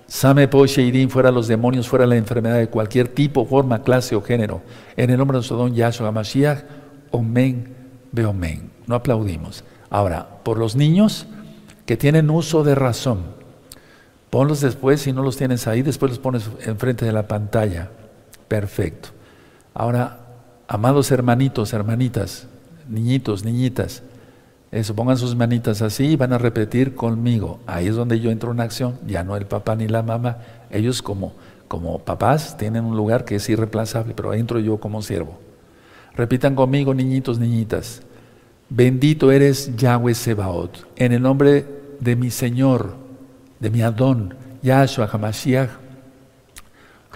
Same 0.07 0.47
po 0.47 0.65
Sheirin, 0.65 1.09
fuera 1.09 1.29
los 1.29 1.49
demonios, 1.49 1.89
fuera 1.89 2.07
la 2.07 2.15
enfermedad 2.15 2.57
de 2.57 2.69
cualquier 2.69 3.09
tipo, 3.09 3.45
forma, 3.45 3.83
clase 3.83 4.15
o 4.15 4.21
género. 4.21 4.61
En 4.95 5.09
el 5.09 5.17
nombre 5.17 5.35
de 5.35 5.39
nuestro 5.39 5.57
don 5.57 5.75
Yahshua 5.75 6.13
Mashiach, 6.13 6.63
Omen, 7.11 7.75
Beomen. 8.13 8.71
No 8.87 8.95
aplaudimos. 8.95 9.65
Ahora, 9.89 10.39
por 10.43 10.57
los 10.57 10.77
niños 10.77 11.27
que 11.85 11.97
tienen 11.97 12.29
uso 12.29 12.63
de 12.63 12.75
razón, 12.75 13.36
Ponlos 14.29 14.61
después, 14.61 15.01
si 15.01 15.13
no 15.13 15.23
los 15.23 15.37
tienes 15.37 15.67
ahí, 15.67 15.81
después 15.81 16.11
los 16.11 16.19
pones 16.19 16.49
enfrente 16.65 17.05
de 17.05 17.13
la 17.13 17.27
pantalla. 17.27 17.89
Perfecto. 18.47 19.09
Ahora, 19.73 20.27
Amados 20.69 21.11
hermanitos, 21.11 21.71
hermanitas, 21.71 22.45
niñitos, 22.89 23.45
niñitas, 23.45 24.03
eso, 24.69 24.93
pongan 24.93 25.17
sus 25.17 25.33
manitas 25.33 25.81
así 25.81 26.07
y 26.07 26.15
van 26.17 26.33
a 26.33 26.37
repetir 26.37 26.93
conmigo. 26.93 27.61
Ahí 27.65 27.87
es 27.87 27.95
donde 27.95 28.19
yo 28.19 28.31
entro 28.31 28.51
en 28.51 28.59
acción, 28.59 28.99
ya 29.07 29.23
no 29.23 29.37
el 29.37 29.45
papá 29.45 29.77
ni 29.77 29.87
la 29.87 30.03
mamá. 30.03 30.39
Ellos 30.69 31.01
como, 31.01 31.31
como 31.69 31.99
papás 31.99 32.57
tienen 32.57 32.83
un 32.83 32.97
lugar 32.97 33.23
que 33.23 33.35
es 33.35 33.47
irreemplazable, 33.47 34.13
pero 34.13 34.33
entro 34.33 34.59
yo 34.59 34.77
como 34.77 35.01
siervo. 35.01 35.39
Repitan 36.15 36.53
conmigo, 36.53 36.93
niñitos, 36.93 37.39
niñitas. 37.39 38.01
Bendito 38.69 39.31
eres 39.31 39.73
Yahweh 39.77 40.15
Sebaot, 40.15 40.85
en 40.97 41.13
el 41.13 41.21
nombre 41.21 41.65
de 42.01 42.17
mi 42.17 42.29
Señor, 42.29 42.97
de 43.59 43.69
mi 43.69 43.81
Adón, 43.81 44.35
Yahshua 44.61 45.09
HaMashiach. 45.11 45.69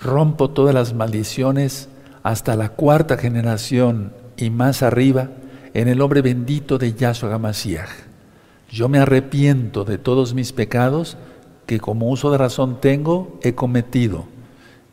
Rompo 0.02 0.50
todas 0.50 0.74
las 0.74 0.94
maldiciones 0.94 1.90
hasta 2.24 2.56
la 2.56 2.70
cuarta 2.70 3.18
generación 3.18 4.14
y 4.38 4.50
más 4.50 4.84
arriba 4.84 5.30
en 5.74 5.88
el 5.88 5.98
nombre 5.98 6.22
bendito 6.22 6.78
de 6.78 6.94
Yahshua 6.94 7.34
HaMashiach. 7.36 7.90
Yo 8.70 8.90
me 8.90 9.00
arrepiento 9.00 9.84
de 9.84 9.98
todos 9.98 10.34
mis 10.34 10.54
pecados 10.54 11.18
que 11.66 11.80
como 11.80 12.10
uso 12.10 12.32
de 12.32 12.38
razón 12.38 12.80
tengo, 12.82 13.40
he 13.44 13.54
cometido. 13.54 14.26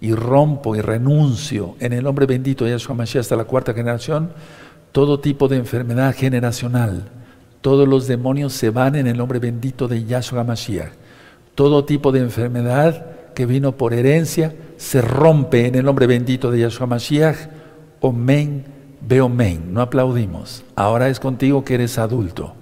Y 0.00 0.12
rompo 0.12 0.76
y 0.76 0.80
renuncio 0.80 1.74
en 1.80 1.92
el 1.92 2.04
nombre 2.04 2.26
bendito 2.26 2.64
de 2.64 2.72
Yahshua 2.72 2.94
HaMashiach 2.94 3.20
hasta 3.20 3.36
la 3.36 3.44
cuarta 3.44 3.74
generación 3.74 4.30
todo 4.92 5.20
tipo 5.20 5.48
de 5.48 5.56
enfermedad 5.56 6.14
generacional. 6.14 7.08
Todos 7.60 7.86
los 7.86 8.06
demonios 8.06 8.52
se 8.52 8.70
van 8.70 8.94
en 8.94 9.06
el 9.06 9.16
nombre 9.16 9.38
bendito 9.38 9.88
de 9.88 10.04
Yahshua 10.04 10.40
HaMashiach. 10.40 11.07
Todo 11.58 11.84
tipo 11.84 12.12
de 12.12 12.20
enfermedad 12.20 13.04
que 13.34 13.44
vino 13.44 13.72
por 13.72 13.92
herencia 13.92 14.54
se 14.76 15.02
rompe 15.02 15.66
en 15.66 15.74
el 15.74 15.84
nombre 15.84 16.06
bendito 16.06 16.52
de 16.52 16.60
Yahshua 16.60 16.84
HaMashiach. 16.84 17.36
Omen 17.98 18.64
Veo 19.00 19.28
men, 19.28 19.74
no 19.74 19.80
aplaudimos. 19.80 20.62
Ahora 20.76 21.08
es 21.08 21.18
contigo 21.18 21.64
que 21.64 21.74
eres 21.74 21.98
adulto. 21.98 22.52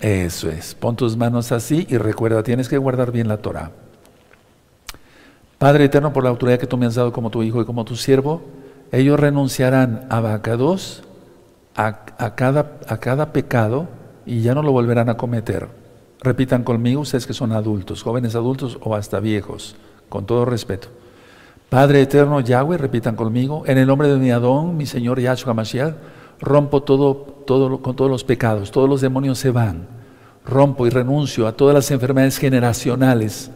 Eso 0.00 0.50
es. 0.50 0.74
Pon 0.74 0.96
tus 0.96 1.16
manos 1.16 1.52
así 1.52 1.86
y 1.88 1.96
recuerda, 1.96 2.42
tienes 2.42 2.68
que 2.68 2.76
guardar 2.76 3.12
bien 3.12 3.28
la 3.28 3.36
Torah. 3.36 3.70
Padre 5.58 5.84
eterno, 5.84 6.12
por 6.12 6.24
la 6.24 6.30
autoridad 6.30 6.58
que 6.58 6.66
tú 6.66 6.76
me 6.76 6.86
has 6.86 6.96
dado 6.96 7.12
como 7.12 7.30
tu 7.30 7.44
hijo 7.44 7.62
y 7.62 7.66
como 7.66 7.84
tu 7.84 7.94
siervo, 7.94 8.42
ellos 8.90 9.20
renunciarán 9.20 10.08
a 10.10 10.18
vacados, 10.18 11.04
a, 11.76 11.94
cada, 12.34 12.80
a 12.88 12.98
cada 12.98 13.32
pecado 13.32 13.86
y 14.26 14.40
ya 14.40 14.56
no 14.56 14.64
lo 14.64 14.72
volverán 14.72 15.08
a 15.08 15.16
cometer. 15.16 15.77
Repitan 16.20 16.64
conmigo, 16.64 17.02
ustedes 17.02 17.26
que 17.26 17.34
son 17.34 17.52
adultos, 17.52 18.02
jóvenes 18.02 18.34
adultos 18.34 18.78
o 18.82 18.94
hasta 18.94 19.20
viejos, 19.20 19.76
con 20.08 20.26
todo 20.26 20.44
respeto. 20.44 20.88
Padre 21.68 22.02
eterno 22.02 22.40
Yahweh, 22.40 22.78
repitan 22.78 23.14
conmigo, 23.14 23.62
en 23.66 23.78
el 23.78 23.86
nombre 23.86 24.08
de 24.08 24.18
mi 24.18 24.30
Adón, 24.30 24.76
mi 24.76 24.86
Señor 24.86 25.20
Yahshua 25.20 25.54
Mashiach, 25.54 25.94
rompo 26.40 26.82
todo, 26.82 27.14
todo, 27.46 27.82
con 27.82 27.94
todos 27.94 28.10
los 28.10 28.24
pecados, 28.24 28.70
todos 28.70 28.88
los 28.88 29.00
demonios 29.00 29.38
se 29.38 29.50
van. 29.50 29.86
Rompo 30.44 30.86
y 30.86 30.90
renuncio 30.90 31.46
a 31.46 31.52
todas 31.52 31.74
las 31.74 31.90
enfermedades 31.90 32.38
generacionales, 32.38 33.50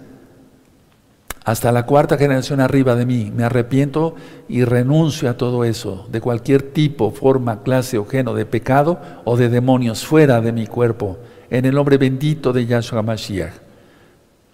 hasta 1.44 1.72
la 1.72 1.86
cuarta 1.86 2.16
generación 2.16 2.60
arriba 2.60 2.94
de 2.94 3.06
mí. 3.06 3.32
Me 3.34 3.44
arrepiento 3.44 4.14
y 4.48 4.64
renuncio 4.64 5.28
a 5.28 5.36
todo 5.36 5.64
eso, 5.64 6.06
de 6.10 6.20
cualquier 6.20 6.62
tipo, 6.62 7.10
forma, 7.10 7.62
clase 7.62 7.98
o 7.98 8.06
género 8.06 8.34
de 8.34 8.46
pecado 8.46 9.00
o 9.24 9.36
de 9.36 9.48
demonios 9.48 10.06
fuera 10.06 10.40
de 10.40 10.52
mi 10.52 10.66
cuerpo, 10.66 11.18
en 11.52 11.66
el 11.66 11.74
nombre 11.74 11.98
bendito 11.98 12.50
de 12.50 12.64
Yahshua 12.64 13.02
Mashiach. 13.02 13.52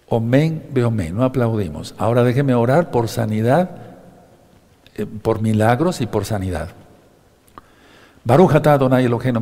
Omen, 0.08 0.64
omen, 0.84 1.14
no 1.14 1.22
aplaudimos. 1.22 1.94
Ahora 1.96 2.24
déjeme 2.24 2.54
orar 2.54 2.90
por 2.90 3.06
sanidad, 3.06 3.70
eh, 4.96 5.06
por 5.06 5.40
milagros 5.40 6.00
y 6.00 6.06
por 6.06 6.24
sanidad. 6.24 6.70
Baruch 8.24 8.52
atah 8.52 8.72
Adonai 8.72 9.04
Eloheinu 9.04 9.40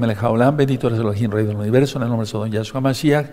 bendito 0.55 0.89
eres 0.89 1.01
Elohim, 1.01 1.31
Rey 1.31 1.47
del 1.47 1.57
Universo, 1.57 1.97
en 1.97 2.03
el 2.03 2.09
nombre 2.11 2.27
de 2.27 2.31
Sodom 2.31 2.51
Yahshua 2.51 2.83
Mashiach, 2.83 3.27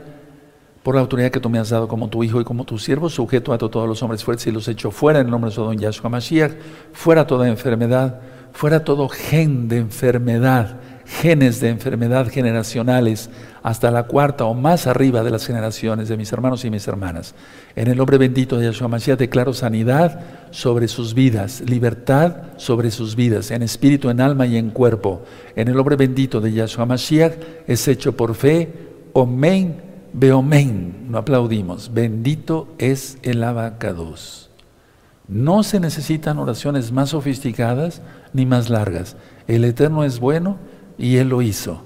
por 0.83 0.95
la 0.95 1.01
autoridad 1.01 1.29
que 1.29 1.41
tú 1.41 1.49
me 1.49 1.59
has 1.59 1.69
dado 1.69 1.89
como 1.89 2.07
tu 2.07 2.23
hijo 2.23 2.39
y 2.39 2.45
como 2.45 2.63
tu 2.63 2.79
siervo, 2.79 3.09
sujeto 3.09 3.51
a 3.51 3.57
todos 3.57 3.89
los 3.89 4.01
hombres 4.03 4.23
fuertes 4.23 4.47
y 4.47 4.51
los 4.51 4.69
echo 4.69 4.89
fuera 4.89 5.19
en 5.19 5.25
el 5.25 5.31
nombre 5.31 5.49
de 5.49 5.55
Sodom 5.55 5.75
Yahshua 5.75 6.09
Mashiach, 6.09 6.53
fuera 6.93 7.27
toda 7.27 7.49
enfermedad, 7.49 8.21
fuera 8.53 8.85
todo 8.85 9.09
gen 9.09 9.67
de 9.67 9.79
enfermedad, 9.79 10.77
genes 11.05 11.59
de 11.59 11.69
enfermedad 11.69 12.29
generacionales 12.29 13.29
hasta 13.61 13.91
la 13.91 14.03
cuarta 14.03 14.45
o 14.45 14.53
más 14.53 14.87
arriba 14.87 15.23
de 15.23 15.31
las 15.31 15.45
generaciones 15.45 16.09
de 16.09 16.17
mis 16.17 16.31
hermanos 16.31 16.65
y 16.65 16.69
mis 16.69 16.87
hermanas. 16.87 17.35
En 17.75 17.87
el 17.87 17.97
nombre 17.97 18.17
bendito 18.17 18.57
de 18.57 18.65
Yahshua 18.65 18.87
Mashiach 18.87 19.17
declaro 19.17 19.53
sanidad 19.53 20.21
sobre 20.51 20.87
sus 20.87 21.13
vidas, 21.13 21.61
libertad 21.61 22.35
sobre 22.57 22.91
sus 22.91 23.15
vidas, 23.15 23.51
en 23.51 23.63
espíritu, 23.63 24.09
en 24.09 24.21
alma 24.21 24.45
y 24.45 24.57
en 24.57 24.69
cuerpo. 24.69 25.23
En 25.55 25.67
el 25.67 25.75
nombre 25.75 25.95
bendito 25.95 26.41
de 26.41 26.53
Yahshua 26.53 26.85
Mashiach 26.85 27.33
es 27.67 27.87
hecho 27.87 28.15
por 28.15 28.35
fe. 28.35 28.71
Omen, 29.13 29.81
beomen. 30.13 31.07
No 31.09 31.17
aplaudimos. 31.19 31.93
Bendito 31.93 32.67
es 32.77 33.17
el 33.23 33.43
abacados. 33.43 34.49
No 35.27 35.63
se 35.63 35.79
necesitan 35.79 36.37
oraciones 36.37 36.91
más 36.91 37.09
sofisticadas 37.11 38.01
ni 38.33 38.45
más 38.45 38.69
largas. 38.69 39.15
El 39.47 39.63
Eterno 39.63 40.03
es 40.03 40.19
bueno 40.19 40.57
y 40.97 41.17
Él 41.17 41.29
lo 41.29 41.41
hizo. 41.41 41.83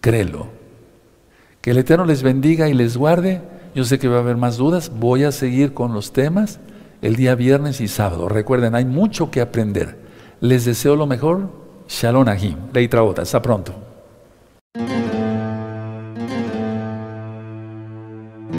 Créelo. 0.00 0.48
Que 1.60 1.72
el 1.72 1.78
Eterno 1.78 2.04
les 2.04 2.22
bendiga 2.22 2.68
y 2.68 2.74
les 2.74 2.96
guarde. 2.96 3.42
Yo 3.74 3.84
sé 3.84 3.98
que 3.98 4.08
va 4.08 4.16
a 4.16 4.20
haber 4.20 4.36
más 4.36 4.56
dudas. 4.56 4.92
Voy 4.94 5.24
a 5.24 5.32
seguir 5.32 5.74
con 5.74 5.92
los 5.92 6.12
temas 6.12 6.60
el 7.02 7.16
día 7.16 7.34
viernes 7.34 7.80
y 7.80 7.88
sábado. 7.88 8.28
Recuerden, 8.28 8.74
hay 8.74 8.84
mucho 8.84 9.30
que 9.30 9.40
aprender. 9.40 9.98
Les 10.40 10.64
deseo 10.64 10.96
lo 10.96 11.06
mejor. 11.06 11.50
Shalom 11.88 12.28
Ahim. 12.28 12.56
Leitra 12.72 13.02
Hasta 13.02 13.42
pronto. 13.42 13.87